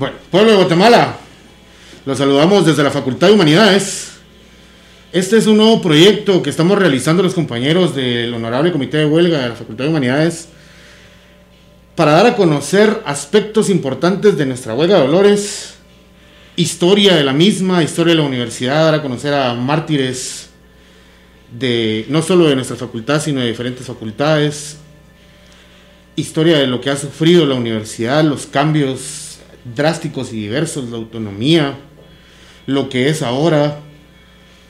Bueno, 0.00 0.16
pueblo 0.30 0.52
de 0.52 0.56
Guatemala, 0.56 1.18
los 2.06 2.16
saludamos 2.16 2.64
desde 2.64 2.82
la 2.82 2.90
Facultad 2.90 3.26
de 3.26 3.34
Humanidades. 3.34 4.12
Este 5.12 5.36
es 5.36 5.46
un 5.46 5.58
nuevo 5.58 5.82
proyecto 5.82 6.42
que 6.42 6.48
estamos 6.48 6.78
realizando 6.78 7.22
los 7.22 7.34
compañeros 7.34 7.94
del 7.94 8.32
Honorable 8.32 8.72
Comité 8.72 8.96
de 8.96 9.04
Huelga 9.04 9.42
de 9.42 9.50
la 9.50 9.56
Facultad 9.56 9.84
de 9.84 9.90
Humanidades 9.90 10.48
para 11.96 12.12
dar 12.12 12.24
a 12.28 12.34
conocer 12.34 13.02
aspectos 13.04 13.68
importantes 13.68 14.38
de 14.38 14.46
nuestra 14.46 14.72
huelga 14.72 14.96
de 14.98 15.06
dolores, 15.06 15.74
historia 16.56 17.14
de 17.14 17.22
la 17.22 17.34
misma, 17.34 17.82
historia 17.82 18.14
de 18.14 18.22
la 18.22 18.26
universidad, 18.26 18.86
dar 18.86 18.94
a 18.94 19.02
conocer 19.02 19.34
a 19.34 19.52
mártires 19.52 20.48
de 21.52 22.06
no 22.08 22.22
solo 22.22 22.48
de 22.48 22.54
nuestra 22.54 22.76
facultad, 22.76 23.20
sino 23.20 23.40
de 23.40 23.48
diferentes 23.48 23.86
facultades, 23.86 24.78
historia 26.16 26.56
de 26.56 26.68
lo 26.68 26.80
que 26.80 26.88
ha 26.88 26.96
sufrido 26.96 27.44
la 27.44 27.54
universidad, 27.54 28.24
los 28.24 28.46
cambios 28.46 29.29
drásticos 29.64 30.32
y 30.32 30.36
diversos, 30.36 30.90
la 30.90 30.96
autonomía, 30.96 31.78
lo 32.66 32.88
que 32.88 33.08
es 33.08 33.22
ahora, 33.22 33.80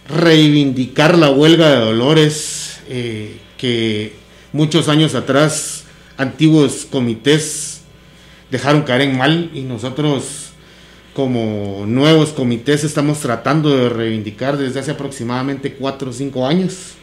reivindicar 0.09 1.16
la 1.16 1.30
huelga 1.30 1.71
de 1.71 1.77
dolores 1.77 2.80
eh, 2.89 3.37
que 3.57 4.15
muchos 4.53 4.89
años 4.89 5.15
atrás 5.15 5.85
antiguos 6.16 6.87
comités 6.91 7.83
dejaron 8.51 8.83
caer 8.83 9.03
en 9.03 9.16
mal 9.16 9.51
y 9.55 9.63
nosotros 9.63 10.51
como 11.15 11.85
nuevos 11.87 12.30
comités 12.30 12.85
estamos 12.85 13.21
tratando 13.21 13.77
de 13.77 13.88
reivindicar 13.88 14.57
desde 14.57 14.80
hace 14.80 14.91
aproximadamente 14.93 15.75
4 15.75 16.11
o 16.11 16.13
5 16.13 16.47
años. 16.47 16.95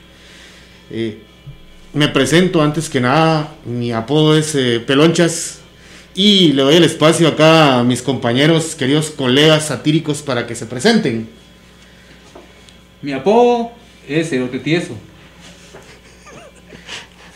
Eh, 0.90 1.20
me 1.94 2.08
presento 2.08 2.62
antes 2.62 2.90
que 2.90 3.02
nada, 3.02 3.55
mi 3.66 3.91
apodo 3.91 4.38
es 4.38 4.55
eh, 4.55 4.80
Pelonchas, 4.85 5.62
y 6.17 6.52
le 6.53 6.63
doy 6.63 6.76
el 6.77 6.84
espacio 6.84 7.27
acá 7.27 7.77
a 7.77 7.84
mis 7.84 8.02
compañeros, 8.02 8.73
queridos 8.73 9.12
colegas 9.12 9.67
satíricos, 9.67 10.23
para 10.23 10.48
que 10.48 10.55
se 10.55 10.66
presenten. 10.66 11.29
Mi 13.04 13.12
apodo 13.12 13.70
es 14.09 14.34
Erote 14.34 14.57
Tieso. 14.57 14.96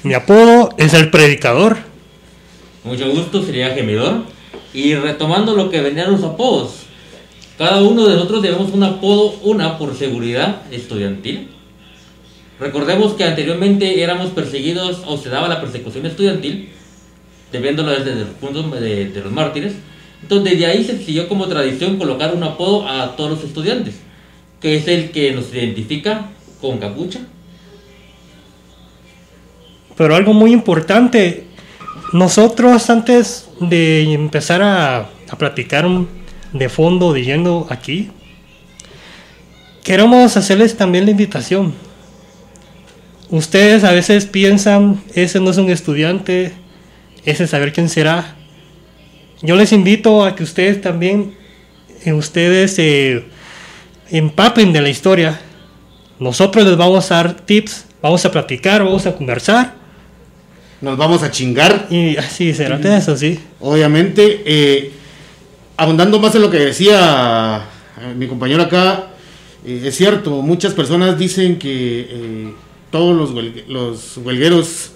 Mi 0.01 0.15
apodo 0.15 0.73
es 0.77 0.95
el 0.95 1.11
predicador. 1.11 1.77
Mucho 2.83 3.07
gusto, 3.11 3.45
sería 3.45 3.75
Gemidor. 3.75 4.23
Y 4.73 4.95
retomando 4.95 5.55
lo 5.55 5.69
que 5.69 5.79
venían 5.81 6.11
los 6.11 6.23
apodos, 6.23 6.77
cada 7.59 7.83
uno 7.83 8.07
de 8.07 8.15
nosotros 8.15 8.41
debemos 8.41 8.71
un 8.71 8.81
apodo, 8.81 9.35
una 9.43 9.77
por 9.77 9.95
seguridad 9.95 10.63
estudiantil. 10.71 11.49
Recordemos 12.59 13.13
que 13.13 13.25
anteriormente 13.25 14.01
éramos 14.01 14.31
perseguidos 14.31 15.03
o 15.05 15.19
se 15.19 15.29
daba 15.29 15.47
la 15.47 15.61
persecución 15.61 16.07
estudiantil 16.07 16.71
viéndolo 17.59 17.91
desde 17.91 18.11
el 18.21 18.27
punto 18.27 18.63
de, 18.63 19.09
de, 19.09 19.21
los 19.21 19.31
mártires. 19.31 19.73
Entonces, 20.21 20.59
de 20.59 20.65
ahí 20.65 20.83
se 20.83 20.97
siguió 21.03 21.27
como 21.27 21.47
tradición 21.47 21.97
colocar 21.97 22.33
un 22.35 22.43
apodo 22.43 22.87
a 22.87 23.15
todos 23.15 23.31
los 23.31 23.43
estudiantes, 23.43 23.95
que 24.59 24.75
es 24.75 24.87
el 24.87 25.11
que 25.11 25.31
nos 25.33 25.53
identifica 25.53 26.27
con 26.61 26.77
capucha. 26.77 27.19
Pero 29.97 30.15
algo 30.15 30.33
muy 30.33 30.53
importante, 30.53 31.45
nosotros 32.13 32.89
antes 32.89 33.49
de 33.59 34.13
empezar 34.13 34.61
a, 34.61 35.09
a 35.29 35.37
platicar 35.37 35.87
de 36.53 36.69
fondo, 36.69 37.13
de 37.13 37.23
yendo 37.23 37.67
aquí, 37.69 38.11
queremos 39.83 40.37
hacerles 40.37 40.77
también 40.77 41.05
la 41.05 41.11
invitación. 41.11 41.73
Ustedes 43.29 43.83
a 43.83 43.91
veces 43.91 44.25
piensan, 44.25 45.01
ese 45.15 45.39
no 45.39 45.51
es 45.51 45.57
un 45.57 45.69
estudiante, 45.69 46.53
ese 47.25 47.47
saber 47.47 47.73
quién 47.73 47.89
será. 47.89 48.35
Yo 49.41 49.55
les 49.55 49.71
invito 49.71 50.23
a 50.23 50.35
que 50.35 50.43
ustedes 50.43 50.81
también, 50.81 51.35
eh, 52.03 52.13
ustedes 52.13 52.75
se 52.75 53.25
empapen 54.09 54.73
de 54.73 54.81
la 54.81 54.89
historia. 54.89 55.39
Nosotros 56.19 56.65
les 56.65 56.77
vamos 56.77 57.11
a 57.11 57.15
dar 57.15 57.33
tips, 57.33 57.85
vamos 58.01 58.23
a 58.25 58.31
platicar, 58.31 58.83
vamos 58.83 59.05
a 59.05 59.15
conversar. 59.15 59.73
Nos 60.81 60.97
vamos 60.97 61.23
a 61.23 61.31
chingar. 61.31 61.87
Y 61.89 62.17
así 62.17 62.53
será 62.53 62.77
eso, 62.95 63.15
sí. 63.17 63.39
Obviamente, 63.59 64.41
eh, 64.45 64.91
abundando 65.77 66.19
más 66.19 66.35
en 66.35 66.41
lo 66.41 66.49
que 66.49 66.59
decía 66.59 67.63
eh, 67.99 68.13
mi 68.15 68.27
compañero 68.27 68.63
acá, 68.63 69.07
es 69.65 69.95
cierto, 69.95 70.41
muchas 70.41 70.73
personas 70.73 71.19
dicen 71.19 71.59
que 71.59 72.51
todos 72.89 73.15
los, 73.15 73.43
los 73.67 74.17
huelgueros 74.17 74.91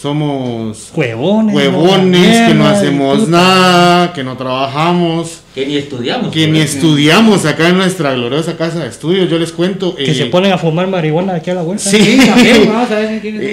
somos 0.00 0.92
huevones, 0.94 1.56
huevones 1.56 2.48
que 2.48 2.54
no 2.54 2.68
hacemos 2.68 3.28
nada, 3.28 4.12
que 4.12 4.22
no 4.22 4.36
trabajamos, 4.36 5.40
que 5.54 5.66
ni 5.66 5.76
estudiamos, 5.76 6.30
que 6.30 6.46
ni 6.46 6.60
estudiamos 6.60 7.44
acá 7.44 7.68
en 7.68 7.78
nuestra 7.78 8.12
gloriosa 8.14 8.56
casa 8.56 8.78
de 8.78 8.88
estudios. 8.88 9.28
Yo 9.28 9.38
les 9.38 9.50
cuento 9.50 9.96
que 9.96 10.14
se 10.14 10.24
eh, 10.24 10.26
ponen 10.26 10.52
a 10.52 10.58
fumar 10.58 10.86
marihuana 10.86 11.34
aquí 11.34 11.50
a 11.50 11.54
la 11.54 11.62
vuelta. 11.62 11.90
Sí, 11.90 11.98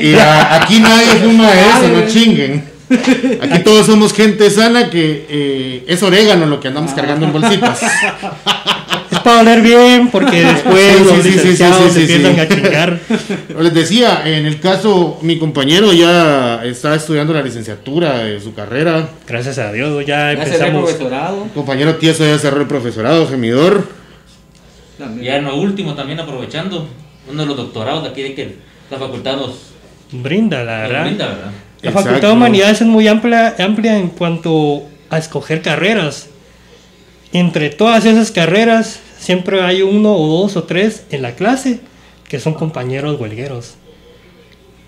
y 0.03 0.13
aquí 0.15 0.79
nadie 0.79 1.07
fuma 1.23 1.49
eso, 1.51 1.87
no 1.87 2.07
chinguen. 2.07 2.75
Aquí 3.41 3.63
todos 3.63 3.87
somos 3.87 4.13
gente 4.13 4.51
sana 4.51 4.91
que 4.91 5.25
eh, 5.27 5.85
es 5.87 6.03
orégano 6.03 6.45
lo 6.45 6.59
que 6.59 6.67
andamos 6.67 6.91
cargando 6.91 7.25
en 7.25 7.33
bolsitas. 7.33 7.81
para 9.25 9.41
oler 9.41 9.61
bien, 9.61 10.09
porque 10.11 10.41
después 10.45 11.01
los 11.01 11.23
sí, 11.23 11.31
licenciados 11.31 11.97
empiezan 11.97 12.39
a 12.39 12.47
chingar. 12.47 12.99
Les 13.59 13.73
decía, 13.73 14.21
en 14.23 14.45
el 14.45 14.59
caso, 14.59 15.17
mi 15.23 15.39
compañero 15.39 15.91
ya 15.91 16.63
está 16.63 16.93
estudiando 16.93 17.33
la 17.33 17.41
licenciatura 17.41 18.19
de 18.19 18.39
su 18.39 18.53
carrera. 18.53 19.09
Gracias 19.27 19.57
a 19.57 19.71
Dios, 19.71 20.05
ya 20.05 20.31
empezamos. 20.31 20.83
profesorado. 20.83 21.47
Compañero 21.55 21.95
Tieso 21.95 22.23
ya 22.23 22.37
cerró 22.37 22.61
el 22.61 22.67
profesorado, 22.67 23.27
gemidor. 23.27 23.89
Ya 25.21 25.37
en 25.37 25.45
lo 25.45 25.57
último, 25.57 25.95
también 25.95 26.19
aprovechando, 26.19 26.87
uno 27.27 27.41
de 27.41 27.47
los 27.47 27.57
doctorados 27.57 28.03
de 28.03 28.09
aquí 28.09 28.21
de 28.21 28.35
que 28.35 28.55
la 28.91 28.99
facultad 28.99 29.37
nos 29.37 29.55
brinda, 30.11 30.63
la 30.63 30.87
verdad. 30.87 31.51
La 31.81 31.91
facultad 31.91 32.27
de 32.27 32.33
humanidades 32.33 32.81
es 32.81 32.87
muy 32.87 33.07
amplia, 33.07 33.55
amplia 33.57 33.97
en 33.97 34.09
cuanto 34.09 34.83
a 35.09 35.17
escoger 35.17 35.63
carreras. 35.63 36.29
Entre 37.33 37.69
todas 37.69 38.05
esas 38.05 38.31
carreras 38.31 38.99
siempre 39.25 39.59
hay 39.63 39.81
uno 39.81 40.15
o 40.15 40.41
dos 40.41 40.55
o 40.55 40.63
tres 40.65 41.03
en 41.09 41.23
la 41.23 41.35
clase 41.35 41.79
que 42.27 42.39
son 42.39 42.53
compañeros 42.53 43.19
huelgueros. 43.19 43.73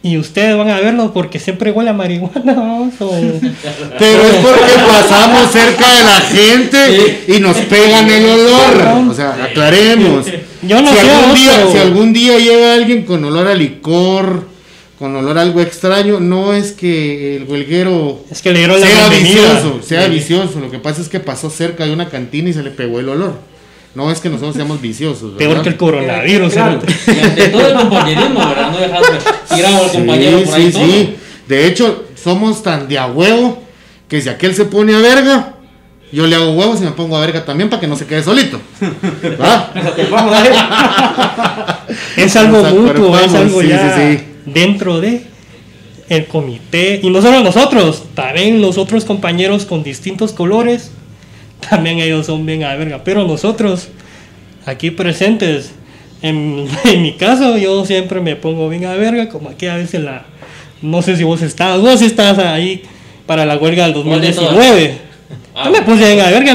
Y 0.04 0.18
ustedes 0.20 0.56
van 0.56 0.70
a 0.70 0.80
verlo 0.80 1.12
porque 1.12 1.40
siempre 1.40 1.72
huele 1.72 1.90
a 1.90 1.94
marihuana. 1.94 2.34
Pero 4.00 4.24
es 4.24 4.36
porque 4.36 4.74
pasamos 4.88 5.52
cerca 5.52 5.92
de 5.92 6.04
la 6.04 6.22
gente 6.22 7.24
y 7.28 7.40
nos 7.40 7.58
pegan 7.58 8.08
el 8.10 8.26
olor. 8.26 9.10
O 9.10 9.14
sea, 9.14 9.44
aclaremos. 9.44 10.28
Yo 10.62 10.82
no 10.84 10.94
si, 10.94 11.00
algún 11.00 11.36
día, 11.36 11.68
si 11.72 11.78
algún 11.80 12.14
día 12.14 12.38
llega 12.38 12.74
alguien 12.74 13.06
con 13.06 13.26
olor 13.26 13.48
a 13.48 13.56
licor, 13.56 14.48
con 15.00 15.16
olor 15.16 15.40
a 15.40 15.42
algo 15.42 15.62
extraño, 15.62 16.20
no 16.20 16.54
es 16.54 16.74
que 16.74 17.38
el 17.38 17.46
huelguero 17.46 18.24
es 18.30 18.44
que 18.44 18.54
le 18.54 18.66
sea 18.66 19.10
vicioso, 19.10 19.82
sea 19.82 20.08
vicioso. 20.08 20.60
Lo 20.60 20.70
que 20.70 20.78
pasa 20.78 21.02
es 21.02 21.10
que 21.10 21.20
pasó 21.20 21.50
cerca 21.50 21.86
de 21.86 21.92
una 21.92 22.10
cantina 22.10 22.50
y 22.50 22.54
se 22.54 22.62
le 22.62 22.70
pegó 22.70 23.00
el 23.00 23.10
olor. 23.10 23.57
No 23.98 24.12
es 24.12 24.20
que 24.20 24.30
nosotros 24.30 24.54
seamos 24.54 24.80
viciosos. 24.80 25.34
Peor 25.40 25.64
que 25.64 25.70
el 25.70 25.76
coronavirus. 25.76 26.54
Claro. 26.54 26.80
De 26.80 27.48
todo 27.52 27.68
el 27.68 27.74
compañerismo, 27.74 28.48
¿verdad? 28.48 28.72
No 28.72 28.78
dejar 28.78 29.02
ir 29.58 29.66
a 29.66 29.70
un 29.72 29.90
compañero 29.90 30.44
por 30.44 30.54
ahí. 30.54 30.72
Sí, 30.72 30.80
sí. 30.80 31.16
De 31.48 31.66
hecho, 31.66 32.06
somos 32.14 32.62
tan 32.62 32.88
de 32.88 33.00
a 33.00 33.08
huevo 33.08 33.64
que 34.08 34.22
si 34.22 34.30
aquel 34.30 34.54
se 34.54 34.66
pone 34.66 34.94
a 34.94 35.00
verga, 35.00 35.56
yo 36.12 36.28
le 36.28 36.36
hago 36.36 36.52
huevos 36.52 36.80
y 36.80 36.84
me 36.84 36.92
pongo 36.92 37.18
a 37.18 37.22
verga 37.22 37.44
también 37.44 37.72
para 37.72 37.80
que 37.80 37.88
no 37.88 37.96
se 37.96 38.06
quede 38.06 38.22
solito. 38.22 38.62
¿Va? 39.42 39.74
es 42.18 42.36
algo 42.36 42.64
mutuo, 42.66 43.18
es 43.18 43.34
algo 43.34 43.64
ya 43.64 44.22
dentro 44.46 45.02
de 45.02 45.26
el 46.08 46.28
comité. 46.28 47.00
Y 47.02 47.10
no 47.10 47.20
solo 47.24 47.42
nosotros, 47.42 48.04
también 48.14 48.62
los 48.62 48.78
otros 48.78 49.06
compañeros 49.06 49.66
con 49.66 49.82
distintos 49.82 50.34
colores 50.34 50.92
también 51.70 52.00
ellos 52.00 52.26
son 52.26 52.46
bien 52.46 52.64
a 52.64 52.76
verga. 52.76 53.02
Pero 53.04 53.26
nosotros, 53.26 53.90
aquí 54.66 54.92
presentes, 54.92 55.72
en, 56.22 56.68
mi 57.02 57.14
caso, 57.14 57.58
yo 57.58 57.86
siempre 57.86 58.22
me 58.22 58.36
pongo 58.36 58.70
bien 58.70 58.86
a 58.86 58.96
verga, 58.96 59.30
como 59.30 59.50
aquí 59.50 59.68
a 59.68 59.76
veces 59.76 60.02
la. 60.02 60.26
No 60.82 61.02
sé 61.02 61.18
si 61.18 61.24
vos 61.24 61.42
estás, 61.42 61.80
vos 61.82 62.02
estás 62.02 62.38
ahí 62.38 62.84
para 63.26 63.46
la 63.46 63.58
huelga 63.58 63.86
del 63.86 63.94
2019. 63.94 65.08
Ah, 65.56 65.66
yo 65.66 65.72
me 65.72 65.82
puse 65.82 66.06
bien 66.14 66.20
a 66.20 66.30
verga, 66.30 66.54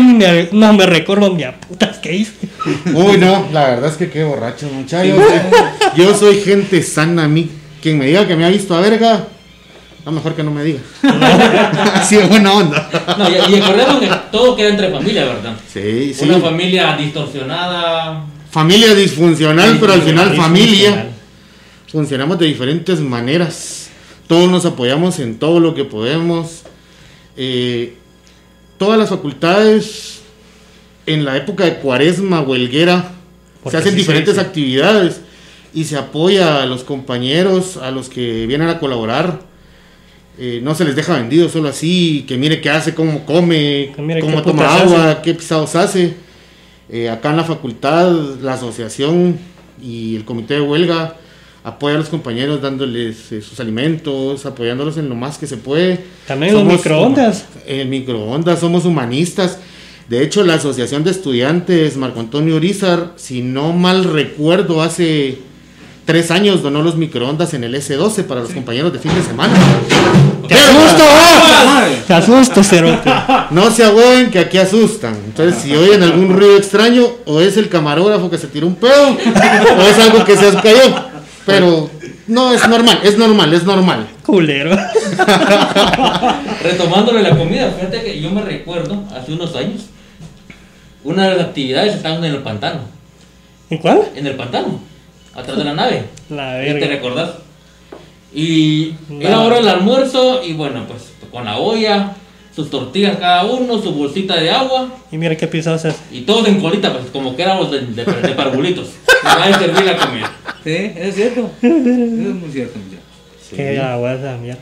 no 0.53 0.73
me 0.75 0.87
recuerdo 0.87 1.35
ni 1.35 1.43
a 1.43 1.59
putas 1.59 1.99
que 1.99 2.15
hice. 2.15 2.49
Uy, 2.95 3.19
no, 3.19 3.49
la 3.53 3.67
verdad 3.71 3.91
es 3.91 3.97
que 3.97 4.09
qué 4.09 4.23
borracho, 4.23 4.69
muchachos. 4.69 5.19
Yo 5.97 6.15
soy 6.15 6.37
gente 6.37 6.83
sana, 6.83 7.25
a 7.25 7.29
mí. 7.29 7.51
Quien 7.83 7.99
me 7.99 8.07
diga 8.07 8.29
que 8.29 8.37
me 8.37 8.45
ha 8.45 8.49
visto 8.49 8.77
a 8.77 8.81
verga, 8.81 9.27
no, 10.05 10.13
mejor 10.13 10.35
que 10.35 10.43
no 10.43 10.53
me 10.53 10.63
diga. 10.63 10.81
sí, 12.09 12.17
buena 12.29 12.53
onda. 12.53 12.89
No, 13.19 13.29
y, 13.29 13.35
recordemos 13.35 14.01
que 14.01 14.07
todo 14.33 14.57
queda 14.57 14.71
entre 14.71 14.91
familia, 14.91 15.25
¿verdad? 15.27 15.57
Sí, 15.73 16.13
sí. 16.13 16.25
Una 16.25 16.41
familia 16.41 16.97
distorsionada. 16.97 18.25
Familia 18.51 18.95
disfuncional, 18.95 19.79
pero 19.79 19.93
al 19.93 20.03
final 20.03 20.35
familia. 20.35 21.11
Funcionamos 21.87 22.39
de 22.39 22.47
diferentes 22.47 23.01
maneras. 23.01 23.91
Todos 24.27 24.51
nos 24.51 24.65
apoyamos 24.65 25.19
en 25.21 25.39
todo 25.39 25.61
lo 25.61 25.75
que 25.75 25.85
podemos. 25.85 26.63
Eh, 27.37 27.95
todas 28.79 28.99
las 28.99 29.11
facultades 29.11 30.23
en 31.07 31.25
la 31.25 31.37
época 31.37 31.65
de 31.65 31.77
cuaresma 31.77 32.41
huelguera 32.41 33.13
se 33.71 33.77
hacen 33.77 33.95
diferentes 33.95 34.39
actividades 34.39 35.21
y 35.75 35.85
se 35.85 35.97
apoya 35.97 36.63
a 36.63 36.67
los 36.67 36.85
compañeros, 36.85 37.77
a 37.77 37.91
los 37.91 38.09
que 38.09 38.47
vienen 38.47 38.69
a 38.69 38.79
colaborar. 38.79 39.41
Eh, 40.39 40.61
no 40.63 40.75
se 40.75 40.85
les 40.85 40.97
deja 40.97 41.15
vendido 41.17 41.49
solo 41.49 41.69
así, 41.69 42.25
que 42.27 42.39
mire 42.39 42.61
qué 42.61 42.71
hace, 42.71 42.95
cómo 42.95 43.27
come, 43.27 43.93
cómo 44.21 44.43
toma 44.43 44.77
agua, 44.77 45.21
qué 45.23 45.35
pisados 45.35 45.75
hace. 45.77 46.15
Eh, 46.89 47.09
acá 47.11 47.31
en 47.31 47.37
la 47.37 47.45
facultad, 47.45 48.11
la 48.41 48.55
asociación 48.55 49.39
y 49.83 50.17
el 50.17 50.25
comité 50.25 50.55
de 50.55 50.61
huelga 50.63 51.17
apoya 51.65 51.95
a 51.95 51.99
los 51.99 52.09
compañeros 52.09 52.61
dándoles 52.61 53.31
eh, 53.33 53.41
sus 53.41 53.61
alimentos, 53.61 54.45
apoyándolos 54.47 54.97
en 54.97 55.09
lo 55.09 55.15
más 55.15 55.39
que 55.39 55.47
se 55.47 55.57
puede. 55.57 56.01
También 56.27 56.55
los 56.55 56.65
microondas. 56.65 57.47
En 57.67 57.89
microondas, 57.91 58.61
somos 58.61 58.85
humanistas. 58.85 59.59
De 60.09 60.23
hecho, 60.23 60.45
la 60.45 60.55
Asociación 60.55 61.05
de 61.05 61.13
Estudiantes 61.13 61.97
Marco 61.97 62.21
Antonio 62.21 62.57
Urizar, 62.57 63.13
si 63.17 63.43
no 63.43 63.73
mal 63.73 64.05
recuerdo, 64.05 64.83
hace 64.83 65.39
tres 66.05 66.31
años 66.31 66.63
donó 66.63 66.83
los 66.83 66.97
microondas 66.97 67.55
en 67.55 67.65
el 67.65 67.75
S12 67.75 68.25
para 68.25 68.41
los 68.41 68.51
compañeros 68.51 68.93
de 68.93 68.99
fin 68.99 69.15
de 69.15 69.23
semana. 69.23 69.55
¡Te 70.49 70.55
asusto! 70.55 71.05
¡Te 72.07 72.15
asusto, 72.15 72.65
Cerote! 72.65 73.11
No 73.51 73.71
se 73.71 73.85
agüen 73.85 74.31
que 74.31 74.39
aquí 74.41 74.59
asustan. 74.59 75.15
Entonces, 75.25 75.63
si 75.63 75.75
oyen 75.75 76.03
algún 76.03 76.31
ruido 76.37 76.57
extraño, 76.57 77.07
o 77.27 77.41
es 77.41 77.57
el 77.57 77.69
camarógrafo 77.69 78.29
que 78.31 78.39
se 78.39 78.49
tiró 78.49 78.67
un 78.67 78.75
pedo, 78.75 79.11
o 79.11 79.83
es 79.83 79.99
algo 79.99 80.25
que 80.25 80.37
se 80.37 80.53
cayó. 80.55 81.13
Pero 81.47 81.91
no, 82.27 82.53
es 82.53 82.69
normal, 82.69 83.01
es 83.03 83.19
normal, 83.19 83.53
es 83.53 83.65
normal. 83.65 84.09
Culero. 84.25 84.77
Retomándole 86.63 87.23
la 87.23 87.37
comida, 87.37 87.71
fíjate 87.71 88.03
que 88.03 88.21
yo 88.21 88.31
me 88.31 88.43
recuerdo, 88.43 89.03
hace 89.15 89.33
unos 89.33 89.55
años, 89.57 89.83
una 91.05 91.29
de 91.29 91.37
las 91.37 91.47
actividades 91.47 91.97
estaban 91.97 92.25
en 92.25 92.35
el 92.35 92.43
pantano. 92.43 92.81
¿En 93.71 93.79
cuál? 93.79 94.03
En 94.15 94.27
el 94.27 94.37
pantano, 94.37 94.81
atrás 95.35 95.57
de 95.57 95.65
la 95.65 95.75
nave. 95.75 96.05
La 96.31 96.55
verga. 96.55 96.81
¿Te 96.81 96.87
recordás? 96.87 97.31
Y 98.35 98.95
era 99.21 99.41
hora 99.41 99.57
del 99.57 99.69
almuerzo 99.69 100.43
y 100.43 100.55
bueno, 100.55 100.85
pues 100.87 101.13
con 101.31 101.45
la 101.45 101.59
olla, 101.59 102.13
sus 102.55 102.71
tortillas 102.71 103.17
cada 103.19 103.45
uno, 103.45 103.81
su 103.83 103.93
bolsita 103.93 104.37
de 104.37 104.51
agua. 104.51 104.89
Y 105.11 105.19
mira 105.19 105.37
qué 105.37 105.47
pisados 105.47 105.85
es. 105.85 105.97
Y 106.11 106.23
todos 106.23 106.49
en 106.49 106.61
colita, 106.61 106.93
pues 106.93 107.07
como 107.13 107.37
que 107.37 107.43
éramos 107.43 107.71
de, 107.71 107.81
de, 107.81 108.05
de. 108.05 108.05
Y 108.05 109.53
a 109.53 109.59
servir 109.59 109.85
la 109.85 109.97
comida. 109.97 110.33
Sí, 110.65 110.93
es 110.97 111.15
cierto. 111.15 111.51
Eso 111.61 111.77
es 111.77 112.35
muy 112.35 112.51
cierto. 112.51 112.79
Qué 113.55 113.79
agua 113.79 114.15
esa 114.15 114.37
mierda. 114.37 114.61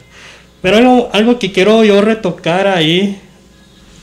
Pero 0.63 0.77
algo, 0.77 1.11
algo 1.13 1.39
que 1.39 1.53
quiero 1.53 1.85
yo 1.85 2.01
retocar 2.01 2.67
ahí. 2.67 3.21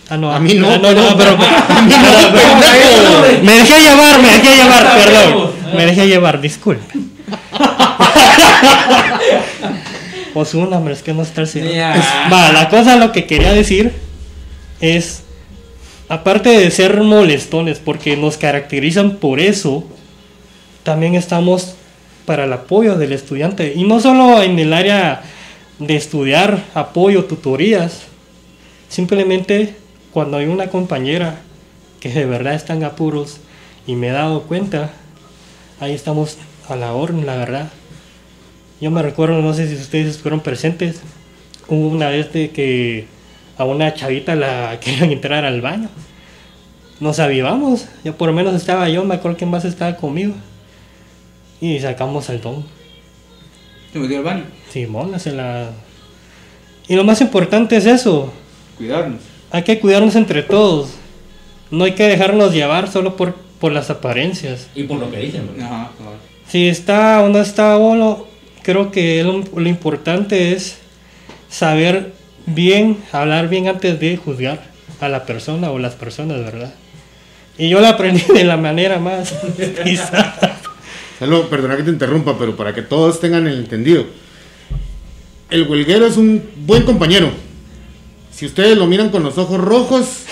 Ah, 0.10 0.16
no, 0.18 0.32
A 0.32 0.40
mí 0.40 0.54
no, 0.54 0.70
ah, 0.72 0.78
no, 0.78 0.94
no, 0.94 1.18
pero- 1.18 1.32
a 1.32 1.82
mí 1.82 1.94
no, 1.94 3.44
me 3.44 3.52
dejé 3.52 3.82
llevar, 3.82 4.22
me 4.22 4.28
dejé 4.30 4.56
llevar, 4.56 4.98
perdón. 4.98 5.47
Me 5.76 5.86
dejé 5.86 6.08
llevar, 6.08 6.42
disculpe. 6.42 6.94
Pues 10.34 10.54
una, 10.54 10.78
hombre, 10.78 10.94
es 10.94 11.02
que 11.02 11.16
no 11.16 11.24
está 11.24 11.42
el 11.42 11.48
cielo. 11.48 11.72
Ya. 11.72 12.30
Va, 12.32 12.52
la 12.52 12.70
cosa 12.70 12.96
lo 12.96 13.12
que 13.12 13.26
quería 13.26 13.54
decir 13.54 13.92
es, 14.80 15.24
aparte 16.10 16.50
de 16.50 16.70
ser 16.70 17.02
molestones, 17.02 17.80
porque 17.80 18.16
nos 18.16 18.38
caracterizan 18.38 19.16
por 19.16 19.40
eso, 19.40 19.84
también 20.84 21.16
estamos 21.16 21.74
para 22.26 22.44
el 22.44 22.54
apoyo 22.54 22.98
del 22.98 23.14
estudiante. 23.14 23.74
Y 23.76 23.86
no 23.86 24.00
solo 24.00 24.44
en 24.44 24.60
el 24.60 24.74
área 24.74 25.24
de 25.80 25.96
estudiar, 25.96 26.66
apoyo, 26.76 27.26
tutorías, 27.26 28.04
simplemente 28.90 29.76
cuando 30.12 30.38
hay 30.38 30.46
una 30.46 30.68
compañera 30.68 31.40
que 32.00 32.10
de 32.10 32.26
verdad 32.26 32.54
está 32.54 32.74
en 32.74 32.84
apuros 32.84 33.38
y 33.88 33.96
me 33.96 34.10
he 34.10 34.12
dado 34.12 34.44
cuenta, 34.44 34.92
ahí 35.80 35.94
estamos 35.94 36.38
a 36.70 36.76
la 36.76 36.94
orden, 36.94 37.26
la 37.26 37.36
verdad. 37.36 37.70
Yo 38.80 38.92
me 38.92 39.02
recuerdo, 39.02 39.42
no 39.42 39.54
sé 39.54 39.68
si 39.68 39.76
ustedes 39.76 40.08
estuvieron 40.08 40.42
presentes, 40.42 41.02
hubo 41.68 41.88
una 41.88 42.10
vez 42.10 42.32
de 42.34 42.52
que 42.52 43.08
a 43.58 43.66
una 43.66 43.94
chavita 43.94 44.36
la 44.36 44.80
querían 44.82 45.12
entrar 45.12 45.46
al 45.46 45.62
baño. 45.62 45.90
Nos 47.00 47.20
avivamos, 47.20 47.88
yo 48.04 48.18
por 48.18 48.28
lo 48.30 48.34
menos 48.34 48.56
estaba 48.56 48.90
yo, 48.90 49.04
me 49.04 49.16
acuerdo 49.16 49.38
que 49.38 49.46
más 49.46 49.66
estaba 49.66 49.96
conmigo. 49.98 50.34
Y 51.62 51.80
sacamos 51.80 52.30
al 52.30 52.42
don. 52.42 52.66
Se 53.92 54.00
metió 54.00 54.18
al 54.18 54.24
baño. 54.24 54.44
Simón, 54.72 55.20
se 55.20 55.32
la... 55.32 55.70
Y 56.88 56.96
lo 56.96 57.04
más 57.04 57.20
importante 57.22 57.76
es 57.76 57.86
eso, 57.86 58.32
Cuidarnos. 58.78 59.22
hay 59.52 59.64
que 59.64 59.80
cuidarnos 59.80 60.16
entre 60.16 60.44
todos. 60.44 60.92
No 61.70 61.84
hay 61.84 61.94
que 61.94 62.04
dejarnos 62.04 62.54
llevar 62.54 62.90
solo 62.90 63.18
por, 63.18 63.36
por 63.60 63.72
las 63.72 63.90
apariencias. 63.90 64.68
Y 64.76 64.84
por 64.84 65.00
lo 65.00 65.10
que 65.12 65.18
dicen, 65.18 65.48
cabal. 65.58 65.90
Si 66.48 66.68
está 66.68 67.22
o 67.22 67.30
no 67.30 67.40
está 67.40 67.76
bueno, 67.78 68.26
creo 68.64 68.92
que 68.92 69.24
lo, 69.24 69.44
lo 69.60 69.70
importante 69.70 70.54
es 70.54 70.78
saber 71.50 72.14
bien, 72.46 72.98
hablar 73.12 73.50
bien 73.50 73.68
antes 73.68 74.00
de 74.00 74.18
juzgar 74.18 74.64
a 75.00 75.10
la 75.10 75.26
persona 75.26 75.72
o 75.72 75.80
las 75.80 75.96
personas, 75.96 76.40
¿verdad? 76.40 76.74
Y 77.58 77.70
yo 77.70 77.82
lo 77.82 77.88
aprendí 77.88 78.24
de 78.34 78.44
la 78.44 78.58
manera 78.58 79.00
más. 79.00 79.34
Solo, 81.20 81.50
perdona 81.50 81.76
que 81.76 81.84
te 81.84 81.90
interrumpa, 81.90 82.38
pero 82.38 82.56
para 82.56 82.74
que 82.74 82.84
todos 82.84 83.20
tengan 83.20 83.48
el 83.48 83.58
entendido. 83.60 84.06
El 85.50 85.68
huelguero 85.68 86.06
es 86.06 86.18
un 86.18 86.44
buen 86.58 86.84
compañero. 86.84 87.32
Si 88.32 88.46
ustedes 88.46 88.78
lo 88.78 88.86
miran 88.86 89.10
con 89.10 89.24
los 89.24 89.38
ojos 89.40 89.60
rojos, 89.60 90.26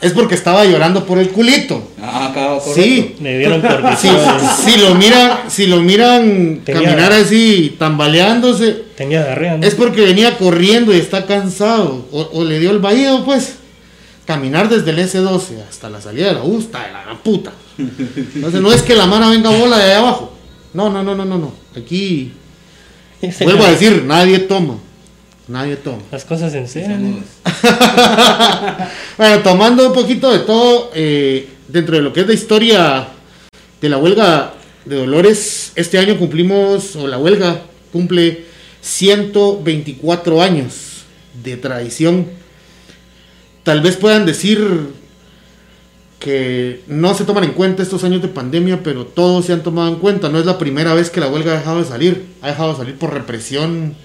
es 0.00 0.12
porque 0.12 0.34
estaba 0.34 0.64
llorando 0.64 1.04
por 1.06 1.18
el 1.18 1.30
culito. 1.30 1.82
Ah. 2.00 2.58
Sí, 2.74 3.16
Me 3.20 3.38
dieron 3.38 3.60
por 3.60 3.96
si, 3.96 4.08
si 4.62 4.78
lo 4.78 4.94
miran, 4.94 5.38
si 5.48 5.66
lo 5.66 5.80
miran 5.80 6.60
Tenía- 6.64 6.82
caminar 6.82 7.12
así, 7.12 7.74
tambaleándose, 7.78 8.84
Tenía 8.96 9.24
diarrea, 9.24 9.56
¿no? 9.56 9.66
es 9.66 9.74
porque 9.74 10.02
venía 10.02 10.36
corriendo 10.38 10.94
y 10.94 10.98
está 10.98 11.26
cansado. 11.26 12.06
O, 12.12 12.28
o 12.32 12.44
le 12.44 12.58
dio 12.60 12.70
el 12.70 12.78
vaído, 12.78 13.24
pues. 13.24 13.54
Caminar 14.26 14.68
desde 14.68 14.90
el 14.90 14.98
S12 14.98 15.66
hasta 15.68 15.88
la 15.88 16.00
salida 16.02 16.26
de 16.28 16.34
la 16.34 16.42
U 16.42 16.58
está 16.58 16.86
de 16.86 16.92
la 16.92 17.02
gran 17.02 17.18
puta. 17.18 17.50
Entonces 17.78 18.60
no 18.60 18.70
es 18.72 18.82
que 18.82 18.94
la 18.94 19.06
mano 19.06 19.30
venga 19.30 19.48
bola 19.50 19.78
de 19.78 19.84
ahí 19.84 19.98
abajo. 19.98 20.34
No, 20.74 20.90
no, 20.90 21.02
no, 21.02 21.14
no, 21.14 21.24
no, 21.24 21.38
no. 21.38 21.52
Aquí, 21.74 22.32
vuelvo 23.40 23.64
a 23.64 23.70
decir, 23.70 24.04
nadie 24.04 24.40
toma. 24.40 24.74
Nadie 25.48 25.76
toma. 25.76 26.02
Las 26.12 26.24
cosas 26.24 26.54
en 26.54 26.68
serio. 26.68 26.96
Bueno, 29.16 29.42
tomando 29.42 29.88
un 29.88 29.92
poquito 29.92 30.30
de 30.30 30.40
todo, 30.40 30.92
eh, 30.94 31.48
dentro 31.66 31.96
de 31.96 32.02
lo 32.02 32.12
que 32.12 32.20
es 32.20 32.26
la 32.28 32.34
historia 32.34 33.08
de 33.80 33.88
la 33.88 33.98
huelga 33.98 34.54
de 34.84 34.94
Dolores, 34.94 35.72
este 35.74 35.98
año 35.98 36.16
cumplimos, 36.18 36.94
o 36.94 37.08
la 37.08 37.18
huelga 37.18 37.62
cumple 37.92 38.44
124 38.80 40.40
años 40.40 41.02
de 41.42 41.56
tradición. 41.56 42.28
Tal 43.64 43.80
vez 43.80 43.96
puedan 43.96 44.24
decir 44.24 44.92
que 46.20 46.82
no 46.86 47.14
se 47.14 47.24
toman 47.24 47.44
en 47.44 47.52
cuenta 47.52 47.82
estos 47.82 48.04
años 48.04 48.22
de 48.22 48.28
pandemia, 48.28 48.82
pero 48.82 49.04
todos 49.04 49.46
se 49.46 49.52
han 49.52 49.62
tomado 49.62 49.88
en 49.88 49.96
cuenta. 49.96 50.28
No 50.28 50.38
es 50.38 50.46
la 50.46 50.58
primera 50.58 50.94
vez 50.94 51.10
que 51.10 51.20
la 51.20 51.28
huelga 51.28 51.54
ha 51.54 51.58
dejado 51.58 51.78
de 51.80 51.86
salir. 51.86 52.26
Ha 52.40 52.48
dejado 52.48 52.72
de 52.72 52.78
salir 52.78 52.98
por 52.98 53.12
represión 53.12 53.96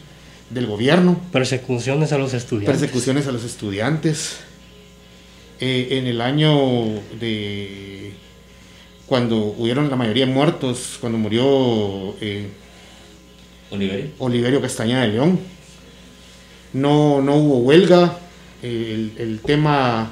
del 0.54 0.68
gobierno 0.68 1.20
Persecuciones 1.32 2.12
a 2.12 2.18
los 2.18 2.34
estudiantes. 2.34 2.80
persecuciones 2.80 3.28
a 3.28 3.32
los 3.32 3.44
estudiantes. 3.44 4.38
Eh, 5.60 5.90
en 5.92 6.08
el 6.08 6.22
año 6.22 6.86
de 7.20 8.14
cuando 9.06 9.38
hubieron 9.38 9.90
la 9.90 9.96
mayoría 9.96 10.26
muertos, 10.26 10.98
cuando 11.00 11.18
murió 11.18 12.16
eh, 12.20 12.48
Oliverio. 13.70 14.08
Oliverio 14.20 14.62
Castañeda 14.62 15.02
de 15.02 15.10
León, 15.10 15.40
no, 16.74 17.22
no 17.22 17.36
hubo 17.36 17.58
huelga. 17.60 18.18
Eh, 18.62 18.92
el, 18.94 19.14
el 19.22 19.40
tema, 19.42 20.12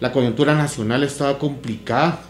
la 0.00 0.12
coyuntura 0.12 0.54
nacional 0.54 1.02
estaba 1.04 1.38
complicada. 1.38 2.22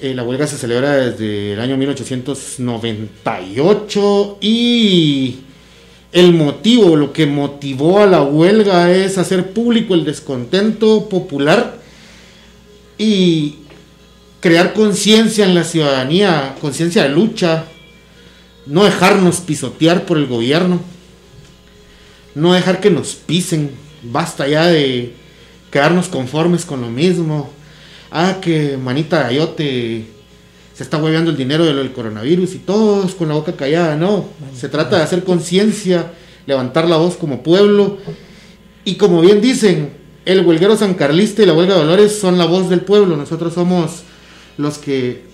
Eh, 0.00 0.14
la 0.14 0.22
huelga 0.22 0.46
se 0.46 0.56
celebra 0.58 0.96
desde 0.96 1.54
el 1.54 1.60
año 1.60 1.76
1898 1.76 4.38
y 4.40 5.38
el 6.14 6.32
motivo, 6.32 6.94
lo 6.94 7.12
que 7.12 7.26
motivó 7.26 7.98
a 7.98 8.06
la 8.06 8.22
huelga 8.22 8.92
es 8.92 9.18
hacer 9.18 9.52
público 9.52 9.94
el 9.94 10.04
descontento 10.04 11.08
popular 11.08 11.80
y 12.96 13.56
crear 14.38 14.74
conciencia 14.74 15.44
en 15.44 15.56
la 15.56 15.64
ciudadanía, 15.64 16.54
conciencia 16.60 17.02
de 17.02 17.08
lucha, 17.08 17.64
no 18.64 18.84
dejarnos 18.84 19.40
pisotear 19.40 20.06
por 20.06 20.16
el 20.16 20.26
gobierno, 20.26 20.80
no 22.36 22.52
dejar 22.52 22.78
que 22.78 22.90
nos 22.90 23.16
pisen, 23.16 23.72
basta 24.04 24.46
ya 24.46 24.68
de 24.68 25.16
quedarnos 25.72 26.06
conformes 26.06 26.64
con 26.64 26.80
lo 26.80 26.90
mismo. 26.90 27.50
Ah, 28.12 28.36
que 28.40 28.76
manita 28.76 29.26
Ayote 29.26 30.13
se 30.74 30.82
está 30.82 30.98
hueveando 30.98 31.30
el 31.30 31.36
dinero 31.36 31.64
de 31.64 31.72
lo 31.72 31.78
del 31.78 31.92
coronavirus 31.92 32.54
y 32.54 32.58
todos 32.58 33.14
con 33.14 33.28
la 33.28 33.34
boca 33.34 33.52
callada, 33.52 33.96
no. 33.96 34.26
Se 34.56 34.68
trata 34.68 34.96
de 34.96 35.02
hacer 35.02 35.22
conciencia, 35.22 36.12
levantar 36.46 36.88
la 36.88 36.96
voz 36.96 37.16
como 37.16 37.42
pueblo 37.42 37.98
y 38.84 38.96
como 38.96 39.20
bien 39.20 39.40
dicen, 39.40 39.92
el 40.24 40.44
huelguero 40.44 40.76
San 40.76 40.94
Carlista 40.94 41.42
y 41.42 41.46
la 41.46 41.54
huelga 41.54 41.74
de 41.74 41.80
Dolores 41.80 42.18
son 42.18 42.38
la 42.38 42.46
voz 42.46 42.68
del 42.68 42.80
pueblo. 42.80 43.16
Nosotros 43.16 43.54
somos 43.54 44.02
los 44.56 44.78
que, 44.78 45.24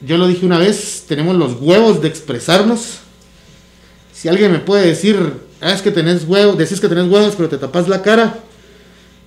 yo 0.00 0.18
lo 0.18 0.26
dije 0.26 0.46
una 0.46 0.58
vez, 0.58 1.04
tenemos 1.06 1.36
los 1.36 1.60
huevos 1.60 2.00
de 2.00 2.08
expresarnos. 2.08 3.00
Si 4.12 4.28
alguien 4.28 4.52
me 4.52 4.58
puede 4.58 4.86
decir, 4.86 5.16
ah, 5.60 5.72
es 5.72 5.82
que 5.82 5.90
tenés 5.90 6.24
huevos, 6.24 6.56
decís 6.56 6.80
que 6.80 6.88
tenés 6.88 7.10
huevos, 7.10 7.34
pero 7.36 7.48
te 7.48 7.58
tapas 7.58 7.86
la 7.86 8.02
cara, 8.02 8.38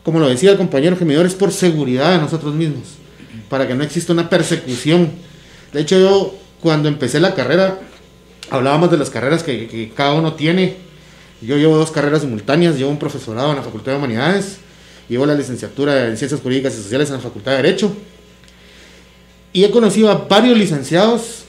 como 0.04 0.20
lo 0.20 0.28
decía 0.28 0.52
el 0.52 0.58
compañero 0.58 0.98
gemidor, 0.98 1.26
es 1.26 1.36
por 1.36 1.52
seguridad 1.52 2.12
de 2.12 2.20
nosotros 2.20 2.54
mismos, 2.54 2.84
para 3.50 3.68
que 3.68 3.76
no 3.76 3.84
exista 3.84 4.14
una 4.14 4.30
persecución. 4.30 5.12
De 5.74 5.82
hecho, 5.82 5.98
yo 5.98 6.36
cuando 6.62 6.88
empecé 6.88 7.20
la 7.20 7.34
carrera, 7.34 7.80
hablábamos 8.50 8.92
de 8.92 8.98
las 8.98 9.10
carreras 9.10 9.44
que, 9.44 9.92
cada 9.96 10.14
uno 10.14 10.34
tiene. 10.34 10.78
Yo 11.42 11.58
llevo 11.58 11.76
dos 11.76 11.92
carreras 11.92 12.22
simultáneas, 12.22 12.78
llevo 12.78 12.92
un 12.92 13.00
profesorado 13.00 13.50
en 13.50 13.58
la 13.58 13.64
Facultad 13.64 13.94
de 13.94 13.98
Humanidades, 13.98 14.58
llevo 15.10 15.26
la 15.26 15.34
licenciatura 15.34 16.08
en 16.08 16.16
Ciencias 16.16 16.40
Jurídicas 16.40 16.74
y 16.76 16.78
Sociales 16.84 17.10
en 17.10 17.16
la 17.16 17.22
Facultad 17.22 17.52
de 17.52 17.58
Derecho. 17.58 17.94
Y 19.52 19.64
he 19.64 19.72
conocido 19.72 20.10
a 20.10 20.16
varios 20.16 20.58
licenciados 20.58 21.44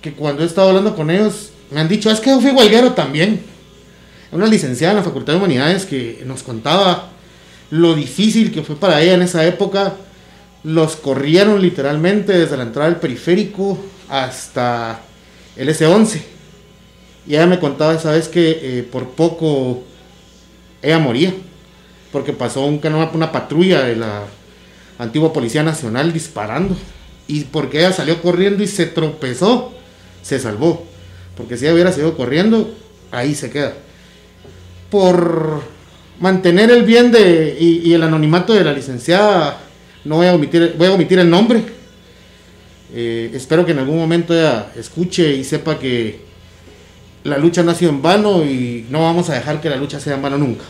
que 0.00 0.12
cuando 0.12 0.42
he 0.42 0.46
estado 0.46 0.70
hablando 0.70 0.96
con 0.96 1.10
ellos 1.10 1.50
me 1.70 1.80
han 1.80 1.88
dicho, 1.88 2.10
es 2.10 2.20
que 2.20 2.30
yo 2.30 2.40
fui 2.40 2.50
huelguero 2.50 2.92
también. 2.92 3.40
Una 4.32 4.46
licenciada 4.46 4.92
en 4.92 4.98
la 4.98 5.04
Facultad 5.04 5.34
de 5.34 5.38
Humanidades 5.38 5.86
que 5.86 6.22
nos 6.26 6.42
contaba 6.42 7.10
lo 7.70 7.94
difícil 7.94 8.52
que 8.52 8.62
fue 8.62 8.76
para 8.76 9.00
ella 9.00 9.14
en 9.14 9.22
esa 9.22 9.44
época. 9.46 9.94
Los 10.64 10.96
corrieron 10.96 11.60
literalmente 11.60 12.32
desde 12.32 12.56
la 12.56 12.62
entrada 12.62 12.88
del 12.88 13.00
periférico 13.00 13.78
hasta 14.08 15.00
el 15.56 15.68
S11. 15.68 16.22
Y 17.26 17.34
ella 17.34 17.46
me 17.46 17.58
contaba 17.58 17.94
esa 17.94 18.12
vez 18.12 18.28
que 18.28 18.50
eh, 18.62 18.82
por 18.82 19.10
poco 19.10 19.82
ella 20.82 20.98
moría, 20.98 21.32
porque 22.10 22.32
pasó 22.32 22.66
un, 22.66 22.80
una 23.14 23.32
patrulla 23.32 23.82
de 23.82 23.96
la 23.96 24.24
antigua 24.98 25.32
Policía 25.32 25.62
Nacional 25.62 26.12
disparando. 26.12 26.76
Y 27.28 27.44
porque 27.44 27.78
ella 27.78 27.92
salió 27.92 28.20
corriendo 28.20 28.62
y 28.62 28.66
se 28.66 28.86
tropezó, 28.86 29.72
se 30.22 30.38
salvó. 30.38 30.84
Porque 31.36 31.56
si 31.56 31.64
ella 31.64 31.74
hubiera 31.74 31.92
seguido 31.92 32.16
corriendo, 32.16 32.74
ahí 33.10 33.34
se 33.34 33.50
queda. 33.50 33.74
Por 34.90 35.62
mantener 36.20 36.70
el 36.70 36.82
bien 36.82 37.10
de, 37.10 37.56
y, 37.58 37.92
el 37.92 38.02
anonimato 38.02 38.52
de 38.52 38.64
la 38.64 38.72
licenciada, 38.72 39.60
no 40.04 40.16
voy 40.16 40.26
a 40.26 40.34
omitir, 40.34 40.74
voy 40.76 40.88
a 40.88 40.92
omitir 40.92 41.18
el 41.18 41.30
nombre. 41.30 41.62
Eh, 42.94 43.30
espero 43.34 43.64
que 43.64 43.72
en 43.72 43.78
algún 43.78 43.98
momento 43.98 44.34
ella 44.34 44.66
escuche 44.76 45.34
y 45.34 45.44
sepa 45.44 45.78
que 45.78 46.20
la 47.24 47.38
lucha 47.38 47.62
no 47.62 47.70
ha 47.70 47.74
sido 47.74 47.90
en 47.90 48.02
vano 48.02 48.44
y 48.44 48.86
no 48.90 49.02
vamos 49.02 49.30
a 49.30 49.34
dejar 49.34 49.60
que 49.60 49.70
la 49.70 49.76
lucha 49.76 50.00
sea 50.00 50.14
en 50.14 50.22
vano 50.22 50.38
nunca. 50.38 50.64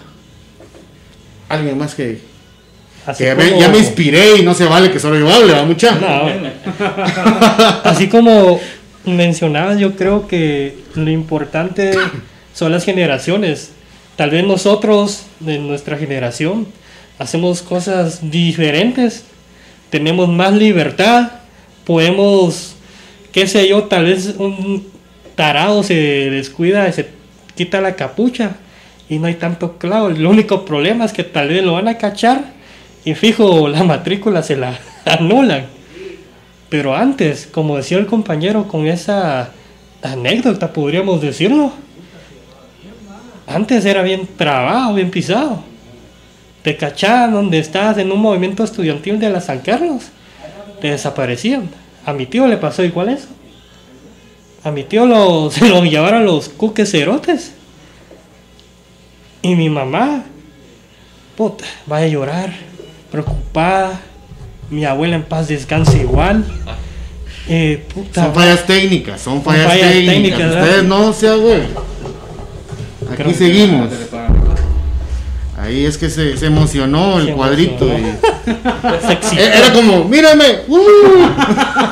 Alguien 1.48 1.76
más 1.76 1.94
que, 1.94 2.20
ya 3.18 3.68
me 3.68 3.78
inspiré 3.78 4.36
y 4.36 4.42
no 4.42 4.54
se 4.54 4.64
vale 4.64 4.90
que 4.90 5.00
solo 5.00 5.18
yo 5.18 5.28
hable, 5.28 5.52
¿va 5.52 5.64
mucha? 5.64 5.98
Así 7.84 8.08
como 8.08 8.60
mencionabas, 9.04 9.78
yo 9.78 9.96
creo 9.96 10.28
que 10.28 10.76
lo 10.94 11.10
importante 11.10 11.92
son 12.54 12.70
las 12.70 12.84
generaciones. 12.84 13.72
Tal 14.16 14.30
vez 14.30 14.44
nosotros, 14.44 15.24
de 15.40 15.58
nuestra 15.58 15.96
generación, 15.98 16.66
hacemos 17.18 17.62
cosas 17.62 18.30
diferentes, 18.30 19.24
tenemos 19.90 20.28
más 20.28 20.54
libertad, 20.54 21.32
podemos, 21.84 22.76
qué 23.32 23.46
sé 23.46 23.68
yo, 23.68 23.84
tal 23.84 24.06
vez 24.06 24.34
un 24.38 24.86
tarado 25.34 25.82
se 25.82 25.94
descuida 25.94 26.88
y 26.88 26.92
se 26.92 27.08
quita 27.54 27.80
la 27.80 27.96
capucha 27.96 28.56
y 29.08 29.18
no 29.18 29.26
hay 29.26 29.34
tanto 29.34 29.78
clavo. 29.78 30.08
El 30.08 30.26
único 30.26 30.64
problema 30.64 31.04
es 31.04 31.12
que 31.12 31.24
tal 31.24 31.48
vez 31.48 31.62
lo 31.62 31.74
van 31.74 31.88
a 31.88 31.98
cachar 31.98 32.44
y 33.04 33.14
fijo, 33.14 33.68
la 33.68 33.84
matrícula 33.84 34.42
se 34.42 34.56
la 34.56 34.78
anulan. 35.04 35.66
Pero 36.68 36.96
antes, 36.96 37.46
como 37.46 37.76
decía 37.76 37.98
el 37.98 38.06
compañero 38.06 38.66
con 38.66 38.86
esa 38.86 39.50
anécdota, 40.02 40.72
podríamos 40.72 41.20
decirlo, 41.20 41.72
antes 43.46 43.84
era 43.84 44.02
bien 44.02 44.26
trabado, 44.36 44.94
bien 44.94 45.10
pisado. 45.10 45.71
Te 46.62 46.76
cachaban 46.76 47.32
donde 47.32 47.58
estabas 47.58 47.98
en 47.98 48.12
un 48.12 48.20
movimiento 48.20 48.62
estudiantil 48.62 49.18
de 49.18 49.30
la 49.30 49.40
San 49.40 49.60
Carlos, 49.60 50.04
te 50.80 50.90
desaparecían. 50.90 51.68
A 52.06 52.12
mi 52.12 52.26
tío 52.26 52.46
le 52.46 52.56
pasó 52.56 52.84
igual 52.84 53.08
eso. 53.08 53.28
A 54.64 54.70
mi 54.70 54.84
tío 54.84 55.06
lo, 55.06 55.50
se 55.52 55.68
lo 55.68 55.84
llevaron 55.84 56.24
los 56.24 56.48
cuques 56.48 56.90
cerotes. 56.90 57.52
Y 59.42 59.56
mi 59.56 59.68
mamá, 59.68 60.24
puta, 61.36 61.64
va 61.90 61.98
a 61.98 62.06
llorar 62.06 62.52
preocupada. 63.10 64.00
Mi 64.70 64.84
abuela 64.84 65.16
en 65.16 65.24
paz 65.24 65.48
descansa 65.48 65.98
igual. 65.98 66.44
Eh, 67.48 67.84
son 68.14 68.32
fallas 68.32 68.64
técnicas, 68.66 69.20
son 69.20 69.42
fallas, 69.42 69.72
técnicas. 69.72 70.54
Ustedes 70.54 70.84
no 70.84 71.12
se 71.12 71.34
güey. 71.34 71.62
Aquí 73.10 73.34
seguimos. 73.34 73.90
Ahí 75.62 75.86
es 75.86 75.96
que 75.96 76.10
se, 76.10 76.36
se 76.36 76.46
emocionó 76.46 77.20
el 77.20 77.34
cuadrito. 77.34 77.86
Y... 77.86 78.02
Era 79.38 79.72
como, 79.72 80.02
mírame. 80.04 80.62
Uh. 80.66 80.80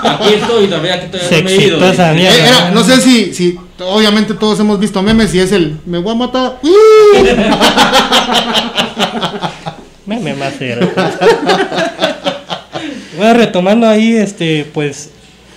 Aquí 0.02 0.34
estoy, 0.34 0.66
todavía 0.66 0.94
aquí 0.94 1.06
estoy 1.12 1.42
me 1.44 1.52
he 1.52 1.66
ido. 1.66 1.78
Era, 1.78 2.72
no 2.72 2.82
sé 2.82 3.00
si, 3.00 3.32
si, 3.32 3.56
obviamente 3.78 4.34
todos 4.34 4.58
hemos 4.58 4.80
visto 4.80 5.00
memes 5.02 5.32
y 5.36 5.38
es 5.38 5.52
el, 5.52 5.78
me 5.86 5.98
voy 5.98 6.12
a 6.12 6.16
matar. 6.16 6.58
Uh. 6.62 6.68
me 10.06 10.34
más 10.34 10.54
bueno, 13.16 13.34
retomando 13.34 13.88
ahí, 13.88 14.16
este, 14.16 14.66
pues, 14.74 15.10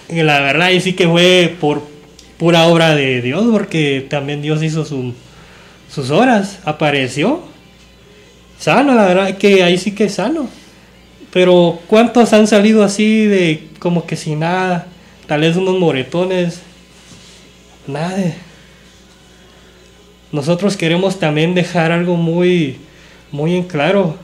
la 0.08 0.40
verdad, 0.40 0.68
ahí 0.68 0.80
sí 0.82 0.94
que 0.94 1.08
fue 1.08 1.56
por 1.60 1.82
pura 2.38 2.68
obra 2.68 2.94
de 2.94 3.24
Dios, 3.24 3.44
porque 3.52 4.06
también 4.08 4.44
Dios 4.44 4.62
hizo 4.62 4.86
sus 4.86 6.12
horas, 6.12 6.60
apareció. 6.64 7.53
Sano, 8.64 8.96
la 8.96 9.06
verdad 9.06 9.38
que 9.38 9.62
ahí 9.62 9.78
sí 9.78 9.94
que 9.94 10.06
es 10.06 10.16
sano. 10.16 10.48
Pero 11.32 11.80
¿cuántos 11.88 12.32
han 12.32 12.48
salido 12.48 12.84
así 12.84 13.26
de 13.26 13.68
como 13.80 14.06
que 14.06 14.16
sin 14.16 14.40
nada? 14.40 14.88
Tal 15.28 15.42
vez 15.42 15.58
unos 15.58 15.78
moretones. 15.80 16.62
Nada. 17.88 18.34
Nosotros 20.32 20.78
queremos 20.78 21.20
también 21.20 21.54
dejar 21.54 21.92
algo 21.92 22.16
muy, 22.16 22.78
muy 23.32 23.56
en 23.56 23.64
claro 23.64 24.18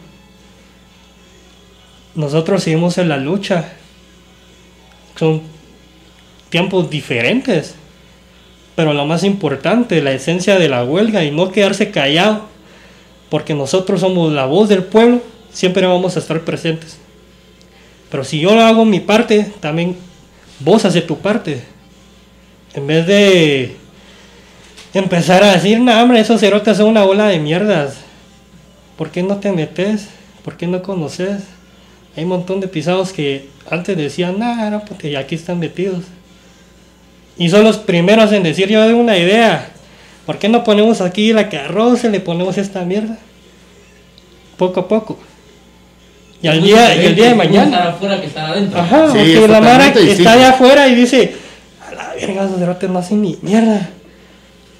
nosotros 2.15 2.63
seguimos 2.63 2.97
en 2.97 3.09
la 3.09 3.17
lucha. 3.17 3.69
Son 5.15 5.41
tiempos 6.49 6.89
diferentes. 6.89 7.75
Pero 8.75 8.93
lo 8.93 9.05
más 9.05 9.23
importante, 9.23 10.01
la 10.01 10.11
esencia 10.11 10.57
de 10.57 10.69
la 10.69 10.83
huelga 10.83 11.23
y 11.23 11.31
no 11.31 11.51
quedarse 11.51 11.91
callado, 11.91 12.47
porque 13.29 13.53
nosotros 13.53 14.01
somos 14.01 14.31
la 14.31 14.45
voz 14.45 14.69
del 14.69 14.83
pueblo, 14.83 15.21
siempre 15.51 15.85
vamos 15.85 16.15
a 16.15 16.19
estar 16.19 16.41
presentes. 16.41 16.97
Pero 18.09 18.23
si 18.23 18.39
yo 18.39 18.51
hago 18.59 18.85
mi 18.85 18.99
parte, 18.99 19.51
también 19.59 19.95
vos 20.59 20.83
haces 20.85 21.05
tu 21.05 21.17
parte. 21.17 21.61
En 22.73 22.87
vez 22.87 23.05
de 23.05 23.75
empezar 24.93 25.43
a 25.43 25.53
decir, 25.53 25.79
no, 25.79 26.01
hombre, 26.01 26.19
esos 26.19 26.39
cerotes 26.39 26.77
son 26.77 26.87
una 26.87 27.03
bola 27.03 27.27
de 27.27 27.39
mierdas. 27.39 27.97
¿Por 28.97 29.11
qué 29.11 29.23
no 29.23 29.37
te 29.37 29.51
metes? 29.51 30.07
¿Por 30.43 30.57
qué 30.57 30.67
no 30.67 30.81
conoces? 30.81 31.43
Hay 32.15 32.23
un 32.23 32.29
montón 32.29 32.59
de 32.59 32.67
pisados 32.67 33.13
que 33.13 33.47
antes 33.69 33.95
decían, 33.95 34.39
nada, 34.39 34.69
no, 34.69 34.83
porque 34.85 35.15
aquí 35.15 35.35
están 35.35 35.59
metidos. 35.59 36.03
Y 37.37 37.49
son 37.49 37.63
los 37.63 37.77
primeros 37.77 38.31
en 38.33 38.43
decir, 38.43 38.67
yo 38.67 38.85
de 38.87 38.93
una 38.93 39.17
idea. 39.17 39.71
¿Por 40.29 40.37
qué 40.37 40.47
no 40.47 40.63
ponemos 40.63 41.01
aquí 41.01 41.33
la 41.33 41.49
carroza 41.49 42.05
y 42.05 42.11
le 42.11 42.19
ponemos 42.19 42.55
esta 42.59 42.85
mierda? 42.85 43.17
Poco 44.57 44.81
a 44.81 44.87
poco. 44.87 45.17
Y 46.39 46.47
al 46.47 46.61
día, 46.61 46.95
y 46.95 47.07
el 47.07 47.15
día 47.15 47.29
de 47.29 47.33
mañana. 47.33 47.87
Afuera 47.87 48.21
que 48.21 48.27
estar 48.27 48.51
adentro. 48.51 48.79
Ajá, 48.79 49.07
porque 49.07 49.47
la 49.47 49.59
Mara 49.59 49.87
está 49.87 50.33
allá 50.33 50.49
afuera 50.49 50.87
y 50.87 50.93
dice, 50.93 51.33
a 51.81 51.95
la 51.95 52.13
verga, 52.13 52.45
esos 52.45 52.59
derrotes 52.59 52.87
no 52.91 52.99
hacen 52.99 53.23
ni 53.23 53.39
mierda. 53.41 53.89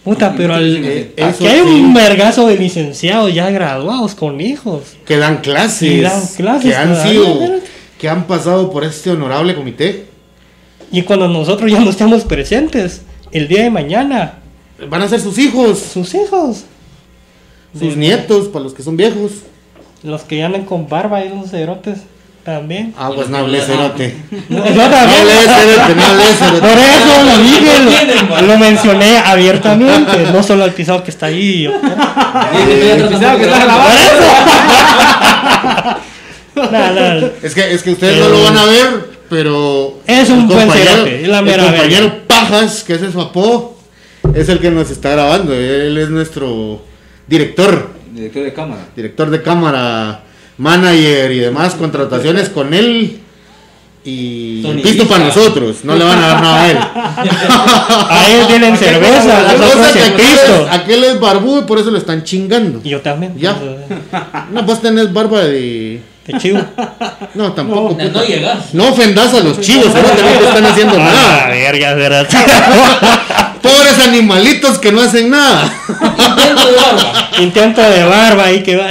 Puta, 0.04 0.36
pero 0.38 0.54
al, 0.54 1.14
aquí 1.20 1.48
hay 1.48 1.62
un 1.62 1.96
vergazo 1.96 2.46
de 2.46 2.56
licenciados 2.56 3.34
ya 3.34 3.50
graduados 3.50 4.14
con 4.14 4.40
hijos. 4.42 4.98
Que 5.08 5.18
dan 5.18 5.38
clases. 5.38 6.04
dan 6.04 6.28
clases. 6.38 6.70
Que 6.70 6.78
han 6.78 6.96
sido, 6.96 7.60
que 7.98 8.08
han 8.08 8.28
pasado 8.28 8.70
por 8.70 8.84
este 8.84 9.10
honorable 9.10 9.56
comité. 9.56 10.06
Y 10.92 11.02
cuando 11.02 11.28
nosotros 11.28 11.72
ya 11.72 11.80
no 11.80 11.90
estamos 11.90 12.24
presentes, 12.24 13.02
el 13.32 13.48
día 13.48 13.64
de 13.64 13.72
mañana. 13.72 14.39
Van 14.88 15.02
a 15.02 15.08
ser 15.10 15.20
sus 15.20 15.38
hijos. 15.38 15.80
Sus 15.80 16.14
hijos. 16.14 16.64
Sus 17.78 17.96
nietos, 17.98 18.48
para 18.48 18.64
los 18.64 18.74
que 18.74 18.84
son 18.84 18.98
viejos. 18.98 19.32
Los 20.04 20.22
que 20.22 20.44
andan 20.44 20.66
con 20.66 20.88
barba 20.88 21.24
y 21.26 21.30
unos 21.32 21.52
cerotes. 21.52 22.00
También. 22.44 22.94
Ah, 22.98 23.12
pues 23.14 23.30
no 23.30 23.38
hablé 23.38 23.62
cerote. 23.62 24.16
No, 24.48 24.64
también. 24.64 24.78
No 24.78 24.84
hablé 24.98 25.34
cerote, 25.34 25.96
no 25.96 26.04
hablé 26.06 26.24
cerote. 26.34 26.62
Por 26.62 26.78
eso 26.78 27.24
lo 27.26 27.38
dije, 27.44 28.48
lo, 28.48 28.58
mencioné 28.58 29.18
abiertamente, 29.20 30.32
no 30.32 30.42
solo 30.42 30.64
al 30.64 30.74
pisado 30.74 31.04
que 31.04 31.12
está 31.12 31.26
ahí. 31.28 31.66
el 31.66 33.08
pisado 33.10 33.38
que 33.38 33.44
está 33.44 33.60
grabando. 33.66 34.00
No, 36.56 36.64
no. 37.22 37.30
Es 37.42 37.54
que, 37.56 37.74
es 37.74 37.84
que 37.84 37.92
ustedes 37.92 38.18
no 38.20 38.28
lo 38.30 38.44
van 38.44 38.58
a 38.58 38.66
ver, 38.66 39.10
pero. 39.30 40.00
Es 40.06 40.30
un 40.30 40.42
el 40.42 40.46
buen 40.48 40.68
compañero- 40.68 40.92
cerote, 40.92 41.22
es 41.22 41.28
la 41.30 41.40
el 41.40 41.46
mera 41.46 41.64
compañero 41.64 42.06
verga. 42.08 42.24
Pajas, 42.28 42.84
que 42.84 42.96
es 42.96 43.02
su 43.14 43.22
apodo, 43.22 43.78
es 44.36 44.50
el 44.50 44.60
que 44.60 44.72
nos 44.72 44.90
está 44.92 45.12
grabando. 45.12 45.54
Él 45.54 45.98
es 45.98 46.10
nuestro 46.10 46.82
director, 47.28 47.90
Director 48.14 48.44
de 48.44 48.54
cámara. 48.54 48.82
director 48.96 49.30
de 49.30 49.42
cámara, 49.42 50.24
manager 50.58 51.32
y 51.32 51.40
demás 51.40 51.76
contrataciones 51.76 52.50
con 52.50 52.74
él. 52.74 53.20
Y 54.04 54.62
Sonidista. 54.64 54.90
visto 54.90 55.08
para 55.08 55.26
nosotros, 55.26 55.84
no 55.84 55.94
le 55.96 56.06
van 56.06 56.18
a 56.24 56.28
dar 56.28 56.42
nada 56.42 56.64
a 56.64 56.72
él. 56.72 56.78
A 58.10 58.28
él 58.32 58.48
tienen 58.48 58.78
cerveza, 58.78 59.42
La 59.44 59.54
cosa 59.54 59.58
nosotros 59.58 59.88
es 59.88 59.92
que 59.94 60.00
en 60.08 60.14
aquel, 60.14 60.26
es, 60.26 60.40
Cristo. 60.40 60.68
aquel 60.72 61.04
es 61.04 61.20
barbudo 61.20 61.60
y 61.60 61.64
por 61.64 61.80
eso 61.80 61.92
lo 61.92 61.98
están 61.98 62.24
chingando. 62.24 62.80
Y 62.84 62.90
yo 62.90 63.02
también. 63.02 63.38
Ya. 63.38 63.58
No, 64.52 64.64
vos 64.64 64.82
tenés 64.82 65.12
barba 65.14 65.42
de. 65.44 66.02
Qué 66.30 66.38
chivo. 66.38 66.60
No, 67.34 67.54
tampoco. 67.54 67.82
No, 67.82 67.88
puta. 67.98 68.04
no 68.20 68.24
llegas. 68.24 68.74
No 68.74 68.90
ofendas 68.90 69.34
a 69.34 69.40
los 69.40 69.60
chivos, 69.60 69.88
ahora 69.88 70.16
que 70.16 70.22
no 70.22 70.30
te 70.40 70.46
están 70.46 70.66
haciendo 70.66 70.96
Ah, 71.00 71.12
nada. 71.12 71.48
verga, 71.48 71.94
¿verdad? 71.96 72.28
Pobres 73.62 74.00
animalitos 74.08 74.78
que 74.78 74.92
no 74.92 75.02
hacen 75.02 75.30
nada. 75.32 75.72
Intento 75.90 76.66
de 76.68 76.76
barba. 76.76 77.30
Intento 77.40 77.82
de 77.82 78.04
barba 78.04 78.44
ahí 78.46 78.62
que 78.64 78.76
va. 78.76 78.88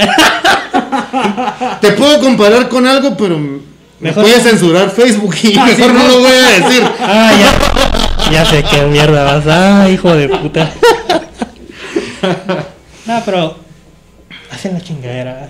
Te 1.79 1.91
puedo 1.93 2.19
comparar 2.19 2.67
con 2.67 2.85
algo, 2.85 3.15
pero 3.15 3.37
me 3.37 3.59
Mejor 3.99 4.23
voy 4.23 4.33
a 4.33 4.39
censurar 4.41 4.89
Facebook 4.91 5.35
y 5.43 5.57
mejor 5.59 5.93
no 5.93 6.07
lo 6.07 6.19
voy 6.19 6.31
a 6.31 6.59
decir. 6.59 6.83
Ah, 7.01 7.31
ya. 7.39 8.31
Ya 8.31 8.45
sé 8.45 8.63
qué 8.63 8.81
mierda 8.83 9.23
vas. 9.23 9.43
Ah, 9.47 9.87
hijo 9.89 10.13
de 10.13 10.27
puta. 10.29 10.69
No, 13.05 13.21
pero. 13.25 13.57
Hacen 14.51 14.73
la 14.73 14.81
chingadera. 14.81 15.49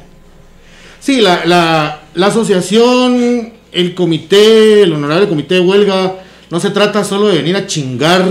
Sí, 0.99 1.21
la, 1.21 1.45
la, 1.45 2.01
la 2.13 2.27
asociación, 2.27 3.53
el 3.71 3.93
comité, 3.95 4.83
el 4.83 4.93
honorable 4.93 5.27
comité 5.27 5.55
de 5.55 5.61
huelga, 5.61 6.15
no 6.49 6.59
se 6.59 6.69
trata 6.71 7.03
solo 7.03 7.27
de 7.27 7.37
venir 7.37 7.55
a 7.55 7.65
chingar, 7.67 8.23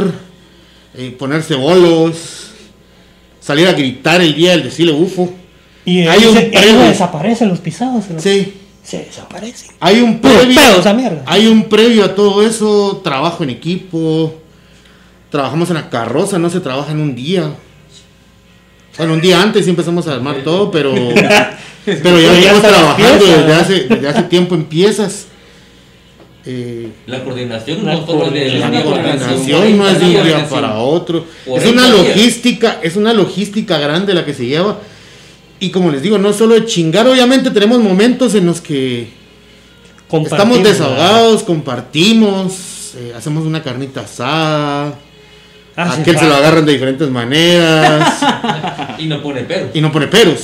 eh, 0.94 1.14
ponerse 1.18 1.54
bolos, 1.54 2.50
salir 3.40 3.66
a 3.68 3.72
gritar 3.72 4.20
el 4.20 4.34
día 4.34 4.50
del 4.52 4.64
desfile 4.64 4.92
bufo. 4.92 5.32
Y 5.84 6.00
Hay 6.00 6.20
ahí, 6.22 6.26
un 6.26 6.34
premio. 6.50 6.80
desaparecen 6.80 7.48
los 7.48 7.60
pisados. 7.60 8.04
Sí, 8.18 8.54
se 8.82 9.04
desaparecen. 9.04 9.70
hay 9.80 10.00
un 10.00 10.20
previo. 10.20 10.60
pedo 10.60 10.80
esa 10.80 10.92
mierda. 10.92 11.22
Hay 11.26 11.46
un 11.46 11.64
previo 11.64 12.04
a 12.04 12.14
todo 12.14 12.46
eso, 12.46 13.00
trabajo 13.02 13.42
en 13.44 13.50
equipo, 13.50 14.34
trabajamos 15.30 15.68
en 15.70 15.76
la 15.76 15.88
carroza, 15.88 16.38
no 16.38 16.50
se 16.50 16.60
trabaja 16.60 16.92
en 16.92 17.00
un 17.00 17.14
día. 17.14 17.54
Bueno, 18.98 19.14
un 19.14 19.20
día 19.20 19.40
antes 19.40 19.64
sí 19.64 19.70
empezamos 19.70 20.06
a 20.08 20.14
armar 20.14 20.42
todo, 20.42 20.70
pero, 20.70 20.92
pero 22.02 22.20
ya 22.20 22.32
las 22.32 22.62
trabajando 22.62 23.24
desde 23.24 23.54
hace, 23.54 23.74
desde 23.88 24.08
hace 24.08 24.22
tiempo 24.24 24.54
en 24.54 24.64
piezas. 24.64 25.26
Eh, 26.44 26.88
La 27.06 27.22
coordinación 27.24 27.84
La 27.84 27.94
no 27.94 28.06
solo 28.06 28.26
es 28.26 28.32
de 28.32 28.40
coordinación. 28.40 28.62
un 28.62 28.66
la 28.66 28.70
día 28.70 28.84
para 28.84 28.88
otro. 28.88 29.64
coordinación 29.64 29.78
no 29.78 29.88
es 29.88 29.98
de 30.00 30.04
un 30.06 30.24
día 30.24 30.48
para 30.48 30.78
otro. 30.78 31.18
Es 31.18 31.44
40 31.44 31.70
una 31.70 31.88
logística, 31.88 32.78
es 32.82 32.96
una 32.96 33.12
logística 33.12 33.78
grande 33.78 34.14
la 34.14 34.24
que 34.24 34.32
se 34.34 34.46
lleva. 34.46 34.78
Y 35.60 35.70
como 35.70 35.90
les 35.90 36.02
digo, 36.02 36.18
no 36.18 36.32
solo 36.32 36.54
de 36.54 36.64
chingar, 36.64 37.06
obviamente 37.06 37.50
tenemos 37.50 37.80
momentos 37.80 38.34
en 38.34 38.46
los 38.46 38.60
que 38.60 39.08
estamos 40.24 40.62
desahogados, 40.62 41.42
compartimos, 41.42 42.94
eh, 42.96 43.12
hacemos 43.16 43.44
una 43.44 43.62
carnita 43.62 44.02
asada. 44.02 44.98
Ah, 45.80 45.92
sí, 45.94 46.00
aquel 46.00 46.18
se 46.18 46.26
lo 46.26 46.34
agarran 46.34 46.66
de 46.66 46.72
diferentes 46.72 47.08
maneras 47.08 48.18
Y 48.98 49.06
no 49.06 49.22
pone 49.22 49.42
pero. 49.42 49.68
y 49.72 49.80
no 49.80 49.92
pone 49.92 50.08
peros. 50.08 50.40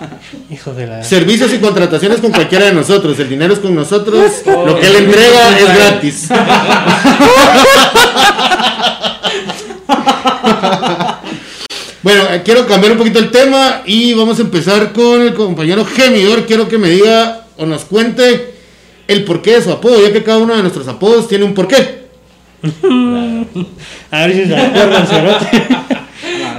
Hijo 0.50 0.74
de 0.74 0.88
la. 0.88 1.04
Servicios 1.04 1.52
y 1.54 1.58
contrataciones 1.58 2.20
con 2.20 2.32
cualquiera 2.32 2.64
de 2.64 2.72
nosotros. 2.72 3.16
El 3.20 3.28
dinero 3.28 3.54
es 3.54 3.60
con 3.60 3.76
nosotros. 3.76 4.32
Lo 4.44 4.80
que 4.80 4.88
él 4.88 4.96
entrega 4.96 5.58
es 5.60 5.74
gratis. 5.76 6.28
Bueno, 12.02 12.24
eh, 12.32 12.42
quiero 12.44 12.66
cambiar 12.66 12.90
un 12.92 12.98
poquito 12.98 13.20
el 13.20 13.30
tema 13.30 13.82
y 13.86 14.14
vamos 14.14 14.40
a 14.40 14.42
empezar 14.42 14.92
con 14.92 15.22
el 15.22 15.32
compañero 15.34 15.84
Gemidor. 15.84 16.44
Quiero 16.44 16.66
que 16.68 16.78
me 16.78 16.90
diga 16.90 17.46
o 17.56 17.66
nos 17.66 17.84
cuente 17.84 18.54
el 19.06 19.24
porqué 19.24 19.52
de 19.52 19.62
su 19.62 19.70
apodo, 19.70 20.04
ya 20.04 20.12
que 20.12 20.24
cada 20.24 20.38
uno 20.38 20.56
de 20.56 20.62
nuestros 20.62 20.88
apodos 20.88 21.28
tiene 21.28 21.44
un 21.44 21.54
porqué. 21.54 22.01
A 24.10 24.26
ver 24.26 24.32
si 24.34 24.46
se 24.46 24.56
acuerdan, 24.56 25.06
cerote. 25.06 25.46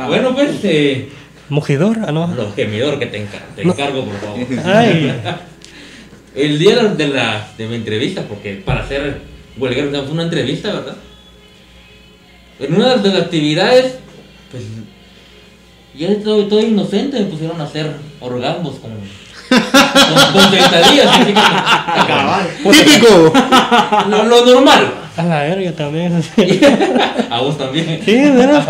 Bueno, 0.08 0.34
pues, 0.36 0.52
eh, 0.63 1.10
Mojidor, 1.50 1.98
ah, 2.06 2.12
no. 2.12 2.28
los 2.36 2.54
gemidor 2.56 3.00
que 3.00 3.06
te, 3.06 3.20
encar- 3.26 3.56
te 3.56 3.62
encargo, 3.63 4.04
por 4.06 4.16
favor. 4.20 4.46
Ay, 4.66 5.13
El 6.36 6.60
día 6.60 6.84
de 6.84 7.08
la 7.08 7.48
de 7.58 7.68
mi 7.68 7.76
entrevista, 7.76 8.24
porque 8.28 8.56
para 8.56 8.86
ser 8.88 9.22
huelguero 9.58 9.92
fue 10.04 10.12
una 10.12 10.24
entrevista, 10.24 10.74
¿verdad? 10.74 10.96
En 12.60 12.74
una 12.76 12.98
de 12.98 13.10
las 13.10 13.22
actividades, 13.24 13.96
pues, 14.52 14.63
ya 15.98 16.08
estoy 16.10 16.46
todo 16.50 16.60
inocente, 16.62 17.20
me 17.20 17.26
pusieron 17.28 17.60
a 17.62 17.66
hacer 17.66 17.92
orgasmos 18.20 18.76
con, 18.80 18.92
con, 19.94 20.42
con 20.42 20.52
sentadillas, 20.52 21.08
así 21.08 21.34
como- 21.34 22.72
¡Típico! 22.74 23.34
lo, 24.10 24.24
lo 24.24 24.46
normal. 24.46 24.94
a 25.18 25.24
la 25.24 25.44
verga 25.44 25.72
también. 25.74 26.24
A 27.30 27.40
vos 27.40 27.58
también. 27.58 28.02
Sí, 28.06 28.16
¿verdad? 28.32 28.66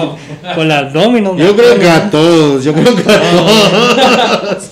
Con 0.55 0.67
las 0.67 0.91
dominos. 0.93 1.37
Yo 1.37 1.55
creo 1.55 1.77
que 1.79 1.89
a 1.89 2.09
todos, 2.09 2.63
yo 2.63 2.73
creo 2.73 2.95
que 2.95 3.01
a 3.11 3.19
todos. 3.31 4.71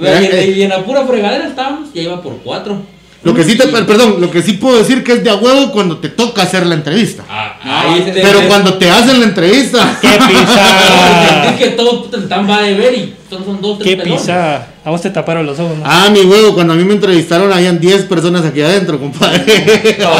Y 0.00 0.06
en, 0.06 0.58
y 0.58 0.62
en 0.62 0.68
la 0.70 0.78
pura 0.84 1.04
fregadera 1.04 1.46
estábamos, 1.46 1.92
ya 1.92 2.02
iba 2.02 2.20
por 2.22 2.36
cuatro. 2.38 2.78
Lo 3.24 3.34
que 3.34 3.44
sí 3.44 3.56
te, 3.56 3.68
perdón, 3.68 4.16
lo 4.20 4.32
que 4.32 4.42
sí 4.42 4.54
puedo 4.54 4.78
decir 4.78 5.04
que 5.04 5.12
es 5.12 5.22
de 5.22 5.30
a 5.30 5.36
huevo 5.36 5.70
cuando 5.70 5.98
te 5.98 6.08
toca 6.08 6.42
hacer 6.42 6.66
la 6.66 6.74
entrevista. 6.74 7.22
Ah, 7.30 7.54
No, 7.64 7.78
ahí 7.94 8.00
te- 8.02 8.20
Pero 8.20 8.40
te- 8.40 8.48
cuando 8.48 8.74
te 8.74 8.90
hacen 8.90 9.20
la 9.20 9.26
entrevista, 9.26 9.96
¡Qué 10.00 10.08
pisada! 10.08 11.44
Es 11.50 11.56
que 11.56 11.68
todo 11.70 12.02
puta, 12.02 12.18
están 12.18 12.50
va 12.50 12.62
de 12.62 12.74
ver 12.74 12.94
y 12.94 13.14
solo 13.30 13.44
son 13.44 13.60
dos, 13.62 13.78
tres 13.78 13.94
¡Qué 13.96 14.02
pisada! 14.02 14.66
A 14.84 14.90
vos 14.90 15.00
te 15.00 15.10
taparon 15.10 15.46
los 15.46 15.56
ojos, 15.60 15.78
¿no? 15.78 15.84
ah, 15.86 16.08
mi 16.10 16.22
huevo, 16.22 16.52
cuando 16.54 16.72
a 16.72 16.76
mí 16.76 16.82
me 16.82 16.94
entrevistaron 16.94 17.52
habían 17.52 17.78
10 17.78 18.02
personas 18.06 18.44
aquí 18.44 18.60
adentro, 18.60 18.98
compadre. 18.98 19.96
La 19.98 20.10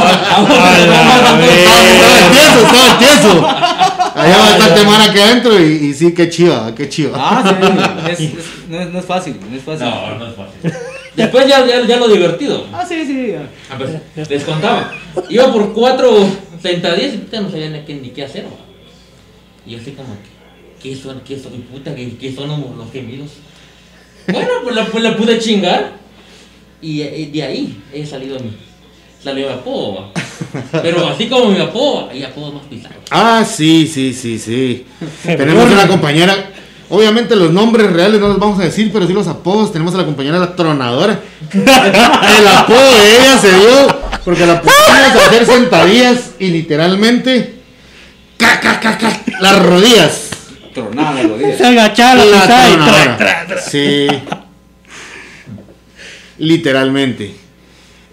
estaba 2.63 2.99
tieso. 2.99 3.47
Había 4.15 4.39
bastante 4.39 4.85
man 4.85 5.01
aquí 5.01 5.19
adentro 5.19 5.59
y, 5.59 5.87
y 5.87 5.95
sí, 5.95 6.13
qué 6.15 6.29
chiva, 6.29 6.73
qué 6.75 6.89
chiva. 6.89 7.17
Ah, 7.19 7.43
sí. 8.17 8.25
Es, 8.27 8.39
es- 8.39 8.69
no, 8.69 8.81
es, 8.81 8.91
no 8.91 8.99
es 9.01 9.05
fácil, 9.05 9.37
no 9.51 9.57
es 9.57 9.63
fácil. 9.65 9.87
No, 9.89 10.15
no 10.19 10.27
es 10.29 10.35
fácil. 10.37 10.73
Después 11.17 11.47
ya, 11.47 11.67
ya, 11.67 11.87
ya 11.87 11.97
lo 11.99 12.09
divertido. 12.09 12.67
Ah, 12.73 12.85
sí, 12.87 13.05
sí. 13.07 13.35
Ah, 13.71 13.77
pues, 13.77 14.31
les 14.31 14.45
contaba. 14.45 14.95
Iba 15.29 15.53
por 15.53 15.73
cuatro 15.75 16.27
sentadillas 16.61 17.15
y 17.15 17.19
puta, 17.19 17.41
no 17.41 17.51
sabía 17.51 17.69
ni 17.69 17.81
qué, 17.81 17.95
ni 17.95 18.09
qué 18.11 18.25
hacer. 18.25 18.47
Y 19.67 19.73
yo 19.73 19.79
así 19.79 19.91
como, 19.93 20.15
que, 20.15 20.89
¿qué 20.91 20.97
son, 20.97 21.21
qué 21.21 21.39
son, 21.39 21.53
puta, 21.63 21.95
qué, 21.95 22.17
qué 22.17 22.35
son 22.35 22.49
los, 22.49 22.59
los 22.77 22.91
gemidos? 22.91 23.31
Bueno, 24.29 24.51
pues 24.63 24.75
la, 24.75 24.87
pues 24.87 25.05
la 25.05 25.17
pude 25.17 25.39
chingar. 25.39 26.01
Y 26.81 27.03
eh, 27.03 27.31
de 27.33 27.43
ahí 27.43 27.81
he 27.93 28.05
salido 28.05 28.39
mi, 28.41 28.57
salió 29.23 29.49
mi 29.49 29.53
apodo. 29.53 30.13
Pero 30.83 31.07
así 31.07 31.29
como 31.29 31.51
mi 31.51 31.61
apodo, 31.61 32.09
hay 32.11 32.25
apodos 32.25 32.55
más 32.55 32.65
pisados. 32.65 32.97
Ah, 33.11 33.45
sí, 33.45 33.87
sí, 33.87 34.13
sí, 34.13 34.39
sí. 34.39 34.87
Tenemos 35.25 35.71
una 35.71 35.87
compañera. 35.87 36.35
Obviamente 36.95 37.35
los 37.37 37.51
nombres 37.51 37.91
reales 37.91 38.21
no 38.21 38.29
los 38.29 38.39
vamos 38.39 38.61
a 38.61 38.65
decir, 38.65 38.91
pero 38.93 39.07
sí 39.07 39.15
los 39.15 39.27
apodos. 39.27 39.73
Tenemos 39.73 39.95
a 39.95 39.97
la 39.97 40.05
compañera 40.05 40.39
la 40.39 40.55
tronadora. 40.55 41.21
El 41.55 42.49
apodo 42.49 42.99
de 42.99 43.17
ella 43.17 43.39
se 43.39 43.49
dio 43.49 43.99
porque 44.23 44.45
la 44.45 44.61
pusimos 44.61 44.91
a 44.91 45.27
hacer 45.27 45.47
sentadillas 45.47 46.33
y 46.39 46.49
literalmente 46.49 47.55
ca, 48.37 48.61
ca, 48.61 48.79
ca, 48.79 48.99
ca, 48.99 49.23
las 49.41 49.65
rodillas. 49.65 50.29
Tronada 50.75 51.15
las 51.15 51.31
rodillas. 51.31 51.57
Se 51.57 51.65
agachaba 51.65 52.27
la 52.27 52.43
tronadora. 52.43 53.17
tra, 53.17 53.47
tra. 53.47 53.63
Sí. 53.63 54.07
Literalmente. 56.37 57.35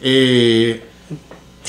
Eh, 0.01 0.88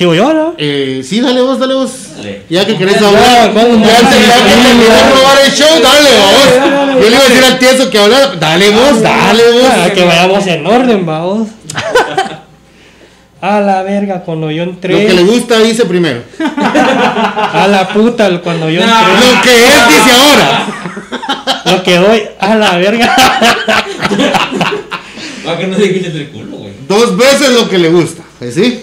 ¿Sigo 0.01 0.15
yo, 0.15 0.33
no? 0.33 0.55
eh, 0.57 1.03
sí, 1.07 1.21
dale 1.21 1.43
vos, 1.43 1.59
dale 1.59 1.75
vos. 1.75 1.91
Dale. 2.17 2.43
Ya 2.49 2.65
que 2.65 2.75
querés 2.79 2.99
Ya, 2.99 3.07
hablar. 3.07 3.53
vamos, 3.53 3.87
Ya, 3.87 4.01
ya 4.01 4.11
ya. 4.11 5.45
el 5.45 5.53
show, 5.53 5.69
dale 5.83 6.09
vos. 6.17 6.95
Yo 6.95 7.01
le 7.11 7.17
iba 7.17 7.19
a 7.19 7.29
decir 7.29 7.45
al 7.45 7.59
tieso 7.59 7.91
que 7.91 7.99
hablara. 7.99 8.29
Dale 8.37 8.71
vos, 8.71 9.03
dale 9.03 9.43
Ah, 9.63 9.83
vos. 9.85 9.91
que 9.93 10.03
vayamos 10.03 10.47
en 10.47 10.67
orden, 10.67 11.05
vamos. 11.05 11.49
A 13.43 13.61
la 13.61 13.83
verga, 13.83 14.23
cuando 14.23 14.51
yo 14.51 14.65
Lo 14.65 14.71
entré. 14.71 15.07
que 15.07 15.13
le 15.13 15.23
gusta 15.23 15.59
dice 15.59 15.85
primero. 15.85 16.23
A 17.53 17.67
la 17.71 17.87
puta, 17.93 18.41
cuando 18.41 18.71
yo 18.71 18.81
No. 18.81 18.87
entré. 18.87 19.27
Lo 19.35 19.43
que 19.43 19.51
es 19.51 19.89
dice 19.89 20.13
ahora. 20.19 20.67
Lo 21.77 21.83
que 21.83 21.97
doy, 21.99 22.23
a 22.39 22.55
la 22.55 22.77
verga. 22.79 23.17
Para 25.45 25.59
que 25.59 25.67
no 25.67 25.77
se 25.77 25.93
quite 25.93 26.07
el 26.07 26.29
culo, 26.31 26.57
güey. 26.57 26.73
Dos 26.89 27.15
veces 27.19 27.51
lo 27.51 27.69
que 27.69 27.77
le 27.79 27.91
gusta. 27.91 28.23
¿eh, 28.41 28.51
¿Sí? 28.51 28.81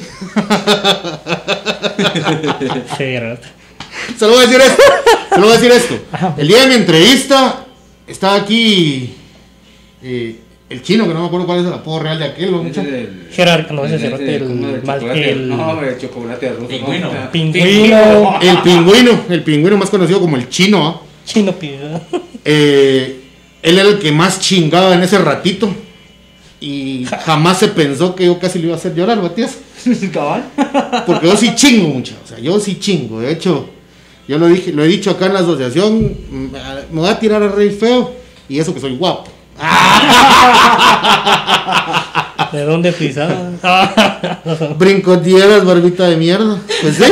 Solo 4.20 4.34
voy 4.34 4.44
a 4.44 4.48
decir 4.48 4.62
esto. 4.62 4.84
Solo 5.32 5.48
voy 5.48 5.56
a 5.56 5.60
decir 5.60 5.72
esto. 5.72 5.96
El 6.38 6.48
día 6.48 6.62
de 6.62 6.68
mi 6.68 6.76
entrevista 6.76 7.66
estaba 8.08 8.36
aquí 8.36 9.14
eh, 10.04 10.36
el 10.70 10.82
chino, 10.82 11.08
que 11.08 11.14
no 11.14 11.22
me 11.22 11.28
acuerdo 11.28 11.46
cuál 11.46 11.60
es 11.62 11.66
el 11.66 11.74
apodo 11.74 12.00
real 12.00 12.20
de 12.20 12.26
aquel. 12.26 12.52
¿no? 12.52 12.62
El- 12.62 13.28
Gerard, 13.32 13.70
no, 13.72 13.86
ese 13.86 14.00
cerote, 14.00 14.36
el, 14.36 14.44
chocolate- 14.84 15.30
el 15.30 15.50
No, 15.50 15.82
el 15.84 15.98
chocolate 15.98 16.50
ruso. 16.54 16.68
Pingüino. 16.68 17.12
¿no? 17.14 17.32
Pingüino. 17.32 18.40
El 18.42 18.58
pingüino, 18.62 19.24
el 19.30 19.44
pingüino 19.44 19.78
más 19.78 19.90
conocido 19.90 20.20
como 20.20 20.38
el 20.38 20.50
chino. 20.50 20.88
¿ah? 20.88 21.02
chino 21.26 21.52
pido. 21.54 22.02
Eh, 22.46 23.22
él 23.62 23.78
era 23.80 23.90
el 23.90 24.00
que 24.00 24.12
más 24.12 24.40
chingaba 24.40 24.94
en 24.94 25.04
ese 25.04 25.18
ratito. 25.20 25.74
Y 26.60 27.06
jamás 27.26 27.60
se 27.60 27.68
pensó 27.70 28.16
que 28.16 28.26
yo 28.26 28.40
casi 28.40 28.60
le 28.60 28.66
iba 28.66 28.76
a 28.76 28.78
hacer 28.78 28.96
llorar, 28.96 29.22
Matías. 29.22 29.58
Cabal. 30.14 30.44
Porque 31.06 31.28
yo 31.28 31.38
sí 31.38 31.54
chingo 31.56 31.90
mucho, 31.90 32.16
o 32.24 32.28
sea, 32.28 32.40
yo 32.40 32.60
sí 32.60 32.80
chingo. 32.80 33.22
De 33.22 33.32
hecho, 33.32 33.70
yo 34.28 34.38
lo 34.38 34.48
dije, 34.48 34.74
lo 34.74 34.84
he 34.84 34.88
dicho 34.88 35.12
acá 35.12 35.28
en 35.28 35.34
la 35.34 35.40
asociación, 35.40 36.16
mm, 36.30 36.48
me 36.92 37.02
voy 37.02 37.10
a 37.10 37.20
tirar 37.20 37.42
a 37.44 37.50
rey 37.50 37.70
feo 37.70 38.14
y 38.50 38.60
eso 38.60 38.74
que 38.74 38.80
soy 38.80 38.98
guapo. 38.98 39.30
¿De 42.52 42.64
dónde 42.64 42.92
pisaba? 42.92 43.52
Brincotieras, 44.78 45.66
barbita 45.66 46.08
de 46.08 46.18
mierda. 46.18 46.60
Pues 46.82 46.96
sí. 46.96 47.04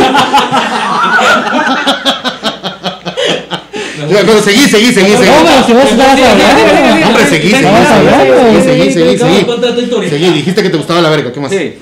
Pero 4.07 4.41
seguí, 4.41 4.67
seguí, 4.67 4.93
seguí, 4.93 5.11
seguí. 5.11 5.25
No, 5.25 5.43
pero 5.43 5.65
si 5.65 5.73
vos 5.73 5.91
estabas 5.91 6.19
hablando. 6.19 7.07
Hombre, 7.07 7.25
seguí, 7.25 7.49
seguí, 7.51 7.67
seguí, 8.61 8.91
seguí, 8.91 9.17
seguí. 9.17 9.45
Seguí, 10.09 10.29
dijiste 10.31 10.63
que 10.63 10.69
te 10.69 10.77
gustaba 10.77 11.01
la 11.01 11.09
verga, 11.09 11.33
¿qué 11.33 11.39
más? 11.39 11.51
Sí. 11.51 11.73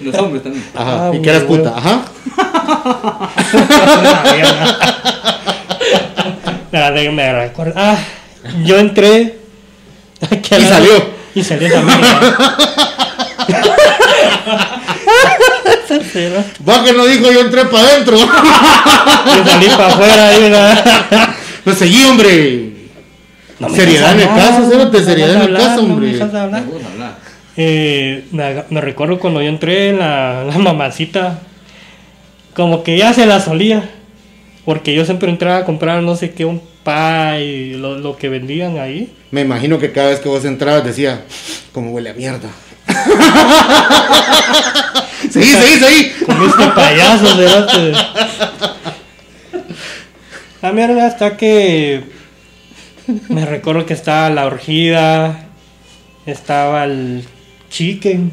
Los 0.00 0.14
hombres 0.16 0.42
también. 0.42 0.64
Ajá, 0.74 1.08
Ah, 1.08 1.10
y 1.14 1.20
que 1.22 1.30
eras 1.30 1.46
bueno. 1.46 1.64
puta, 1.64 1.78
ajá. 1.78 2.02
Nada, 6.72 6.90
de- 6.92 7.10
me 7.10 7.32
recuerdo. 7.32 7.74
Ah, 7.76 7.96
yo 8.64 8.78
entré. 8.78 9.38
Y 10.30 10.62
salió. 10.64 10.92
Y 11.34 11.42
salió 11.44 11.72
también. 11.72 11.98
Va 16.68 16.84
que 16.84 16.92
no 16.92 17.04
dijo 17.06 17.30
yo 17.32 17.40
entré 17.40 17.64
para 17.66 17.84
adentro. 17.84 18.16
Yo 19.36 19.44
salí 19.44 19.66
para 19.68 19.86
afuera 19.88 20.28
ahí, 20.28 20.40
¿verdad? 20.40 20.84
Pues 21.64 21.78
seguí, 21.78 22.04
hombre. 22.04 22.72
No 23.58 23.68
Seriedad 23.68 24.12
en 24.14 24.20
el 24.20 24.28
caso, 24.28 24.60
no 24.60 24.92
seriedad 25.04 25.34
en 25.34 25.42
el 25.42 25.54
caso, 25.56 25.82
no 25.82 25.88
me 25.88 25.92
hombre. 25.94 26.12
dejas. 26.12 26.32
Me 26.32 26.38
hablar. 26.38 26.62
Eh, 27.62 28.24
me, 28.32 28.64
me 28.70 28.80
recuerdo 28.80 29.18
cuando 29.18 29.42
yo 29.42 29.50
entré, 29.50 29.92
la, 29.92 30.44
la 30.44 30.56
mamacita, 30.56 31.40
como 32.54 32.82
que 32.82 32.96
ya 32.96 33.12
se 33.12 33.26
la 33.26 33.38
solía. 33.38 33.90
Porque 34.64 34.94
yo 34.94 35.04
siempre 35.04 35.28
entraba 35.28 35.58
a 35.58 35.64
comprar 35.66 36.02
no 36.02 36.16
sé 36.16 36.30
qué, 36.30 36.46
un 36.46 36.62
pie, 36.84 37.74
lo, 37.76 37.98
lo 37.98 38.16
que 38.16 38.30
vendían 38.30 38.78
ahí. 38.78 39.12
Me 39.30 39.42
imagino 39.42 39.78
que 39.78 39.92
cada 39.92 40.08
vez 40.08 40.20
que 40.20 40.30
vos 40.30 40.46
entrabas 40.46 40.84
decía, 40.84 41.20
como 41.72 41.90
huele 41.90 42.08
a 42.08 42.14
mierda. 42.14 42.48
seguí, 45.30 45.46
seguí, 45.46 45.78
seguí. 45.78 46.12
Con 46.24 46.42
este 46.42 46.66
payaso, 46.68 47.36
cerote. 47.36 47.92
La 50.62 50.72
mierda 50.72 51.06
hasta 51.06 51.36
que 51.36 52.04
me 53.28 53.44
recuerdo 53.44 53.84
que 53.84 53.92
estaba 53.92 54.30
la 54.30 54.46
orgida, 54.46 55.44
estaba 56.24 56.84
el 56.84 57.26
chicken, 57.70 58.32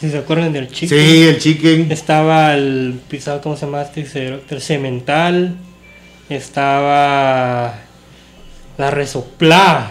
si 0.00 0.10
se 0.10 0.18
acuerdan 0.18 0.52
del 0.52 0.68
chicken. 0.68 0.98
Sí, 0.98 1.22
el 1.24 1.38
chicken. 1.38 1.90
Estaba 1.90 2.54
el 2.54 3.00
pisado, 3.08 3.40
¿cómo 3.40 3.56
se 3.56 3.66
llama 3.66 3.82
este? 3.82 4.40
El 4.48 4.60
cemental. 4.60 5.56
Estaba 6.28 7.74
la 8.78 8.90
resoplá. 8.90 9.90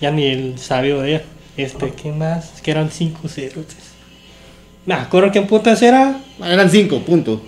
Ya 0.00 0.10
ni 0.10 0.24
el 0.26 0.58
sabio 0.58 1.00
de 1.02 1.10
ella. 1.10 1.22
Este, 1.56 1.92
¿qué 1.92 2.10
más? 2.10 2.54
Es 2.56 2.62
que 2.62 2.72
eran 2.72 2.90
cinco 2.90 3.28
cerotes. 3.28 3.76
Me 4.86 4.94
acuerdo 4.94 5.30
que 5.30 5.38
en 5.38 5.46
putas 5.46 5.80
era. 5.82 6.18
Eran 6.42 6.68
cinco, 6.68 7.00
punto. 7.00 7.40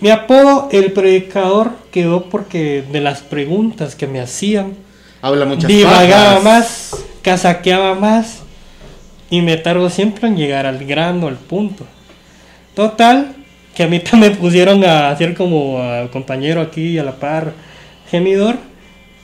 Mi 0.00 0.10
apodo, 0.10 0.68
el 0.72 0.92
predicador, 0.92 1.72
quedó 1.92 2.24
porque 2.24 2.82
de 2.90 3.00
las 3.00 3.20
preguntas 3.20 3.94
que 3.94 4.06
me 4.06 4.20
hacían, 4.20 4.74
Habla 5.22 5.44
muchas 5.44 5.68
divagaba 5.68 6.38
pajas. 6.38 6.42
más, 6.42 6.96
casaqueaba 7.22 7.94
más 7.94 8.40
y 9.30 9.40
me 9.42 9.56
tardó 9.56 9.88
siempre 9.88 10.28
en 10.28 10.36
llegar 10.36 10.66
al 10.66 10.84
grano, 10.84 11.28
al 11.28 11.36
punto. 11.36 11.86
Total, 12.74 13.34
que 13.74 13.84
a 13.84 13.86
mí 13.86 14.00
también 14.10 14.32
me 14.32 14.38
pusieron 14.38 14.84
a 14.84 15.10
hacer 15.10 15.34
como 15.34 15.80
al 15.80 16.10
compañero 16.10 16.60
aquí 16.60 16.98
a 16.98 17.04
la 17.04 17.16
par, 17.16 17.54
gemidor, 18.10 18.56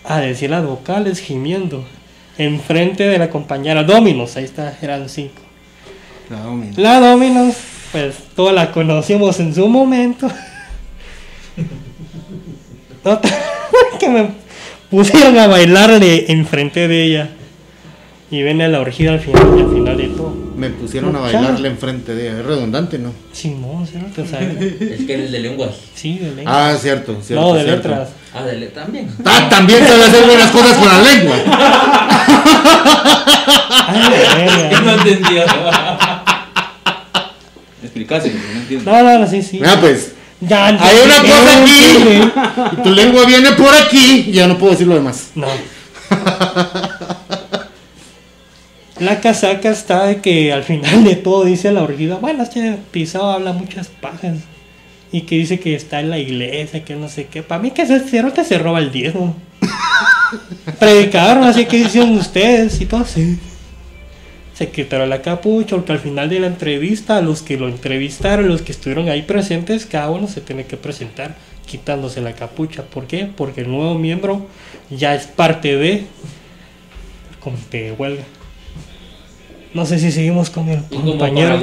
a 0.04 0.20
decir 0.20 0.50
las 0.50 0.64
vocales 0.64 1.20
gimiendo. 1.20 1.84
Enfrente 2.38 3.04
de 3.04 3.18
la 3.18 3.30
compañera 3.30 3.82
Dominos, 3.82 4.36
ahí 4.36 4.44
está, 4.44 4.76
eran 4.82 5.08
cinco. 5.08 5.42
No, 6.28 6.50
hombre. 6.50 6.70
La 6.76 7.00
Dominos, 7.00 7.56
pues 7.92 8.16
todas 8.34 8.54
la 8.54 8.72
conocimos 8.72 9.40
en 9.40 9.54
su 9.54 9.66
momento. 9.68 10.30
Total, 13.02 13.32
que 13.98 14.08
me 14.08 14.28
pusieron 14.90 15.38
a 15.38 15.46
bailarle 15.46 16.30
enfrente 16.30 16.88
de 16.88 17.04
ella. 17.04 17.30
Y 18.28 18.42
ven 18.42 18.60
a 18.60 18.66
la 18.66 18.80
orgía 18.80 19.12
al 19.12 19.20
final, 19.20 19.54
y 19.56 19.60
al 19.60 19.70
final 19.70 19.96
de 19.96 20.08
todo. 20.08 20.34
Me 20.56 20.70
pusieron 20.70 21.14
a 21.14 21.20
bailarle 21.20 21.68
enfrente 21.68 22.14
de 22.14 22.28
ella. 22.28 22.40
Es 22.40 22.44
redundante, 22.44 22.98
¿no? 22.98 23.12
Simón, 23.32 23.86
¿sí? 23.86 23.98
¿Te 24.14 24.26
sabes? 24.30 24.60
Es 24.60 25.06
que 25.06 25.14
eres 25.14 25.30
de 25.30 25.38
lenguas. 25.38 25.70
Sí, 25.94 26.18
de 26.18 26.34
ley. 26.34 26.44
Ah, 26.46 26.74
cierto, 26.80 27.18
cierto. 27.22 27.44
no, 27.44 27.54
de 27.54 27.62
cierto. 27.62 27.88
letras. 27.88 28.08
Ah, 28.34 28.42
de 28.42 28.56
le 28.56 28.66
también. 28.66 29.08
Ah, 29.24 29.46
también 29.48 29.86
sabe 29.86 30.04
hacer 30.04 30.26
buenas 30.26 30.50
cosas 30.50 30.76
con 30.76 30.88
la 30.88 31.02
lengua. 31.02 31.36
Ay, 33.88 34.70
no 34.84 34.92
entendía. 34.92 35.46
Explicase, 37.82 38.34
no 38.34 38.60
entiendo. 38.60 38.90
No, 38.90 39.02
no, 39.02 39.18
no, 39.20 39.26
sí, 39.26 39.42
sí. 39.42 39.60
Ah, 39.64 39.76
pues. 39.80 40.12
Ya, 40.40 40.66
Hay 40.66 40.96
una 41.04 41.20
cosa 41.22 41.62
aquí. 41.62 41.96
Y 42.76 42.82
tu 42.82 42.90
lengua 42.90 43.24
viene 43.24 43.52
por 43.52 43.72
aquí. 43.72 44.24
Y 44.28 44.32
ya 44.32 44.46
no 44.48 44.58
puedo 44.58 44.72
decir 44.72 44.86
lo 44.86 44.94
demás. 44.94 45.30
No. 45.34 45.46
La 49.00 49.20
casaca 49.20 49.70
está 49.70 50.06
de 50.06 50.22
que 50.22 50.52
al 50.52 50.62
final 50.62 51.04
de 51.04 51.16
todo 51.16 51.44
dice 51.44 51.70
la 51.70 51.82
orgida, 51.82 52.16
bueno, 52.16 52.42
este 52.42 52.78
pisado 52.90 53.30
habla 53.30 53.52
muchas 53.52 53.88
pajas. 53.88 54.38
Y 55.12 55.22
que 55.22 55.36
dice 55.36 55.60
que 55.60 55.74
está 55.74 56.00
en 56.00 56.10
la 56.10 56.18
iglesia, 56.18 56.84
que 56.84 56.96
no 56.96 57.08
sé 57.08 57.26
qué. 57.26 57.42
Para 57.42 57.62
mí 57.62 57.70
que 57.70 57.82
ese 57.82 58.00
cerote 58.00 58.42
se 58.44 58.58
roba 58.58 58.78
el 58.78 58.90
diezmo. 58.90 59.36
Predicador, 60.78 61.38
no 61.38 61.52
sé 61.52 61.66
qué 61.66 61.78
dicen 61.78 62.16
ustedes 62.16 62.80
y 62.80 62.86
todo 62.86 63.02
así. 63.02 63.38
Se 64.54 64.70
quitaron 64.70 65.10
la 65.10 65.20
capucha 65.20 65.76
porque 65.76 65.92
al 65.92 65.98
final 65.98 66.30
de 66.30 66.40
la 66.40 66.46
entrevista, 66.46 67.20
los 67.20 67.42
que 67.42 67.58
lo 67.58 67.68
entrevistaron, 67.68 68.48
los 68.48 68.62
que 68.62 68.72
estuvieron 68.72 69.10
ahí 69.10 69.22
presentes, 69.22 69.84
cada 69.84 70.10
uno 70.10 70.26
se 70.26 70.40
tiene 70.40 70.64
que 70.64 70.78
presentar 70.78 71.36
quitándose 71.66 72.22
la 72.22 72.32
capucha. 72.32 72.82
¿Por 72.82 73.06
qué? 73.06 73.26
Porque 73.26 73.60
el 73.60 73.70
nuevo 73.70 73.98
miembro 73.98 74.46
ya 74.88 75.14
es 75.14 75.26
parte 75.26 75.76
de 75.76 75.92
el 75.92 76.06
comité 77.40 77.84
de 77.84 77.92
huelga. 77.92 78.24
No 79.76 79.84
sé 79.84 79.98
si 79.98 80.10
seguimos 80.10 80.48
con 80.48 80.66
el 80.70 80.80
Y 80.90 80.96
compañero 80.96 81.60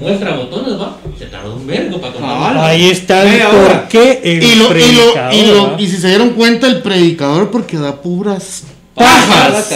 muestra 0.00 0.36
botones, 0.36 0.80
va. 0.80 0.96
Se 1.18 1.26
tardó 1.26 1.56
un 1.56 1.66
vergo 1.66 2.00
para 2.00 2.12
Ah, 2.12 2.16
contar. 2.52 2.58
Ahí 2.58 2.88
está 2.88 3.24
el 3.24 3.42
por 3.48 3.88
qué 3.88 4.20
el 4.22 4.44
Y, 4.44 4.54
lo, 4.54 4.64
y, 4.66 4.68
lo, 4.68 4.68
predicador, 4.68 5.34
y, 5.34 5.46
lo- 5.46 5.72
¿va? 5.72 5.80
y 5.80 5.88
si 5.88 5.96
se 5.96 6.06
dieron 6.06 6.30
cuenta, 6.30 6.68
el 6.68 6.82
predicador 6.82 7.50
porque 7.50 7.76
da 7.76 7.96
puras 8.00 8.62
pajas. 8.94 9.72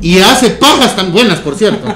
Y 0.00 0.20
hace 0.20 0.50
pajas 0.50 0.94
tan 0.94 1.10
buenas, 1.12 1.40
por 1.40 1.56
cierto. 1.56 1.92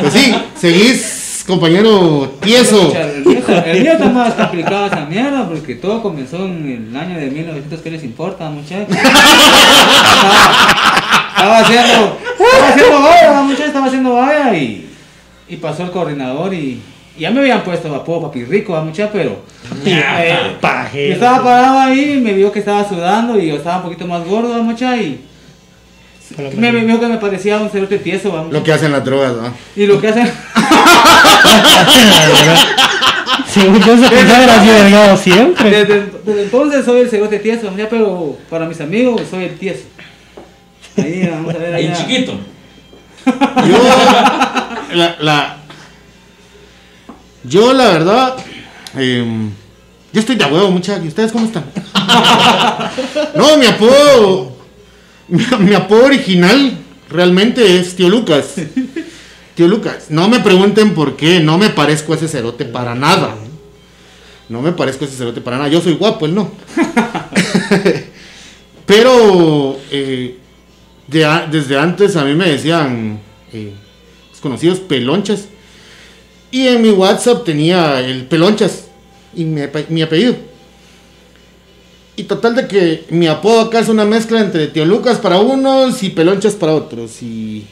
Pues 0.00 0.14
sí, 0.14 0.34
seguís, 0.58 1.44
compañero 1.46 2.32
tieso. 2.40 2.90
El 2.96 3.82
mío, 3.82 3.92
está 3.92 4.08
más 4.08 4.32
complicado 4.32 4.86
esa 4.86 5.04
mierda 5.04 5.46
porque 5.46 5.74
todo 5.74 6.00
comenzó 6.02 6.38
en 6.46 6.88
el 6.90 6.96
año 6.96 7.18
de 7.18 7.26
1900. 7.30 7.80
¿Qué 7.82 7.90
les 7.90 8.02
importa, 8.02 8.48
muchachos? 8.48 8.88
estaba 11.36 11.58
haciendo, 11.58 12.18
estaba 12.52 12.68
haciendo 12.68 13.02
valla, 13.02 13.42
muchachos, 13.42 13.66
estaba 13.66 13.86
haciendo 13.86 14.14
valla 14.14 14.56
y, 14.56 14.90
y 15.48 15.56
pasó 15.56 15.84
el 15.84 15.90
coordinador 15.90 16.52
y, 16.54 16.80
y 17.16 17.20
ya 17.20 17.30
me 17.30 17.40
habían 17.40 17.62
puesto 17.62 17.94
apodo 17.94 18.22
papi 18.22 18.44
rico, 18.44 18.74
muchachos, 18.82 19.10
pero 19.12 19.42
Ya, 19.84 20.24
eh, 20.24 20.56
yo 20.92 21.14
estaba 21.14 21.42
parado 21.42 21.78
ahí 21.78 22.14
y 22.18 22.20
me 22.20 22.32
vio 22.32 22.52
que 22.52 22.58
estaba 22.58 22.86
sudando 22.88 23.38
y 23.38 23.48
yo 23.48 23.56
estaba 23.56 23.78
un 23.78 23.82
poquito 23.84 24.06
más 24.06 24.24
gordo, 24.24 24.62
muchachos, 24.62 25.04
y 25.04 25.20
Pero 26.36 26.50
me, 26.56 26.72
me 26.72 26.84
vio 26.84 27.00
que 27.00 27.06
me 27.06 27.18
parecía 27.18 27.58
un 27.58 27.70
cerote 27.70 27.98
tieso, 27.98 28.32
¿va, 28.32 28.44
Lo 28.50 28.62
que 28.62 28.72
hacen 28.72 28.92
las 28.92 29.04
drogas, 29.04 29.32
¿no? 29.34 29.52
y 29.76 29.86
lo 29.86 30.00
que 30.00 30.08
hacen. 30.08 30.30
Según 33.52 33.80
yo 33.80 33.96
se 33.96 34.08
pensaba 34.08 34.54
así 34.56 34.66
delgado 34.68 35.16
siempre. 35.16 35.70
Desde, 35.70 36.06
desde 36.24 36.42
entonces 36.42 36.84
soy 36.84 37.00
el 37.02 37.08
cerote 37.10 37.38
tieso, 37.38 37.72
ya, 37.76 37.88
pero 37.88 38.36
para 38.50 38.66
mis 38.66 38.80
amigos 38.80 39.22
soy 39.30 39.44
el 39.44 39.56
tieso. 39.56 39.84
Ahí 40.96 41.28
vamos 41.30 41.54
a 41.54 41.58
ver 41.58 41.74
Ahí 41.74 41.92
chiquito. 41.96 42.38
Yo, 43.26 43.78
la, 44.94 45.16
la- 45.20 45.56
yo 47.46 47.72
la 47.74 47.88
verdad, 47.88 48.36
em, 48.96 49.50
yo 50.12 50.20
estoy 50.20 50.36
de 50.36 50.44
huevo, 50.46 50.70
muchachos. 50.70 51.04
¿Y 51.04 51.08
ustedes 51.08 51.30
cómo 51.32 51.44
están? 51.46 51.64
no, 53.34 53.56
mi 53.58 53.66
apodo, 53.66 54.56
mi, 55.28 55.44
mi 55.60 55.74
apodo 55.74 56.04
original, 56.06 56.72
realmente 57.10 57.78
es 57.78 57.96
tío 57.96 58.08
Lucas. 58.08 58.54
Tío 59.54 59.68
Lucas, 59.68 60.06
no 60.08 60.28
me 60.28 60.40
pregunten 60.40 60.94
por 60.94 61.16
qué, 61.16 61.40
no 61.40 61.58
me 61.58 61.68
parezco 61.70 62.12
a 62.14 62.16
ese 62.16 62.28
cerote 62.28 62.64
para 62.64 62.94
nada. 62.94 63.34
No 64.48 64.62
me 64.62 64.72
parezco 64.72 65.04
a 65.04 65.08
ese 65.08 65.16
cerote 65.16 65.40
para 65.42 65.58
nada. 65.58 65.68
Yo 65.68 65.80
soy 65.82 65.94
guapo, 65.94 66.24
él 66.26 66.34
no. 66.34 66.50
Pero 68.86 69.78
eh, 69.90 70.38
desde 71.08 71.78
antes 71.78 72.16
a 72.16 72.24
mí 72.24 72.34
me 72.34 72.50
decían 72.50 73.20
eh, 73.52 73.72
conocidos 74.40 74.80
pelonchas. 74.80 75.46
Y 76.50 76.68
en 76.68 76.82
mi 76.82 76.90
WhatsApp 76.90 77.44
tenía 77.44 78.00
el 78.00 78.26
pelonchas 78.26 78.84
y 79.34 79.44
mi, 79.44 79.62
mi 79.88 80.02
apellido. 80.02 80.36
Y 82.16 82.24
total 82.24 82.54
de 82.54 82.68
que 82.68 83.04
mi 83.10 83.26
apodo 83.26 83.62
acá 83.62 83.80
es 83.80 83.88
una 83.88 84.04
mezcla 84.04 84.40
entre 84.40 84.68
tío 84.68 84.84
Lucas 84.84 85.18
para 85.18 85.40
unos 85.40 86.02
y 86.02 86.10
pelonchas 86.10 86.54
para 86.54 86.74
otros. 86.74 87.22
Y 87.22 87.66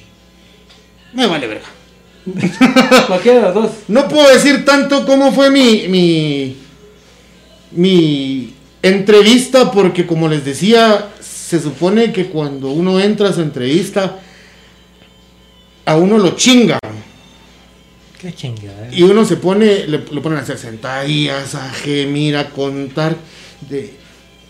me 1.12 1.26
vale 1.26 1.46
verga. 1.46 1.66
Cualquiera 3.06 3.38
de 3.38 3.44
los 3.44 3.54
dos. 3.54 3.70
No 3.88 4.08
puedo 4.08 4.28
decir 4.32 4.64
tanto 4.64 5.04
cómo 5.06 5.32
fue 5.32 5.50
mi, 5.50 5.86
mi, 5.88 6.56
mi 7.70 8.54
entrevista, 8.82 9.70
porque 9.70 10.06
como 10.06 10.28
les 10.28 10.44
decía, 10.44 11.10
se 11.52 11.60
supone 11.60 12.12
que 12.12 12.28
cuando 12.28 12.70
uno 12.70 12.98
entra 12.98 13.28
a 13.28 13.32
su 13.34 13.42
entrevista, 13.42 14.20
a 15.84 15.96
uno 15.96 16.16
lo 16.16 16.30
chinga. 16.30 16.78
Qué 18.18 18.32
chingada. 18.32 18.88
Y 18.90 19.02
uno 19.02 19.26
se 19.26 19.36
pone, 19.36 19.86
le, 19.86 19.98
lo 19.98 20.22
ponen 20.22 20.38
a 20.38 20.40
hacer 20.40 20.56
sentadillas, 20.56 21.54
a 21.54 21.68
gemir, 21.68 22.38
a 22.38 22.48
contar 22.48 23.16
de 23.68 23.92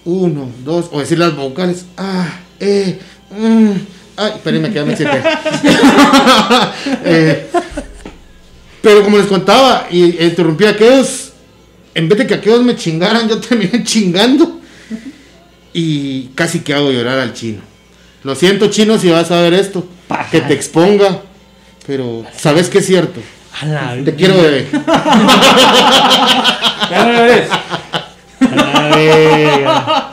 uno, 0.04 0.48
dos, 0.62 0.90
o 0.92 1.00
decir 1.00 1.18
las 1.18 1.34
vocales. 1.34 1.86
Ah, 1.96 2.38
eh, 2.60 3.00
mm, 3.36 3.72
Ay, 4.16 4.32
espérenme, 4.36 4.68
que 4.68 4.74
ya 4.76 4.84
me 4.84 4.94
eh, 7.04 7.48
pero 8.80 9.02
como 9.02 9.18
les 9.18 9.26
contaba, 9.26 9.88
y 9.90 10.22
interrumpí 10.22 10.66
a 10.66 10.70
aquellos, 10.70 11.32
en 11.96 12.08
vez 12.08 12.18
de 12.18 12.28
que 12.28 12.34
aquellos 12.34 12.62
me 12.62 12.76
chingaran, 12.76 13.28
yo 13.28 13.40
terminé 13.40 13.82
chingando. 13.82 14.51
Y 15.72 16.26
casi 16.34 16.60
que 16.60 16.74
hago 16.74 16.90
llorar 16.90 17.18
al 17.18 17.32
chino. 17.32 17.62
Lo 18.24 18.34
siento, 18.34 18.68
chino, 18.68 18.98
si 18.98 19.10
vas 19.10 19.30
a 19.30 19.40
ver 19.40 19.54
esto. 19.54 19.86
Que 20.30 20.40
te 20.40 20.54
exponga. 20.54 21.22
Pero, 21.86 22.24
¿sabes 22.36 22.68
que 22.68 22.78
es 22.78 22.86
cierto? 22.86 23.20
te 24.04 24.14
quiero, 24.14 24.40
bebé. 24.40 24.68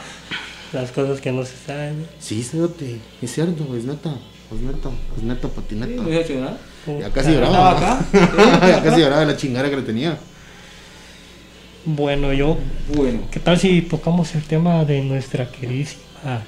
Las 0.74 0.91
cosas 0.91 1.19
que 1.19 1.32
no 1.32 1.43
se 1.43 1.56
saben. 1.65 2.08
Sí, 2.19 2.43
cerote, 2.43 3.00
es 3.22 3.34
cierto, 3.34 3.76
es 3.76 3.86
neta, 3.86 4.13
es 4.54 4.62
neta, 4.62 4.89
es 5.17 5.24
neta, 5.24 5.48
patineta. 5.48 6.04
ya 6.08 7.10
casi 7.10 7.34
lloraba. 7.34 7.72
Acá? 7.72 8.06
ya 8.67 8.84
casi 8.84 9.02
lloraba 9.02 9.22
de 9.22 9.28
la 9.28 9.38
chingada 9.38 9.69
que 9.69 9.78
le 9.78 9.82
tenía. 9.82 10.17
Bueno, 11.95 12.34
yo. 12.34 12.58
Bueno. 12.95 13.21
¿Qué 13.32 13.39
tal 13.39 13.58
si 13.58 13.82
tocamos 13.82 14.36
el 14.36 14.43
tema 14.43 14.86
de 14.86 15.02
nuestra 15.02 15.49
queridísima 15.49 16.43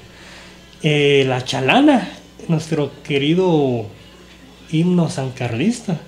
eh, 0.82 1.24
La 1.26 1.44
Chalana? 1.44 2.10
Nuestro 2.46 2.92
querido 3.02 3.86
himno 4.70 5.10
sancarlista. 5.10 5.98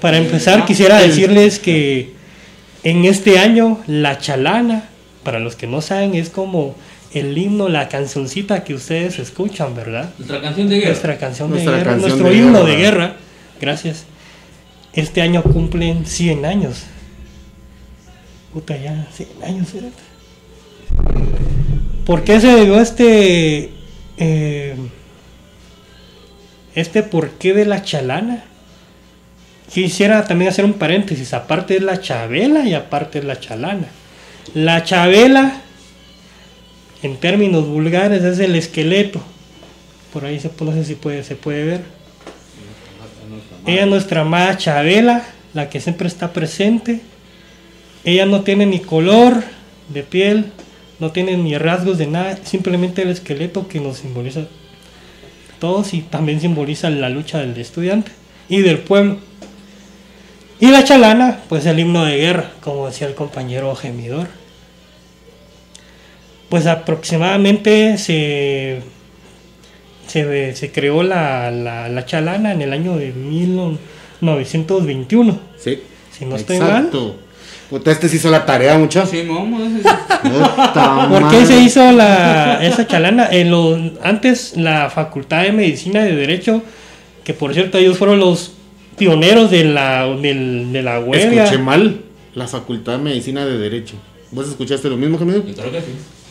Para 0.00 0.16
empezar, 0.16 0.64
quisiera 0.64 0.98
decirles 1.00 1.58
que 1.58 2.14
en 2.82 3.04
este 3.04 3.38
año, 3.38 3.78
la 3.86 4.18
chalana, 4.18 4.88
para 5.22 5.38
los 5.38 5.54
que 5.54 5.66
no 5.66 5.82
saben, 5.82 6.14
es 6.14 6.30
como 6.30 6.74
el 7.12 7.36
himno, 7.36 7.68
la 7.68 7.88
cancioncita 7.88 8.64
que 8.64 8.72
ustedes 8.74 9.18
escuchan, 9.18 9.74
¿verdad? 9.74 10.10
Nuestra 10.16 10.40
canción 10.40 10.68
de 10.68 10.76
guerra. 10.76 10.88
Nuestra 10.88 11.18
canción 11.18 11.52
de 11.52 11.64
guerra, 11.64 11.96
nuestro 11.96 12.32
himno 12.32 12.64
de 12.64 12.76
guerra. 12.76 13.16
Gracias. 13.60 14.06
Este 14.94 15.22
año 15.22 15.42
cumplen 15.42 16.04
100 16.04 16.44
años. 16.44 16.84
Puta, 18.52 18.76
ya, 18.76 19.06
100 19.12 19.28
años. 19.44 19.68
¿Por 22.04 22.24
qué 22.24 22.40
se 22.40 22.64
dio 22.64 22.80
este. 22.80 23.70
Eh, 24.18 24.76
este 26.74 27.02
porqué 27.02 27.54
de 27.54 27.64
la 27.64 27.82
chalana? 27.82 28.44
Quisiera 29.72 30.26
también 30.26 30.50
hacer 30.50 30.66
un 30.66 30.74
paréntesis, 30.74 31.32
aparte 31.32 31.76
es 31.76 31.82
la 31.82 31.98
chabela 31.98 32.64
y 32.66 32.74
aparte 32.74 33.20
es 33.20 33.24
la 33.24 33.40
chalana. 33.40 33.86
La 34.52 34.84
chabela, 34.84 35.62
en 37.02 37.16
términos 37.16 37.66
vulgares, 37.66 38.22
es 38.22 38.38
el 38.38 38.54
esqueleto. 38.54 39.22
Por 40.12 40.26
ahí 40.26 40.38
se, 40.38 40.50
no 40.60 40.72
sé 40.72 40.84
si 40.84 40.94
puede, 40.94 41.24
se 41.24 41.36
puede 41.36 41.64
ver. 41.64 42.01
Ella 43.66 43.82
es 43.82 43.88
nuestra 43.88 44.22
amada 44.22 44.56
chabela, 44.56 45.22
la 45.54 45.68
que 45.68 45.80
siempre 45.80 46.08
está 46.08 46.32
presente. 46.32 47.00
Ella 48.04 48.26
no 48.26 48.42
tiene 48.42 48.66
ni 48.66 48.80
color 48.80 49.44
de 49.88 50.02
piel, 50.02 50.46
no 50.98 51.12
tiene 51.12 51.36
ni 51.36 51.56
rasgos 51.56 51.98
de 51.98 52.06
nada, 52.06 52.38
simplemente 52.44 53.02
el 53.02 53.10
esqueleto 53.10 53.68
que 53.68 53.80
nos 53.80 53.98
simboliza 53.98 54.46
todos 55.60 55.94
y 55.94 56.00
también 56.00 56.40
simboliza 56.40 56.90
la 56.90 57.08
lucha 57.08 57.38
del 57.38 57.56
estudiante 57.56 58.10
y 58.48 58.62
del 58.62 58.78
pueblo. 58.78 59.18
Y 60.58 60.68
la 60.68 60.84
chalana, 60.84 61.40
pues 61.48 61.66
el 61.66 61.78
himno 61.78 62.04
de 62.04 62.16
guerra, 62.16 62.52
como 62.60 62.86
decía 62.86 63.06
el 63.06 63.14
compañero 63.14 63.74
gemidor. 63.74 64.28
Pues 66.48 66.66
aproximadamente 66.66 67.96
se, 67.98 68.82
se, 70.06 70.70
creó 70.72 71.02
la, 71.02 72.02
chalana 72.06 72.52
en 72.52 72.62
el 72.62 72.72
año 72.72 72.96
de 72.96 73.12
1921. 73.12 75.38
Sí. 75.58 75.80
Si 76.10 76.24
no 76.24 76.36
estoy 76.36 76.56
Exacto. 76.56 77.16
mal. 77.70 77.82
este 77.86 78.08
se 78.08 78.16
hizo 78.16 78.30
la 78.30 78.46
tarea, 78.46 78.78
mucho. 78.78 79.04
Sí, 79.06 79.24
vamos. 79.26 79.60
¿Por 81.10 81.30
qué 81.30 81.46
se 81.46 81.60
hizo 81.60 81.92
la, 81.92 82.64
esa 82.64 82.86
chalana? 82.86 83.28
En 83.30 83.50
lo, 83.50 83.78
antes 84.02 84.56
la 84.56 84.88
Facultad 84.90 85.42
de 85.42 85.52
Medicina 85.52 86.06
y 86.06 86.10
de 86.10 86.16
Derecho, 86.16 86.62
que 87.24 87.34
por 87.34 87.52
cierto 87.54 87.78
ellos 87.78 87.98
fueron 87.98 88.20
los 88.20 88.52
pioneros 88.98 89.50
de 89.50 89.64
la, 89.64 90.06
de 90.06 90.82
la 90.82 91.00
huelga. 91.00 91.44
Escuché 91.44 91.62
mal 91.62 92.00
la 92.34 92.48
Facultad 92.48 92.92
de 92.92 92.98
Medicina 92.98 93.44
de 93.44 93.58
Derecho. 93.58 93.94
¿Vos 94.32 94.48
escuchaste 94.48 94.88
lo 94.88 94.96
mismo, 94.96 95.18
Camilo? 95.18 95.44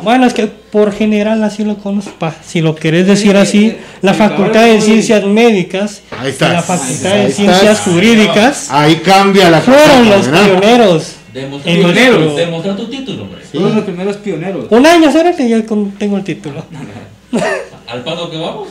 Bueno, 0.01 0.25
es 0.25 0.33
que 0.33 0.47
por 0.47 0.91
general 0.91 1.43
así 1.43 1.63
lo 1.63 1.77
conozco. 1.77 2.33
Si 2.43 2.59
lo 2.59 2.75
querés 2.75 3.05
decir 3.05 3.37
así, 3.37 3.77
la 4.01 4.15
Facultad 4.15 4.65
de 4.65 4.81
Ciencias 4.81 5.23
Médicas 5.23 6.01
Ahí 6.19 6.31
está. 6.31 6.51
la 6.53 6.61
Facultad 6.63 7.15
de 7.15 7.31
Ciencias 7.31 7.79
Jurídicas 7.81 8.71
Ahí 8.71 8.95
cambia 8.97 9.51
la 9.51 9.61
fueron 9.61 10.09
los 10.09 10.27
pioneros. 10.27 11.15
pioneros. 11.63 12.35
Demostrar 12.35 12.75
tu 12.75 12.87
título, 12.87 13.23
hombre. 13.23 13.41
Fueron 13.51 13.75
los 13.75 13.85
primeros 13.85 14.17
pioneros. 14.17 14.65
Un 14.71 14.85
año, 14.85 15.11
¿sabes? 15.11 15.35
Que 15.35 15.47
ya 15.47 15.61
tengo 15.63 16.17
el 16.17 16.23
título. 16.23 16.65
¿Al 17.87 18.03
paso 18.03 18.31
que 18.31 18.37
vamos? 18.37 18.69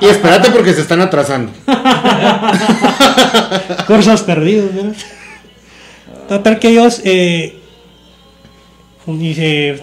Y 0.00 0.06
espérate 0.06 0.50
porque 0.50 0.74
se 0.74 0.82
están 0.82 1.00
atrasando. 1.00 1.52
Cursos 3.86 4.22
perdidos, 4.22 4.74
¿verdad? 4.74 4.92
Total 6.28 6.58
que 6.58 6.68
ellos, 6.70 7.00
eh, 7.04 7.57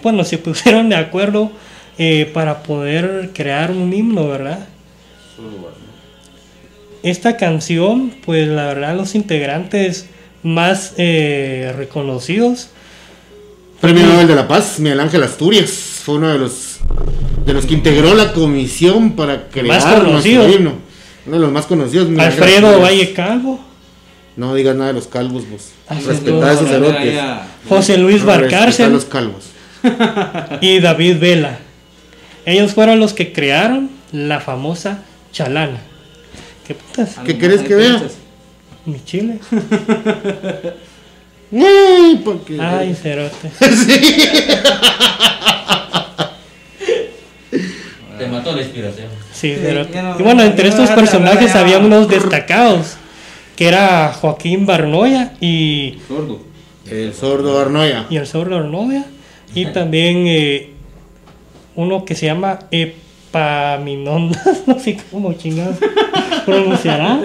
bueno, 0.01 0.23
se 0.23 0.37
pusieron 0.43 0.89
de 0.89 0.95
acuerdo 0.95 1.51
eh, 1.97 2.29
para 2.33 2.63
poder 2.63 3.31
crear 3.33 3.71
un 3.71 3.93
himno, 3.93 4.27
¿verdad? 4.27 4.67
Esta 7.03 7.37
canción, 7.37 8.13
pues 8.25 8.47
la 8.47 8.65
verdad 8.65 8.95
los 8.95 9.15
integrantes 9.15 10.07
más 10.43 10.93
eh, 10.97 11.73
reconocidos. 11.77 12.69
Premio 13.79 14.05
Nobel 14.07 14.27
de 14.27 14.35
la 14.35 14.47
Paz, 14.47 14.79
Miguel 14.79 14.99
Ángel 14.99 15.21
Asturias, 15.23 15.69
fue 16.03 16.15
uno 16.15 16.29
de 16.29 16.39
los 16.39 16.79
de 17.45 17.53
los 17.53 17.65
que 17.65 17.75
integró 17.75 18.15
la 18.15 18.33
comisión 18.33 19.11
para 19.11 19.47
crear 19.49 20.03
nuestro 20.03 20.49
himno. 20.49 20.73
Uno 21.25 21.35
de 21.35 21.41
los 21.41 21.51
más 21.51 21.65
conocidos. 21.65 22.07
Alfredo 22.17 22.81
Valle 22.81 23.13
Calvo. 23.13 23.59
No 24.35 24.53
digas 24.53 24.75
nada 24.75 24.87
de 24.87 24.93
los 24.93 25.07
calvos, 25.07 25.49
vos. 25.49 25.71
Respetad 26.05 26.49
a 26.49 26.53
esos 26.53 26.69
erotes. 26.69 27.19
José 27.69 27.97
Luis 27.97 28.23
Barcárcel. 28.23 28.91
los 28.91 29.05
calvos. 29.05 29.45
y 30.61 30.79
David 30.79 31.19
Vela. 31.19 31.59
Ellos 32.45 32.73
fueron 32.73 32.99
los 32.99 33.13
que 33.13 33.31
crearon 33.33 33.89
la 34.11 34.39
famosa 34.39 34.99
chalana. 35.31 35.79
¿Qué 36.67 36.75
putas? 36.75 37.15
¿Qué 37.25 37.37
querés 37.37 37.61
que 37.61 37.75
vea? 37.75 38.01
Mi 38.85 39.03
chile. 39.03 39.39
Ay, 41.51 42.21
porque... 42.23 42.59
Ay, 42.59 42.95
cerote. 42.95 43.51
sí. 43.59 44.29
Te 48.17 48.27
mató 48.27 48.55
la 48.55 48.61
inspiración. 48.61 49.07
Sí, 49.33 49.55
pero... 49.61 49.85
y 50.19 50.23
bueno, 50.23 50.43
entre 50.43 50.69
estos 50.69 50.89
personajes 50.91 51.53
había 51.55 51.79
unos 51.79 52.07
destacados, 52.07 52.97
que 53.55 53.67
era 53.67 54.13
Joaquín 54.13 54.65
Barnoya 54.65 55.33
y... 55.39 55.99
Sordo. 56.07 56.39
El 56.89 57.13
sordo 57.13 57.55
Barnoya. 57.55 58.05
Y 58.09 58.17
el 58.17 58.27
sordo 58.27 58.57
Barnoya. 58.57 59.05
Y 59.53 59.67
también 59.67 60.25
eh, 60.27 60.71
uno 61.75 62.05
que 62.05 62.15
se 62.15 62.25
llama 62.25 62.59
Epaminondas, 62.71 64.63
no 64.67 64.79
sé 64.79 64.97
cómo 65.11 65.33
chingados 65.33 65.77
pronunciará. 66.45 67.19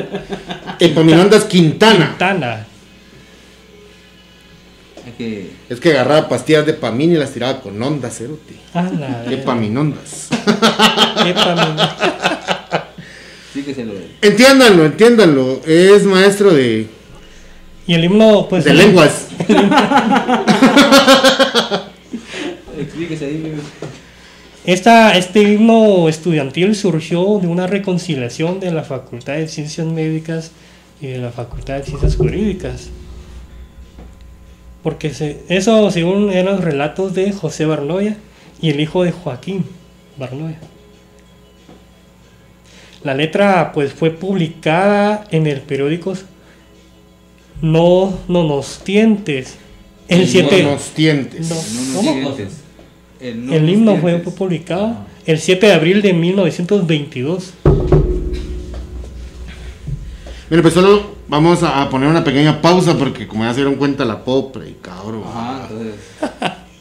Epaminondas 0.79 1.45
Quintana. 1.45 2.09
Quintana. 2.11 2.67
Es 5.69 5.81
que 5.81 5.91
agarraba 5.91 6.29
pastillas 6.29 6.65
de 6.65 6.73
pamina 6.73 7.15
y 7.15 7.17
las 7.17 7.33
tiraba 7.33 7.61
con 7.61 7.83
ondas, 7.83 8.17
Cerote. 8.17 8.55
Ah, 8.73 8.89
la 8.99 9.31
Epaminondas. 9.31 10.29
Epaminondas. 11.27 11.91
Sí 13.53 13.63
que 13.63 13.75
se 13.75 13.85
lo 13.85 13.93
Entiéndanlo, 14.23 14.85
entiéndanlo. 14.87 15.61
Es 15.67 16.05
maestro 16.05 16.53
de, 16.53 16.87
Y 17.87 17.95
el 17.95 18.05
himno, 18.05 18.47
pues. 18.49 18.65
de 18.65 18.75
lenguas. 18.75 19.27
Explíquese 22.79 23.25
ahí. 23.27 23.55
Esta, 24.65 25.17
este 25.17 25.43
himno 25.43 26.09
estudiantil 26.09 26.75
surgió 26.77 27.39
de 27.41 27.47
una 27.49 27.67
reconciliación 27.67 28.61
de 28.61 28.71
la 28.71 28.83
Facultad 28.85 29.35
de 29.35 29.49
Ciencias 29.49 29.87
Médicas 29.87 30.53
y 31.01 31.07
de 31.09 31.19
la 31.19 31.31
Facultad 31.31 31.79
de 31.79 31.85
Ciencias 31.85 32.17
Jurídicas. 32.17 32.91
Porque 34.83 35.13
se- 35.13 35.41
eso, 35.49 35.91
según 35.91 36.31
eran 36.31 36.57
los 36.57 36.65
relatos 36.65 37.15
de 37.15 37.33
José 37.33 37.65
Barnoya 37.67 38.17
y 38.63 38.71
el 38.71 38.81
hijo 38.81 39.03
de 39.03 39.13
Joaquín 39.13 39.65
Barnoya. 40.19 40.59
La 43.03 43.15
letra 43.15 43.73
pues 43.73 43.93
fue 43.93 44.11
publicada 44.11 45.27
en 45.31 45.47
el 45.47 45.61
periódico 45.61 46.15
No 47.63 48.19
Nonostientes 48.29 49.57
el 50.11 50.27
7 50.27 50.63
Monostientes. 50.65 51.49
No. 51.49 51.55
No, 51.55 51.97
¿Cómo? 51.97 52.21
no 52.21 52.31
siguientes. 52.31 52.61
El, 53.21 53.47
no 53.47 53.55
el 53.55 53.69
himno 53.69 53.97
fue 53.99 54.19
publicado 54.19 54.97
el 55.25 55.39
7 55.39 55.67
de 55.67 55.73
abril 55.73 56.03
de 56.03 56.13
1922. 56.13 57.55
Mire, 60.51 60.63
pues 60.63 60.75
solo 60.75 61.15
vamos 61.29 61.63
a 61.63 61.89
poner 61.89 62.09
una 62.09 62.25
pequeña 62.25 62.61
pausa 62.61 62.99
porque 62.99 63.29
como 63.29 63.45
ya 63.45 63.51
se 63.51 63.57
dieron 63.57 63.77
cuenta 63.77 64.05
la 64.05 64.25
puedo 64.25 64.51
predicador. 64.51 65.23
Ajá, 65.25 65.69
entonces. 65.71 65.95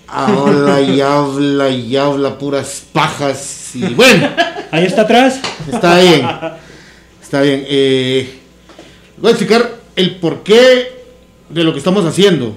Habla 0.07 0.81
y 0.81 1.01
habla 1.01 1.69
y 1.69 1.95
habla 1.95 2.39
puras 2.39 2.83
pajas. 2.91 3.75
Y 3.75 3.93
bueno, 3.93 4.27
Ahí 4.71 4.85
está 4.85 5.01
atrás. 5.01 5.39
está 5.71 5.99
bien. 5.99 6.27
Está 7.21 7.41
bien. 7.41 7.65
Eh, 7.67 8.39
voy 9.17 9.29
a 9.29 9.31
explicar 9.31 9.79
el 9.95 10.17
porqué 10.17 10.91
de 11.49 11.63
lo 11.63 11.71
que 11.71 11.79
estamos 11.79 12.05
haciendo. 12.05 12.55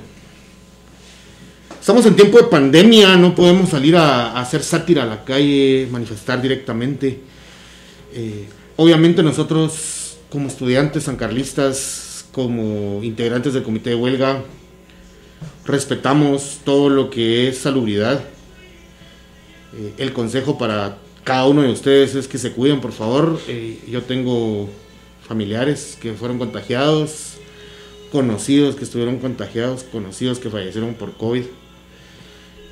Estamos 1.80 2.04
en 2.06 2.14
tiempo 2.14 2.38
de 2.38 2.44
pandemia, 2.44 3.16
no 3.16 3.34
podemos 3.34 3.70
salir 3.70 3.96
a, 3.96 4.38
hacer 4.38 4.62
sátira 4.62 5.02
a 5.04 5.06
la 5.06 5.24
calle, 5.24 5.88
manifestar 5.90 6.40
directamente. 6.40 7.20
Eh, 8.14 8.46
obviamente 8.76 9.22
nosotros 9.22 10.18
como 10.30 10.48
estudiantes 10.48 11.04
sancarlistas, 11.04 12.26
como 12.30 13.02
integrantes 13.02 13.54
del 13.54 13.62
comité 13.62 13.90
de 13.90 13.96
huelga, 13.96 14.42
respetamos 15.64 16.60
todo 16.64 16.88
lo 16.88 17.10
que 17.10 17.48
es 17.48 17.58
salubridad. 17.58 18.20
Eh, 19.76 19.94
el 19.96 20.12
consejo 20.12 20.58
para 20.58 20.98
cada 21.24 21.46
uno 21.46 21.62
de 21.62 21.70
ustedes 21.70 22.14
es 22.14 22.26
que 22.28 22.38
se 22.38 22.52
cuiden, 22.52 22.80
por 22.80 22.92
favor. 22.92 23.40
Eh, 23.48 23.78
yo 23.88 24.02
tengo 24.02 24.68
familiares 25.26 25.96
que 26.00 26.12
fueron 26.14 26.38
contagiados, 26.38 27.34
conocidos 28.10 28.74
que 28.74 28.84
estuvieron 28.84 29.18
contagiados, 29.18 29.84
conocidos 29.84 30.38
que 30.38 30.50
fallecieron 30.50 30.94
por 30.94 31.16
COVID. 31.16 31.44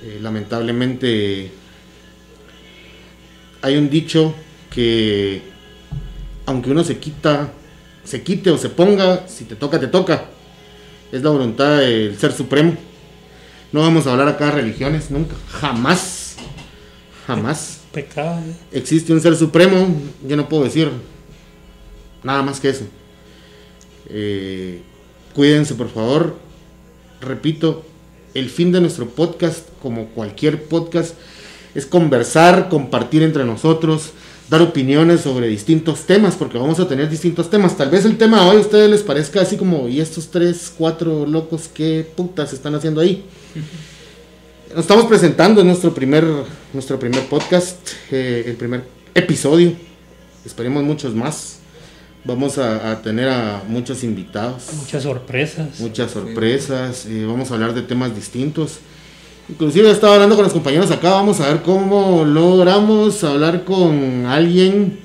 Eh, 0.02 0.18
lamentablemente 0.20 1.50
hay 3.62 3.76
un 3.76 3.90
dicho 3.90 4.34
que 4.70 5.42
aunque 6.46 6.70
uno 6.70 6.82
se 6.82 6.98
quita, 6.98 7.52
se 8.02 8.22
quite 8.22 8.50
o 8.50 8.58
se 8.58 8.70
ponga, 8.70 9.28
si 9.28 9.44
te 9.44 9.56
toca, 9.56 9.78
te 9.78 9.86
toca. 9.86 10.24
Es 11.12 11.22
la 11.22 11.30
voluntad 11.30 11.78
del 11.78 12.16
Ser 12.18 12.32
Supremo. 12.32 12.76
No 13.72 13.80
vamos 13.80 14.06
a 14.06 14.12
hablar 14.12 14.28
acá 14.28 14.46
de 14.46 14.52
religiones, 14.52 15.10
nunca, 15.10 15.36
jamás, 15.48 16.19
jamás. 17.31 17.81
Pecado. 17.93 18.40
¿eh? 18.40 18.55
Existe 18.73 19.12
un 19.12 19.21
Ser 19.21 19.37
Supremo, 19.37 19.87
yo 20.27 20.37
no 20.37 20.49
puedo 20.49 20.64
decir 20.64 20.90
nada 22.23 22.43
más 22.43 22.59
que 22.59 22.71
eso. 22.71 22.85
Eh, 24.09 24.83
cuídense, 25.35 25.75
por 25.75 25.88
favor. 25.90 26.37
Repito, 27.21 27.85
el 28.35 28.51
fin 28.51 28.73
de 28.73 28.81
nuestro 28.81 29.09
podcast, 29.09 29.69
como 29.81 30.07
cualquier 30.07 30.64
podcast, 30.64 31.14
es 31.75 31.87
conversar, 31.87 32.69
compartir 32.69 33.23
entre 33.23 33.45
nosotros, 33.45 34.11
dar 34.49 34.61
opiniones 34.62 35.21
sobre 35.21 35.47
distintos 35.47 36.07
temas, 36.07 36.35
porque 36.35 36.59
vamos 36.59 36.81
a 36.81 36.88
tener 36.88 37.09
distintos 37.09 37.49
temas. 37.49 37.77
Tal 37.77 37.90
vez 37.90 38.05
el 38.05 38.19
tema 38.19 38.43
de 38.43 38.51
hoy 38.51 38.57
a 38.57 38.61
ustedes 38.61 38.90
les 38.90 39.03
parezca 39.03 39.40
así 39.40 39.57
como, 39.57 39.88
¿y 39.88 40.01
estos 40.01 40.29
tres, 40.29 40.73
cuatro 40.77 41.27
locos 41.27 41.71
qué 41.73 42.05
putas 42.16 42.53
están 42.53 42.75
haciendo 42.75 43.01
ahí? 43.01 43.25
Nos 44.74 44.80
estamos 44.80 45.06
presentando 45.06 45.61
en 45.61 45.66
nuestro 45.66 45.92
primer, 45.92 46.24
nuestro 46.72 46.98
primer 46.98 47.22
podcast, 47.26 47.76
eh, 48.11 48.44
el 48.46 48.54
primer 48.56 48.85
episodio. 49.14 49.72
Esperemos 50.44 50.83
muchos 50.85 51.14
más. 51.14 51.59
Vamos 52.24 52.59
a, 52.59 52.90
a 52.92 53.02
tener 53.02 53.28
a 53.28 53.62
muchos 53.66 54.04
invitados, 54.04 54.64
Muchas 54.76 55.02
sorpresas. 55.02 55.80
muchas 55.80 56.11
sorpresas. 56.11 57.06
eh, 57.06 57.24
vamos 57.26 57.50
a 57.50 57.54
hablar 57.54 57.74
de 57.74 57.83
temas 57.83 58.14
distintos. 58.14 58.78
Inclusive 59.48 59.90
estaba 59.90 60.14
hablando 60.14 60.37
con 60.37 60.44
los 60.44 60.52
compañeros 60.52 60.90
acá. 60.90 61.11
Vamos 61.12 61.40
a 61.40 61.48
ver 61.48 61.62
cómo 61.62 62.24
logramos 62.24 63.24
hablar 63.24 63.64
con 63.64 64.26
alguien 64.26 65.00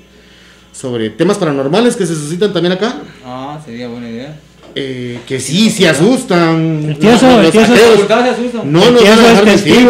sobre 0.72 1.10
temas 1.10 1.38
paranormales 1.38 1.96
que 1.96 2.06
se 2.06 2.14
suscitan 2.14 2.52
también 2.52 2.72
acá. 2.74 3.00
Ah, 3.24 3.60
sería 3.64 3.88
buena 3.88 4.08
idea. 4.08 4.38
Eh, 4.78 5.20
que 5.26 5.40
sí, 5.40 5.70
se 5.70 5.88
asustan. 5.88 6.84
El 6.84 6.98
tieso, 6.98 7.26
no 7.26 8.90
nos 8.90 9.02
van 9.02 9.18
a 9.18 9.28
dejar 9.28 9.44
mentir. 9.46 9.88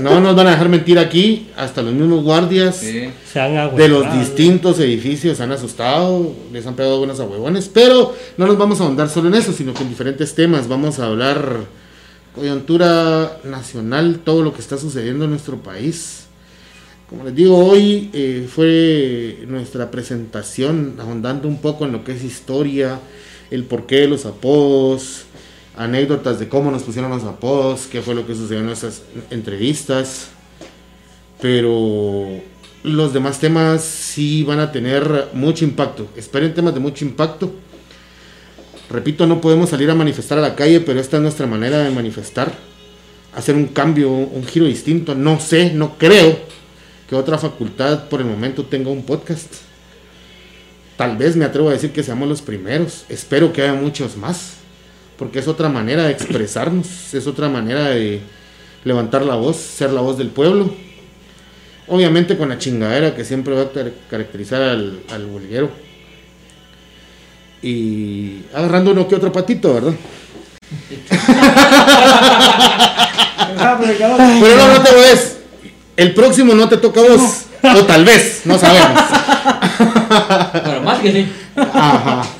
No 0.00 0.20
nos 0.20 0.36
van 0.36 0.46
a 0.46 0.50
dejar 0.52 0.68
mentir 0.68 0.98
aquí. 1.00 1.48
Hasta 1.56 1.82
los 1.82 1.92
mismos 1.92 2.22
guardias 2.22 2.76
Sí. 2.76 3.10
Se 3.32 3.40
han 3.40 3.74
de 3.74 3.88
los 3.88 4.16
distintos 4.16 4.78
edificios 4.78 5.38
se 5.38 5.42
han 5.42 5.50
asustado, 5.50 6.32
les 6.52 6.64
han 6.68 6.76
pegado 6.76 6.98
buenos 6.98 7.18
ahuevones. 7.18 7.68
Pero 7.68 8.14
no 8.36 8.46
nos 8.46 8.56
vamos 8.56 8.80
a 8.80 8.84
ahondar 8.84 9.08
solo 9.08 9.26
en 9.26 9.34
eso, 9.34 9.52
sino 9.52 9.74
que 9.74 9.82
en 9.82 9.88
diferentes 9.88 10.32
temas. 10.36 10.68
Vamos 10.68 11.00
a 11.00 11.06
hablar 11.06 11.66
coyuntura 12.32 13.38
nacional, 13.42 14.20
todo 14.24 14.42
lo 14.44 14.54
que 14.54 14.60
está 14.60 14.78
sucediendo 14.78 15.24
en 15.24 15.30
nuestro 15.30 15.56
país. 15.56 16.26
Como 17.10 17.24
les 17.24 17.34
digo, 17.34 17.58
hoy 17.58 18.10
eh, 18.12 18.46
fue 18.48 19.44
nuestra 19.48 19.90
presentación 19.90 20.94
ahondando 21.00 21.48
un 21.48 21.60
poco 21.60 21.86
en 21.86 21.92
lo 21.92 22.04
que 22.04 22.12
es 22.12 22.22
historia, 22.22 23.00
el 23.50 23.64
porqué 23.64 23.96
de 24.00 24.08
los 24.08 24.26
apodos, 24.26 25.24
anécdotas 25.76 26.38
de 26.38 26.48
cómo 26.48 26.70
nos 26.70 26.82
pusieron 26.82 27.10
los 27.10 27.24
apodos, 27.24 27.86
qué 27.90 28.02
fue 28.02 28.14
lo 28.14 28.26
que 28.26 28.34
sucedió 28.34 28.60
en 28.60 28.66
nuestras 28.66 29.02
entrevistas. 29.30 30.28
Pero 31.40 32.26
los 32.82 33.12
demás 33.12 33.38
temas 33.38 33.82
sí 33.82 34.42
van 34.42 34.60
a 34.60 34.72
tener 34.72 35.28
mucho 35.32 35.64
impacto. 35.64 36.08
Esperen 36.16 36.54
temas 36.54 36.74
de 36.74 36.80
mucho 36.80 37.04
impacto. 37.04 37.52
Repito, 38.90 39.26
no 39.26 39.40
podemos 39.40 39.70
salir 39.70 39.90
a 39.90 39.94
manifestar 39.94 40.38
a 40.38 40.42
la 40.42 40.56
calle, 40.56 40.80
pero 40.80 40.98
esta 40.98 41.16
es 41.16 41.22
nuestra 41.22 41.46
manera 41.46 41.78
de 41.78 41.90
manifestar. 41.90 42.52
Hacer 43.34 43.54
un 43.54 43.66
cambio, 43.66 44.10
un 44.10 44.44
giro 44.44 44.66
distinto. 44.66 45.14
No 45.14 45.38
sé, 45.38 45.72
no 45.72 45.96
creo 45.98 46.38
que 47.08 47.14
otra 47.14 47.38
facultad 47.38 48.08
por 48.08 48.20
el 48.20 48.26
momento 48.26 48.64
tenga 48.64 48.90
un 48.90 49.04
podcast. 49.04 49.67
Tal 50.98 51.16
vez 51.16 51.34
me 51.36 51.46
atrevo 51.46 51.70
a 51.70 51.72
decir 51.72 51.92
que 51.92 52.02
seamos 52.02 52.28
los 52.28 52.42
primeros. 52.42 53.04
Espero 53.08 53.54
que 53.54 53.62
haya 53.62 53.72
muchos 53.72 54.18
más. 54.18 54.54
Porque 55.16 55.38
es 55.38 55.48
otra 55.48 55.70
manera 55.70 56.02
de 56.04 56.12
expresarnos. 56.12 57.14
Es 57.14 57.26
otra 57.26 57.48
manera 57.48 57.84
de 57.86 58.20
levantar 58.84 59.24
la 59.24 59.36
voz, 59.36 59.56
ser 59.56 59.90
la 59.92 60.02
voz 60.02 60.18
del 60.18 60.28
pueblo. 60.28 60.74
Obviamente 61.86 62.36
con 62.36 62.50
la 62.50 62.58
chingadera 62.58 63.16
que 63.16 63.24
siempre 63.24 63.54
va 63.54 63.62
a 63.62 63.72
car- 63.72 63.92
caracterizar 64.10 64.60
al, 64.60 65.00
al 65.10 65.24
bolillero. 65.26 65.70
Y 67.62 68.42
agarrando 68.54 68.90
uno 68.92 69.08
que 69.08 69.16
otro 69.16 69.32
patito, 69.32 69.72
¿verdad? 69.74 69.94
Pero 74.40 74.56
no, 74.56 74.74
no 74.74 74.82
te 74.82 74.94
ves. 74.94 75.36
El 75.96 76.14
próximo 76.14 76.54
no 76.54 76.68
te 76.68 76.76
toca 76.76 77.00
a 77.00 77.04
vos. 77.04 77.42
O 77.62 77.84
tal 77.84 78.04
vez, 78.04 78.42
no 78.44 78.56
sabemos. 78.58 79.00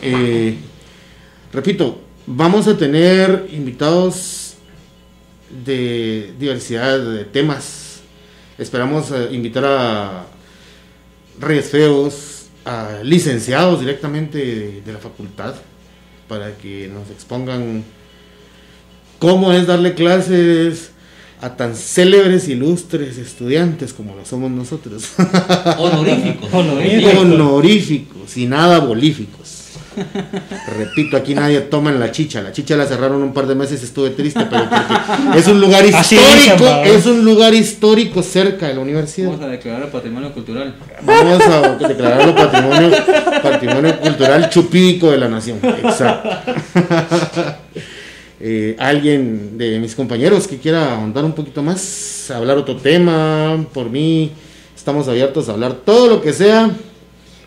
Eh, 0.02 0.56
repito, 1.52 2.00
vamos 2.26 2.66
a 2.66 2.76
tener 2.76 3.48
invitados 3.52 4.54
de 5.64 6.34
diversidad 6.38 6.98
de 6.98 7.24
temas. 7.24 8.00
Esperamos 8.58 9.10
eh, 9.10 9.28
invitar 9.32 9.64
a 9.64 10.26
Reyes 11.38 11.70
Feos, 11.70 12.46
a 12.64 13.00
licenciados 13.02 13.80
directamente 13.80 14.82
de 14.84 14.92
la 14.92 14.98
facultad, 14.98 15.54
para 16.28 16.56
que 16.56 16.88
nos 16.88 17.10
expongan 17.10 17.84
cómo 19.18 19.52
es 19.52 19.66
darle 19.66 19.94
clases, 19.94 20.92
a 21.40 21.56
tan 21.56 21.74
célebres, 21.76 22.48
ilustres 22.48 23.18
estudiantes 23.18 23.92
como 23.92 24.14
lo 24.14 24.24
somos 24.24 24.50
nosotros. 24.50 25.10
Honoríficos. 25.78 26.52
Honoríficos. 26.52 27.14
Honoríficos 27.14 28.36
y 28.36 28.46
nada 28.46 28.80
bolíficos. 28.80 29.58
Repito, 30.78 31.16
aquí 31.16 31.34
nadie 31.34 31.60
toma 31.62 31.90
en 31.90 31.98
la 31.98 32.12
chicha. 32.12 32.40
La 32.40 32.52
chicha 32.52 32.76
la 32.76 32.86
cerraron 32.86 33.22
un 33.22 33.32
par 33.32 33.46
de 33.46 33.54
meses, 33.54 33.82
estuve 33.82 34.10
triste, 34.10 34.46
pero 34.48 34.68
porque 34.68 35.38
es 35.38 35.46
un 35.48 35.60
lugar 35.60 35.84
histórico, 35.86 36.66
es 36.84 37.06
un 37.06 37.24
lugar 37.24 37.54
histórico 37.54 38.22
cerca 38.22 38.68
de 38.68 38.74
la 38.74 38.80
universidad. 38.80 39.30
Vamos 39.30 39.44
a 39.44 39.48
declarar 39.48 39.90
patrimonio 39.90 40.32
cultural. 40.32 40.74
Vamos 41.02 41.42
a 41.42 41.88
declararlo 41.88 42.34
patrimonio, 42.34 42.90
patrimonio 43.42 43.98
cultural 43.98 44.48
chupídico 44.50 45.10
de 45.10 45.18
la 45.18 45.28
nación. 45.28 45.58
Exacto. 45.62 46.30
Eh, 48.40 48.76
alguien 48.78 49.58
de 49.58 49.80
mis 49.80 49.96
compañeros 49.96 50.46
que 50.46 50.58
quiera 50.58 50.94
ahondar 50.94 51.24
un 51.24 51.32
poquito 51.32 51.62
más, 51.62 52.30
hablar 52.30 52.56
otro 52.56 52.76
tema, 52.76 53.66
por 53.74 53.90
mí 53.90 54.30
estamos 54.76 55.08
abiertos 55.08 55.48
a 55.48 55.52
hablar 55.52 55.72
todo 55.84 56.06
lo 56.08 56.22
que 56.22 56.32
sea 56.32 56.70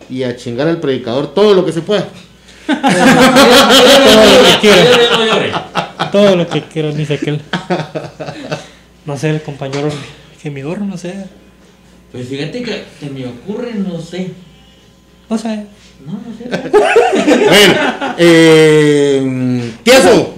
y 0.10 0.24
a 0.24 0.36
chingar 0.36 0.68
al 0.68 0.82
predicador 0.82 1.34
todo 1.34 1.54
lo 1.54 1.66
que 1.66 1.72
se 1.72 1.82
pueda. 1.82 2.10
Todo 2.68 2.76
lo 4.36 4.44
que 4.46 4.60
quiera. 4.60 6.10
Todo 6.12 6.36
lo 6.36 6.48
que 6.48 6.62
quiera, 6.64 6.92
dice 6.92 7.14
aquel. 7.14 7.42
No 9.06 9.18
sé, 9.18 9.30
el 9.30 9.42
compañero 9.42 9.90
gemidor, 10.42 10.82
no 10.82 10.98
sé. 10.98 11.26
Pues 12.12 12.28
fíjate 12.28 12.62
que 12.62 12.84
se 13.00 13.10
me 13.10 13.26
ocurre, 13.26 13.74
no 13.76 14.00
sé. 14.02 14.32
No 15.30 15.38
sé. 15.38 15.66
No, 16.06 16.14
no 16.14 16.38
sé. 16.38 16.50
Bueno, 17.48 18.16
eh, 18.18 19.72
Tieso, 19.84 20.36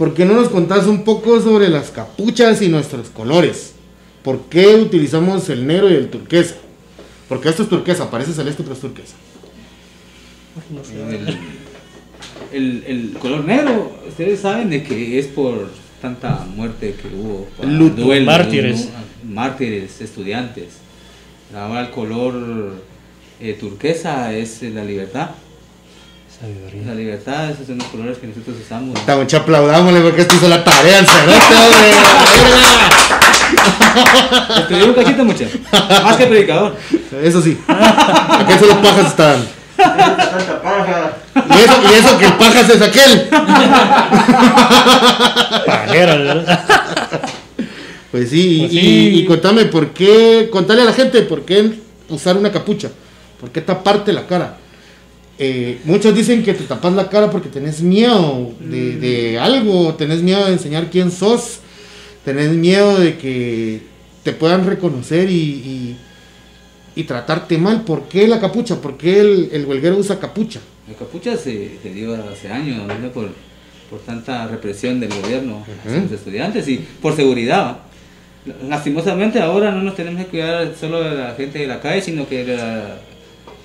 ¿por 0.00 0.14
qué 0.14 0.24
no 0.24 0.32
nos 0.32 0.48
contás 0.48 0.86
un 0.86 1.04
poco 1.04 1.42
sobre 1.42 1.68
las 1.68 1.90
capuchas 1.90 2.62
y 2.62 2.68
nuestros 2.68 3.10
colores? 3.10 3.74
¿Por 4.22 4.40
qué 4.44 4.76
utilizamos 4.76 5.50
el 5.50 5.66
negro 5.66 5.90
y 5.90 5.94
el 5.94 6.08
turquesa? 6.08 6.54
Porque 7.28 7.50
esto 7.50 7.64
es 7.64 7.68
turquesa, 7.68 8.10
parece 8.10 8.32
celeste, 8.32 8.62
pero 8.62 8.74
es 8.74 8.80
turquesa. 8.80 9.14
No 10.70 10.82
sé. 10.82 10.94
El, 11.04 11.38
el, 12.50 12.84
el 12.86 13.12
color 13.18 13.44
negro, 13.44 13.92
ustedes 14.08 14.40
saben 14.40 14.70
de 14.70 14.82
que 14.82 15.18
es 15.18 15.26
por 15.26 15.70
tanta 16.00 16.46
muerte 16.56 16.94
que 16.94 17.14
hubo. 17.14 17.46
Luto. 17.62 18.06
Mártires. 18.24 18.86
¿no? 18.86 19.34
Mártires, 19.34 20.00
estudiantes. 20.00 20.78
Ahora 21.54 21.82
el 21.82 21.90
color 21.90 22.72
eh, 23.38 23.52
turquesa 23.52 24.34
es 24.34 24.62
la 24.62 24.82
libertad. 24.82 25.32
Sabiduría. 26.40 26.82
La 26.86 26.94
libertad, 26.94 27.50
esos 27.50 27.66
son 27.66 27.76
los 27.78 27.86
colores 27.88 28.16
que 28.18 28.26
nosotros 28.26 28.56
usamos. 28.64 28.98
Esta 28.98 29.16
mucha 29.16 29.36
aplaudámosle 29.38 30.00
porque 30.00 30.22
este 30.22 30.36
hizo 30.36 30.48
la 30.48 30.64
tarea, 30.64 30.98
el 31.00 31.06
cerote, 31.06 31.54
hombre. 31.56 31.90
Estudié 34.60 34.84
un 34.84 34.94
cachito 34.94 35.24
mucho. 35.24 35.44
Más 36.02 36.16
que 36.16 36.26
predicador. 36.26 36.76
Eso 37.22 37.42
sí. 37.42 37.58
Aquí 37.68 38.52
solo 38.58 38.80
pajas 38.80 39.06
están. 39.08 39.46
Tanta 39.76 40.62
paja. 40.62 41.12
Y 41.34 41.58
eso, 41.62 41.74
y 41.82 41.94
eso 41.98 42.18
que 42.18 42.24
el 42.26 42.32
pajas 42.34 42.70
es 42.70 42.82
aquel. 42.82 43.28
Pajero, 45.66 46.18
¿verdad? 46.18 46.60
Pues 48.10 48.30
sí, 48.30 48.58
Pues 48.60 48.72
y, 48.72 48.80
sí. 48.80 49.10
y 49.20 49.24
contame 49.26 49.66
por 49.66 49.88
qué, 49.90 50.48
contale 50.50 50.82
a 50.82 50.86
la 50.86 50.92
gente 50.92 51.22
por 51.22 51.42
qué 51.44 51.70
usar 52.08 52.36
una 52.36 52.50
capucha, 52.50 52.88
por 53.40 53.50
qué 53.50 53.60
taparte 53.60 54.12
la 54.12 54.26
cara. 54.26 54.56
Eh, 55.42 55.78
muchos 55.84 56.14
dicen 56.14 56.42
que 56.42 56.52
te 56.52 56.64
tapas 56.64 56.92
la 56.92 57.08
cara 57.08 57.30
porque 57.30 57.48
tenés 57.48 57.80
miedo 57.80 58.52
de, 58.60 58.96
de 58.98 59.38
algo, 59.38 59.94
tenés 59.94 60.20
miedo 60.20 60.44
de 60.44 60.52
enseñar 60.52 60.90
quién 60.90 61.10
sos, 61.10 61.60
tenés 62.26 62.50
miedo 62.50 62.98
de 63.00 63.16
que 63.16 63.80
te 64.22 64.32
puedan 64.32 64.66
reconocer 64.66 65.30
y, 65.30 65.34
y- 65.34 65.96
y 66.94 67.04
tratarte 67.04 67.56
mal. 67.56 67.84
¿Por 67.84 68.02
qué 68.02 68.28
la 68.28 68.38
capucha? 68.38 68.76
¿Por 68.82 68.98
qué 68.98 69.20
el, 69.20 69.48
el 69.52 69.64
huelguero 69.64 69.96
usa 69.96 70.18
capucha? 70.20 70.60
La 70.86 70.94
capucha 70.94 71.34
se, 71.38 71.78
se 71.82 71.94
dio 71.94 72.14
hace 72.30 72.48
años 72.50 72.82
¿no? 72.86 73.10
por, 73.10 73.30
por 73.88 74.00
tanta 74.00 74.46
represión 74.46 75.00
del 75.00 75.08
gobierno 75.22 75.64
hacia 75.86 76.02
los 76.02 76.12
estudiantes 76.12 76.68
y 76.68 76.84
por 77.00 77.16
seguridad. 77.16 77.78
Lastimosamente 78.68 79.40
ahora 79.40 79.70
no 79.70 79.82
nos 79.82 79.94
tenemos 79.96 80.22
que 80.24 80.30
cuidar 80.30 80.74
solo 80.78 81.02
de 81.02 81.14
la 81.14 81.34
gente 81.34 81.60
de 81.60 81.66
la 81.66 81.80
calle, 81.80 82.02
sino 82.02 82.28
que 82.28 82.44
de 82.44 82.56
la, 82.56 82.98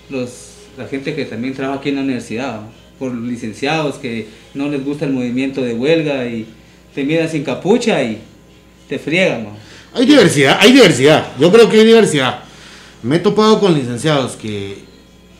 los, 0.09 0.29
la 0.77 0.87
gente 0.87 1.15
que 1.15 1.25
también 1.25 1.53
trabaja 1.53 1.79
aquí 1.79 1.89
en 1.89 1.95
la 1.95 2.01
universidad, 2.01 2.61
por 2.99 3.13
licenciados 3.13 3.95
que 3.95 4.27
no 4.53 4.69
les 4.69 4.83
gusta 4.83 5.05
el 5.05 5.11
movimiento 5.11 5.61
de 5.61 5.73
huelga 5.73 6.25
y 6.25 6.45
te 6.93 7.03
miran 7.03 7.29
sin 7.29 7.43
capucha 7.43 8.01
y 8.03 8.19
te 8.87 8.99
friegan. 8.99 9.47
Hay 9.93 10.05
diversidad, 10.05 10.57
hay 10.59 10.71
diversidad. 10.71 11.27
Yo 11.39 11.51
creo 11.51 11.69
que 11.69 11.79
hay 11.79 11.85
diversidad. 11.85 12.39
Me 13.03 13.17
he 13.17 13.19
topado 13.19 13.59
con 13.59 13.73
licenciados 13.73 14.33
que 14.33 14.79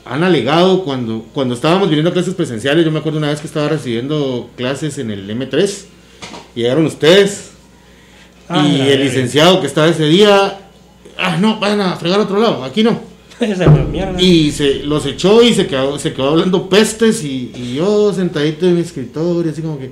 han 0.04 0.22
alegado 0.22 0.84
cuando, 0.84 1.26
cuando 1.34 1.54
estábamos 1.54 1.88
viniendo 1.88 2.10
a 2.10 2.12
clases 2.12 2.34
presenciales. 2.34 2.84
Yo 2.84 2.90
me 2.90 3.00
acuerdo 3.00 3.18
una 3.18 3.28
vez 3.28 3.40
que 3.40 3.46
estaba 3.46 3.68
recibiendo 3.68 4.50
clases 4.56 4.98
en 4.98 5.10
el 5.10 5.28
M3. 5.28 5.84
y 6.54 6.60
Llegaron 6.60 6.86
ustedes. 6.86 7.50
Ah, 8.48 8.66
y 8.66 8.80
el 8.80 9.00
licenciado 9.00 9.60
que 9.60 9.66
estaba 9.66 9.88
ese 9.88 10.06
día. 10.06 10.60
Ah, 11.18 11.36
no, 11.38 11.58
vayan 11.58 11.80
a 11.80 11.96
fregar 11.96 12.20
a 12.20 12.22
otro 12.22 12.38
lado. 12.38 12.62
Aquí 12.62 12.82
no. 12.82 13.15
Esa 13.40 13.68
mierda. 13.68 14.20
Y 14.20 14.50
se 14.50 14.82
los 14.84 15.04
echó 15.06 15.42
y 15.42 15.52
se 15.54 15.66
quedó, 15.66 15.98
se 15.98 16.12
quedó 16.12 16.30
hablando 16.30 16.68
pestes. 16.68 17.22
Y, 17.24 17.52
y 17.54 17.74
yo 17.76 18.12
sentadito 18.14 18.66
en 18.66 18.76
mi 18.76 18.80
escritorio, 18.80 19.50
así 19.52 19.62
como 19.62 19.78
que. 19.78 19.90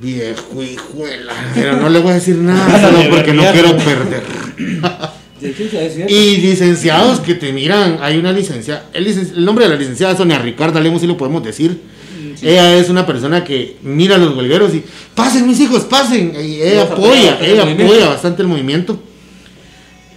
Viejo 0.00 0.62
hijuela. 0.62 1.32
Pero 1.54 1.76
no 1.76 1.88
le 1.88 1.98
voy 2.00 2.10
a 2.12 2.14
decir 2.14 2.36
nada 2.36 2.80
solo 2.90 3.08
porque 3.10 3.32
no 3.32 3.42
quiero 3.52 3.76
perder. 3.76 4.22
Y 6.08 6.36
licenciados 6.38 7.20
que 7.20 7.34
te 7.34 7.52
miran, 7.52 7.98
hay 8.00 8.16
una 8.16 8.32
licenciada, 8.32 8.88
el, 8.94 9.04
licen- 9.06 9.36
el 9.36 9.44
nombre 9.44 9.66
de 9.66 9.70
la 9.74 9.76
licenciada 9.78 10.12
es 10.12 10.18
Sonia 10.18 10.38
Ricarda 10.38 10.80
Lemos, 10.80 11.02
si 11.02 11.06
lo 11.06 11.18
podemos 11.18 11.44
decir. 11.44 11.82
Ella 12.40 12.74
es 12.78 12.88
una 12.88 13.04
persona 13.06 13.44
que 13.44 13.76
mira 13.82 14.14
a 14.14 14.18
los 14.18 14.34
huelgueros 14.34 14.74
y 14.74 14.82
pasen 15.14 15.46
mis 15.46 15.60
hijos, 15.60 15.82
pasen. 15.84 16.32
Y 16.42 16.62
ella 16.62 16.84
apoya, 16.84 17.38
ella 17.42 17.62
apoya 17.64 18.08
bastante 18.08 18.40
el 18.42 18.48
movimiento. 18.48 18.98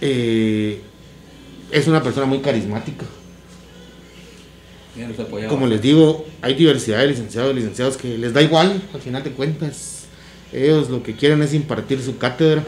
Eh, 0.00 0.80
es 1.70 1.86
una 1.86 2.02
persona 2.02 2.26
muy 2.26 2.38
carismática. 2.38 3.06
Como 5.48 5.66
les 5.66 5.80
digo, 5.80 6.26
hay 6.42 6.54
diversidad 6.54 6.98
de 6.98 7.08
licenciados, 7.08 7.54
licenciados 7.54 7.96
que 7.96 8.18
les 8.18 8.32
da 8.32 8.42
igual, 8.42 8.82
al 8.92 9.00
final 9.00 9.22
de 9.22 9.30
cuentas. 9.30 10.06
Ellos 10.52 10.90
lo 10.90 11.02
que 11.02 11.14
quieren 11.14 11.40
es 11.42 11.54
impartir 11.54 12.00
su 12.02 12.18
cátedra. 12.18 12.64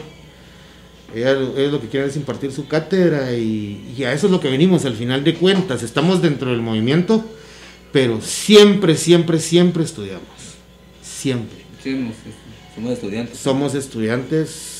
Ellos, 1.13 1.57
ellos 1.57 1.73
lo 1.73 1.81
que 1.81 1.89
quieren 1.89 2.09
es 2.09 2.15
impartir 2.15 2.53
su 2.53 2.67
cátedra 2.67 3.33
y, 3.33 3.93
y 3.97 4.03
a 4.05 4.13
eso 4.13 4.27
es 4.27 4.31
lo 4.31 4.39
que 4.39 4.49
venimos 4.49 4.85
al 4.85 4.95
final 4.95 5.25
de 5.25 5.33
cuentas. 5.33 5.83
Estamos 5.83 6.21
dentro 6.21 6.51
del 6.51 6.61
movimiento, 6.61 7.25
pero 7.91 8.21
siempre, 8.21 8.95
siempre, 8.95 9.39
siempre 9.39 9.83
estudiamos. 9.83 10.23
Siempre. 11.03 11.65
Sí, 11.83 12.11
somos 12.75 12.93
estudiantes. 12.93 13.37
Somos 13.39 13.75
estudiantes 13.75 14.70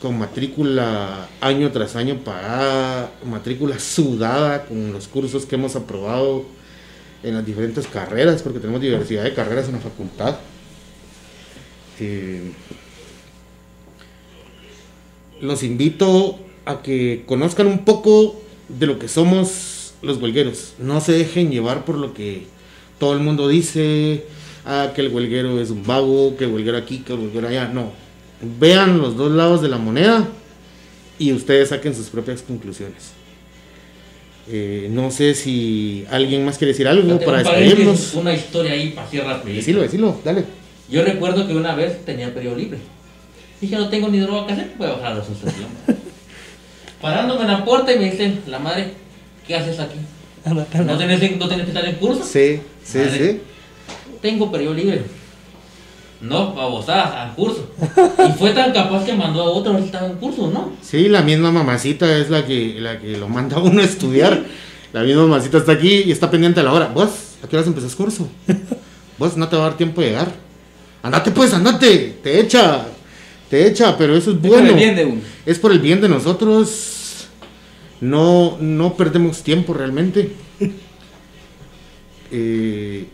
con 0.00 0.18
matrícula 0.18 1.28
año 1.40 1.70
tras 1.72 1.96
año 1.96 2.18
pagada, 2.24 3.12
matrícula 3.24 3.78
sudada 3.78 4.64
con 4.66 4.92
los 4.92 5.08
cursos 5.08 5.44
que 5.44 5.56
hemos 5.56 5.74
aprobado 5.76 6.44
en 7.22 7.34
las 7.34 7.44
diferentes 7.44 7.86
carreras, 7.86 8.42
porque 8.42 8.60
tenemos 8.60 8.80
diversidad 8.80 9.24
de 9.24 9.34
carreras 9.34 9.66
en 9.66 9.72
la 9.72 9.80
facultad. 9.80 10.36
Eh, 11.98 12.52
los 15.40 15.62
invito 15.62 16.38
a 16.64 16.82
que 16.82 17.24
conozcan 17.26 17.66
un 17.66 17.84
poco 17.84 18.40
de 18.68 18.86
lo 18.86 18.98
que 18.98 19.08
somos 19.08 19.94
los 20.02 20.18
huelgueros. 20.18 20.74
No 20.78 21.00
se 21.00 21.12
dejen 21.12 21.50
llevar 21.50 21.84
por 21.84 21.96
lo 21.96 22.14
que 22.14 22.46
todo 23.00 23.14
el 23.14 23.20
mundo 23.20 23.48
dice, 23.48 24.24
ah, 24.64 24.92
que 24.94 25.00
el 25.00 25.12
huelguero 25.12 25.60
es 25.60 25.70
un 25.70 25.84
vago, 25.84 26.36
que 26.36 26.44
el 26.44 26.52
huelguero 26.52 26.78
aquí, 26.78 26.98
que 26.98 27.14
el 27.14 27.20
huelguero 27.20 27.48
allá. 27.48 27.68
No. 27.68 27.90
Vean 28.40 28.98
los 28.98 29.16
dos 29.16 29.32
lados 29.32 29.62
de 29.62 29.68
la 29.68 29.78
moneda 29.78 30.28
y 31.18 31.32
ustedes 31.32 31.70
saquen 31.70 31.94
sus 31.94 32.06
propias 32.08 32.42
conclusiones. 32.42 33.12
Eh, 34.50 34.88
no 34.90 35.10
sé 35.10 35.34
si 35.34 36.06
alguien 36.10 36.44
más 36.44 36.56
quiere 36.56 36.72
decir 36.72 36.88
algo 36.88 37.18
para 37.20 37.38
despedirnos. 37.38 38.14
Una 38.14 38.32
historia 38.32 38.72
ahí 38.72 38.90
para 38.90 39.06
así 39.06 39.18
rápido. 39.18 39.56
Decilo, 39.56 39.82
decilo, 39.82 40.20
dale. 40.24 40.44
Yo 40.88 41.04
recuerdo 41.04 41.46
que 41.46 41.54
una 41.54 41.74
vez 41.74 42.04
tenía 42.04 42.32
periodo 42.32 42.56
libre. 42.56 42.78
Dije, 43.60 43.76
no 43.76 43.88
tengo 43.88 44.08
ni 44.08 44.20
droga 44.20 44.46
que 44.46 44.52
hacer, 44.54 44.72
voy 44.78 44.86
a 44.86 44.92
bajar 44.92 45.06
a 45.12 45.14
la 45.16 45.20
asociación. 45.20 45.66
Parándome 47.02 47.42
en 47.42 47.48
la 47.48 47.64
puerta 47.64 47.92
y 47.92 47.98
me 47.98 48.10
dicen, 48.10 48.40
la 48.46 48.58
madre, 48.58 48.92
¿qué 49.46 49.56
haces 49.56 49.78
aquí? 49.80 49.98
¿No 50.46 50.64
tenés, 50.96 51.36
no 51.36 51.48
tenés 51.48 51.64
que 51.64 51.70
estar 51.70 51.84
en 51.84 51.96
curso? 51.96 52.24
Sí, 52.24 52.60
sí, 52.84 53.00
sí. 53.12 53.40
Tengo 54.22 54.50
periodo 54.50 54.74
libre. 54.74 55.02
No, 56.20 56.52
babosada, 56.52 57.22
al 57.22 57.34
curso. 57.36 57.70
Y 58.28 58.32
fue 58.32 58.50
tan 58.50 58.72
capaz 58.72 59.04
que 59.04 59.14
mandó 59.14 59.42
a 59.42 59.50
otro 59.50 59.70
a 59.70 59.74
ver 59.74 59.82
si 59.82 59.86
estaba 59.86 60.08
en 60.08 60.16
curso, 60.16 60.50
¿no? 60.50 60.72
Sí, 60.82 61.08
la 61.08 61.22
misma 61.22 61.52
mamacita 61.52 62.18
es 62.18 62.28
la 62.28 62.44
que, 62.44 62.76
la 62.80 62.98
que 62.98 63.16
lo 63.16 63.28
manda 63.28 63.56
a 63.56 63.60
uno 63.60 63.80
a 63.80 63.84
estudiar. 63.84 64.42
La 64.92 65.02
misma 65.02 65.22
mamacita 65.22 65.58
está 65.58 65.72
aquí 65.72 66.02
y 66.06 66.10
está 66.10 66.30
pendiente 66.30 66.58
a 66.60 66.64
la 66.64 66.72
hora. 66.72 66.88
Vos, 66.88 67.10
¿a 67.44 67.46
qué 67.48 67.56
horas 67.56 67.68
empezás 67.68 67.94
curso? 67.94 68.28
Vos 69.18 69.36
no 69.36 69.48
te 69.48 69.56
va 69.56 69.66
a 69.66 69.68
dar 69.68 69.76
tiempo 69.76 70.00
de 70.00 70.08
llegar. 70.08 70.32
Andate 71.02 71.30
pues, 71.30 71.52
andate, 71.54 72.18
te 72.22 72.40
echa. 72.40 72.84
te 73.48 73.68
echa, 73.68 73.96
pero 73.96 74.16
eso 74.16 74.30
es 74.30 74.36
Es 74.36 74.42
por 74.42 74.50
bueno. 74.50 74.70
el 74.70 74.74
bien 74.74 74.96
de 74.96 75.04
uno. 75.04 75.20
Es 75.46 75.58
por 75.58 75.70
el 75.72 75.78
bien 75.78 76.00
de 76.00 76.08
nosotros. 76.08 77.26
No, 78.00 78.56
no 78.60 78.94
perdemos 78.94 79.42
tiempo 79.42 79.72
realmente. 79.72 80.32
Eh, 82.30 83.06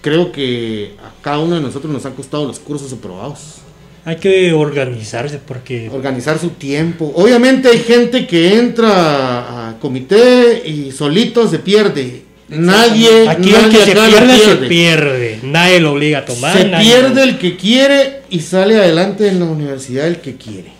creo 0.00 0.32
que 0.32 0.94
a 1.04 1.22
cada 1.22 1.38
uno 1.40 1.56
de 1.56 1.60
nosotros 1.60 1.92
nos 1.92 2.04
han 2.06 2.14
costado 2.14 2.46
los 2.46 2.58
cursos 2.58 2.92
aprobados. 2.92 3.56
Hay 4.04 4.16
que 4.16 4.52
organizarse 4.52 5.38
porque 5.38 5.90
Organizar 5.90 6.38
su 6.38 6.50
tiempo. 6.50 7.12
Obviamente 7.14 7.68
hay 7.68 7.80
gente 7.80 8.26
que 8.26 8.54
entra 8.58 9.68
a 9.70 9.78
comité 9.78 10.62
y 10.66 10.90
solito 10.90 11.46
se 11.48 11.58
pierde. 11.58 12.22
Nadie, 12.48 13.28
aquí 13.28 13.50
el 13.50 13.62
nadie 13.62 13.78
que 13.78 13.84
se 13.84 13.92
pierde 13.92 14.38
se 14.38 14.56
pierde. 14.68 15.38
Nadie 15.42 15.80
lo 15.80 15.92
obliga 15.92 16.20
a 16.20 16.24
tomar. 16.24 16.56
Se 16.56 16.64
pierde 16.64 17.14
lo- 17.14 17.22
el 17.22 17.38
que 17.38 17.56
quiere 17.56 18.22
y 18.30 18.40
sale 18.40 18.76
adelante 18.76 19.28
en 19.28 19.38
la 19.38 19.44
universidad 19.44 20.06
el 20.08 20.16
que 20.16 20.34
quiere. 20.36 20.72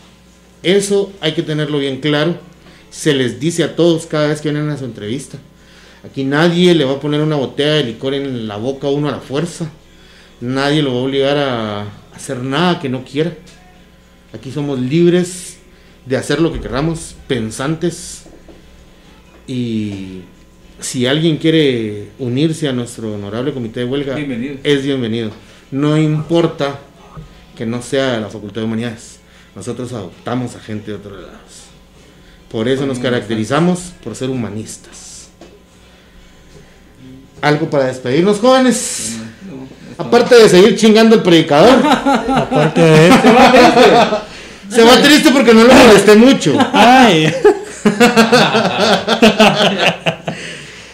Eso 0.62 1.12
hay 1.20 1.32
que 1.32 1.42
tenerlo 1.42 1.78
bien 1.78 2.00
claro. 2.00 2.36
Se 2.90 3.14
les 3.14 3.38
dice 3.38 3.62
a 3.62 3.76
todos 3.76 4.06
cada 4.06 4.28
vez 4.28 4.40
que 4.40 4.50
vienen 4.50 4.68
a 4.70 4.76
su 4.78 4.84
entrevista. 4.84 5.38
Aquí 6.04 6.24
nadie 6.24 6.74
le 6.74 6.84
va 6.84 6.92
a 6.92 7.00
poner 7.00 7.20
una 7.20 7.36
botella 7.36 7.74
de 7.74 7.84
licor 7.84 8.14
en 8.14 8.48
la 8.48 8.56
boca 8.56 8.86
a 8.86 8.90
uno 8.90 9.08
a 9.08 9.12
la 9.12 9.20
fuerza. 9.20 9.70
Nadie 10.40 10.82
lo 10.82 10.94
va 10.94 11.00
a 11.00 11.02
obligar 11.02 11.36
a 11.36 11.86
hacer 12.14 12.38
nada 12.42 12.80
que 12.80 12.88
no 12.88 13.04
quiera. 13.04 13.34
Aquí 14.32 14.50
somos 14.50 14.78
libres 14.78 15.58
de 16.06 16.16
hacer 16.16 16.40
lo 16.40 16.52
que 16.52 16.60
queramos, 16.60 17.14
pensantes. 17.26 18.22
Y 19.46 20.22
si 20.78 21.06
alguien 21.06 21.36
quiere 21.36 22.08
unirse 22.18 22.68
a 22.68 22.72
nuestro 22.72 23.14
honorable 23.14 23.52
comité 23.52 23.80
de 23.80 23.86
huelga, 23.86 24.14
Bienvenido. 24.14 24.56
es 24.62 24.82
bienvenido. 24.82 25.30
No 25.70 25.98
importa 25.98 26.78
que 27.56 27.66
no 27.66 27.82
sea 27.82 28.12
de 28.14 28.20
la 28.22 28.30
Facultad 28.30 28.62
de 28.62 28.66
Humanidades. 28.66 29.18
Nosotros 29.54 29.92
adoptamos 29.92 30.54
a 30.56 30.60
gente 30.60 30.92
de 30.92 30.96
otros 30.96 31.20
lados. 31.20 31.64
Por 32.50 32.68
eso 32.68 32.86
nos 32.86 32.98
caracterizamos 32.98 33.92
por 34.02 34.14
ser 34.14 34.30
humanistas. 34.30 35.09
Algo 37.42 37.68
para 37.70 37.84
despedirnos, 37.86 38.38
jóvenes. 38.38 39.16
Aparte 39.98 40.34
de 40.34 40.48
seguir 40.48 40.76
chingando 40.76 41.16
el 41.16 41.22
predicador, 41.22 41.78
Aparte 41.84 42.80
de 42.80 43.08
eso. 43.08 43.18
se 44.70 44.82
va 44.84 44.96
triste 45.02 45.30
porque 45.30 45.52
no 45.52 45.64
lo 45.64 45.74
molesté 45.74 46.16
mucho. 46.16 46.56
Ay, 46.72 47.32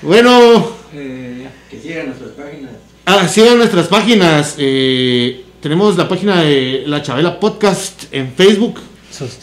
Bueno, 0.02 0.72
Eh. 0.94 1.46
Que 1.70 1.80
sigan 1.80 2.06
nuestras 2.06 2.30
páginas. 2.32 2.70
Ah, 3.06 3.28
sigan 3.28 3.58
nuestras 3.58 3.86
páginas. 3.88 4.54
eh, 4.58 5.44
tenemos 5.60 5.96
la 5.96 6.08
página 6.08 6.42
de 6.42 6.84
La 6.86 7.02
Chabela 7.02 7.38
Podcast 7.40 8.04
en 8.12 8.32
Facebook. 8.32 8.80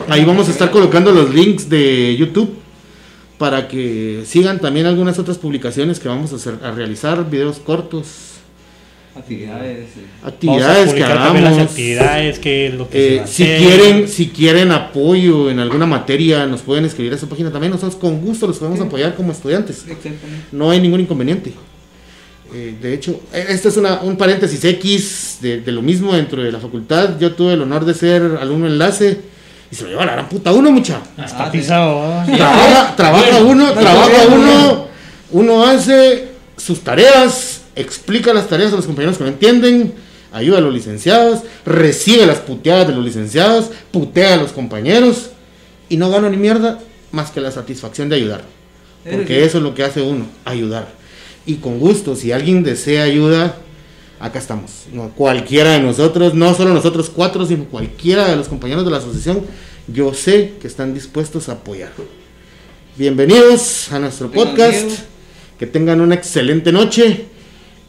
Ahí 0.09 0.23
vamos 0.23 0.47
a 0.47 0.51
estar 0.51 0.69
colocando 0.71 1.11
los 1.11 1.33
links 1.33 1.67
de 1.69 2.15
YouTube 2.17 2.53
para 3.43 3.67
que 3.67 4.23
sigan 4.25 4.57
también 4.59 4.85
algunas 4.85 5.19
otras 5.19 5.37
publicaciones 5.37 5.99
que 5.99 6.07
vamos 6.07 6.31
a, 6.31 6.37
hacer, 6.37 6.59
a 6.63 6.71
realizar, 6.71 7.29
videos 7.29 7.57
cortos, 7.59 8.05
Actividades. 9.17 9.79
eh. 9.97 10.05
Actividades 10.23 10.93
que 10.93 11.01
las 11.01 11.09
hagamos. 11.11 11.59
actividades, 11.59 12.39
que 12.39 12.67
es 12.67 12.73
lo 12.75 12.89
que 12.89 13.17
Eh, 13.17 13.21
si 13.25 13.43
hacer. 13.43 13.57
quieren, 13.59 14.07
si 14.07 14.27
quieren 14.29 14.71
apoyo 14.71 15.51
en 15.51 15.59
alguna 15.59 15.85
materia, 15.85 16.45
nos 16.45 16.61
pueden 16.61 16.85
escribir 16.85 17.11
a 17.11 17.17
esa 17.17 17.27
página 17.27 17.51
también. 17.51 17.71
Nosotros 17.73 17.97
con 17.97 18.21
gusto 18.21 18.47
los 18.47 18.57
podemos 18.59 18.79
Sí. 18.79 18.85
apoyar 18.85 19.13
como 19.15 19.33
estudiantes. 19.33 19.79
Exactamente. 19.79 20.25
No 20.53 20.71
hay 20.71 20.79
ningún 20.79 21.01
inconveniente. 21.01 21.51
Eh, 22.55 22.75
de 22.81 22.93
hecho, 22.93 23.19
este 23.33 23.67
es 23.67 23.75
una- 23.75 23.99
un 24.03 24.15
paréntesis 24.15 24.63
X 24.63 25.39
de, 25.41 25.59
de 25.59 25.71
lo 25.73 25.81
mismo 25.81 26.13
dentro 26.13 26.41
de 26.41 26.49
la 26.53 26.59
facultad. 26.61 27.19
Yo 27.19 27.33
tuve 27.33 27.55
el 27.55 27.61
honor 27.61 27.83
de 27.83 27.93
ser 27.93 28.21
alumno 28.39 28.67
enlace 28.67 29.19
y 29.73 29.75
se 29.75 29.85
lo 29.85 29.89
lleva 29.89 30.05
la 30.05 30.11
gran 30.11 30.29
puta 30.29 30.51
uno, 30.51 30.69
mucha. 30.69 31.01
Está 31.17 31.45
sí. 31.45 31.57
pisado. 31.57 32.23
Trabaja, 32.27 32.95
trabaja 32.95 33.43
uno, 33.43 33.71
trabaja 33.71 34.27
uno, 34.27 34.87
uno 35.31 35.65
hace 35.65 36.27
sus 36.57 36.81
tareas, 36.81 37.61
explica 37.75 38.35
las 38.35 38.47
tareas 38.47 38.71
a 38.71 38.75
los 38.75 38.85
compañeros 38.85 39.17
que 39.17 39.23
no 39.23 39.31
entienden, 39.31 39.95
ayuda 40.31 40.59
a 40.59 40.61
los 40.61 40.71
licenciados, 40.71 41.39
recibe 41.65 42.27
las 42.27 42.37
puteadas 42.37 42.87
de 42.87 42.93
los 42.93 43.03
licenciados, 43.03 43.71
putea 43.89 44.35
a 44.35 44.37
los 44.37 44.51
compañeros 44.51 45.31
y 45.89 45.97
no 45.97 46.11
gana 46.11 46.29
ni 46.29 46.37
mierda 46.37 46.77
más 47.11 47.31
que 47.31 47.41
la 47.41 47.49
satisfacción 47.49 48.09
de 48.09 48.17
ayudar. 48.17 48.43
Porque 49.09 49.43
eso 49.43 49.57
es 49.57 49.63
lo 49.63 49.73
que 49.73 49.83
hace 49.83 50.03
uno, 50.03 50.27
ayudar. 50.45 50.87
Y 51.47 51.55
con 51.55 51.79
gusto, 51.79 52.15
si 52.15 52.31
alguien 52.31 52.61
desea 52.61 53.05
ayuda, 53.05 53.55
acá 54.23 54.39
estamos. 54.39 54.85
No, 54.93 55.09
cualquiera 55.09 55.71
de 55.71 55.81
nosotros, 55.81 56.33
no 56.33 56.53
solo 56.53 56.73
nosotros 56.73 57.11
cuatro, 57.13 57.45
sino 57.45 57.65
cualquiera 57.65 58.29
de 58.29 58.37
los 58.37 58.47
compañeros 58.47 58.85
de 58.85 58.91
la 58.91 58.97
asociación, 58.97 59.41
yo 59.87 60.13
sé 60.13 60.53
que 60.61 60.67
están 60.67 60.93
dispuestos 60.93 61.49
a 61.49 61.53
apoyar. 61.53 61.91
Bienvenidos 62.95 63.91
a 63.91 63.99
nuestro 63.99 64.31
podcast. 64.31 64.89
Que 65.59 65.67
tengan 65.67 65.99
una 65.99 66.15
excelente 66.15 66.71
noche. 66.71 67.25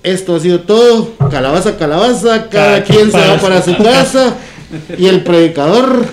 Esto 0.03 0.35
ha 0.35 0.41
sido 0.41 0.61
todo. 0.61 1.15
Calabaza, 1.31 1.77
calabaza. 1.79 2.49
Cada 2.49 2.83
Cada 2.83 2.85
quien 2.85 3.13
se 3.13 3.19
va 3.19 3.39
para 3.39 3.63
su 3.63 3.77
casa. 3.77 4.37
Y 4.99 5.07
el 5.07 5.23
predicador 5.23 6.05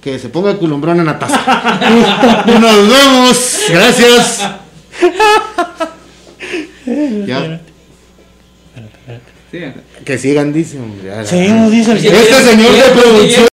que 0.00 0.18
se 0.18 0.30
ponga 0.30 0.56
culumbrón 0.56 0.98
en 0.98 1.06
la 1.06 1.18
taza. 1.18 2.46
Nos 2.46 2.88
vemos. 2.88 3.58
Gracias. 3.68 4.40
Ya, 7.26 7.60
Sí, 9.50 9.58
que 10.04 10.16
sigan, 10.16 10.52
dice, 10.52 10.78
hombre. 10.78 11.26
Seguimos, 11.26 11.72
dice 11.72 11.90
el 11.92 11.98
Este 11.98 12.34
señor 12.34 12.72
de 12.72 13.00
producción. 13.00 13.46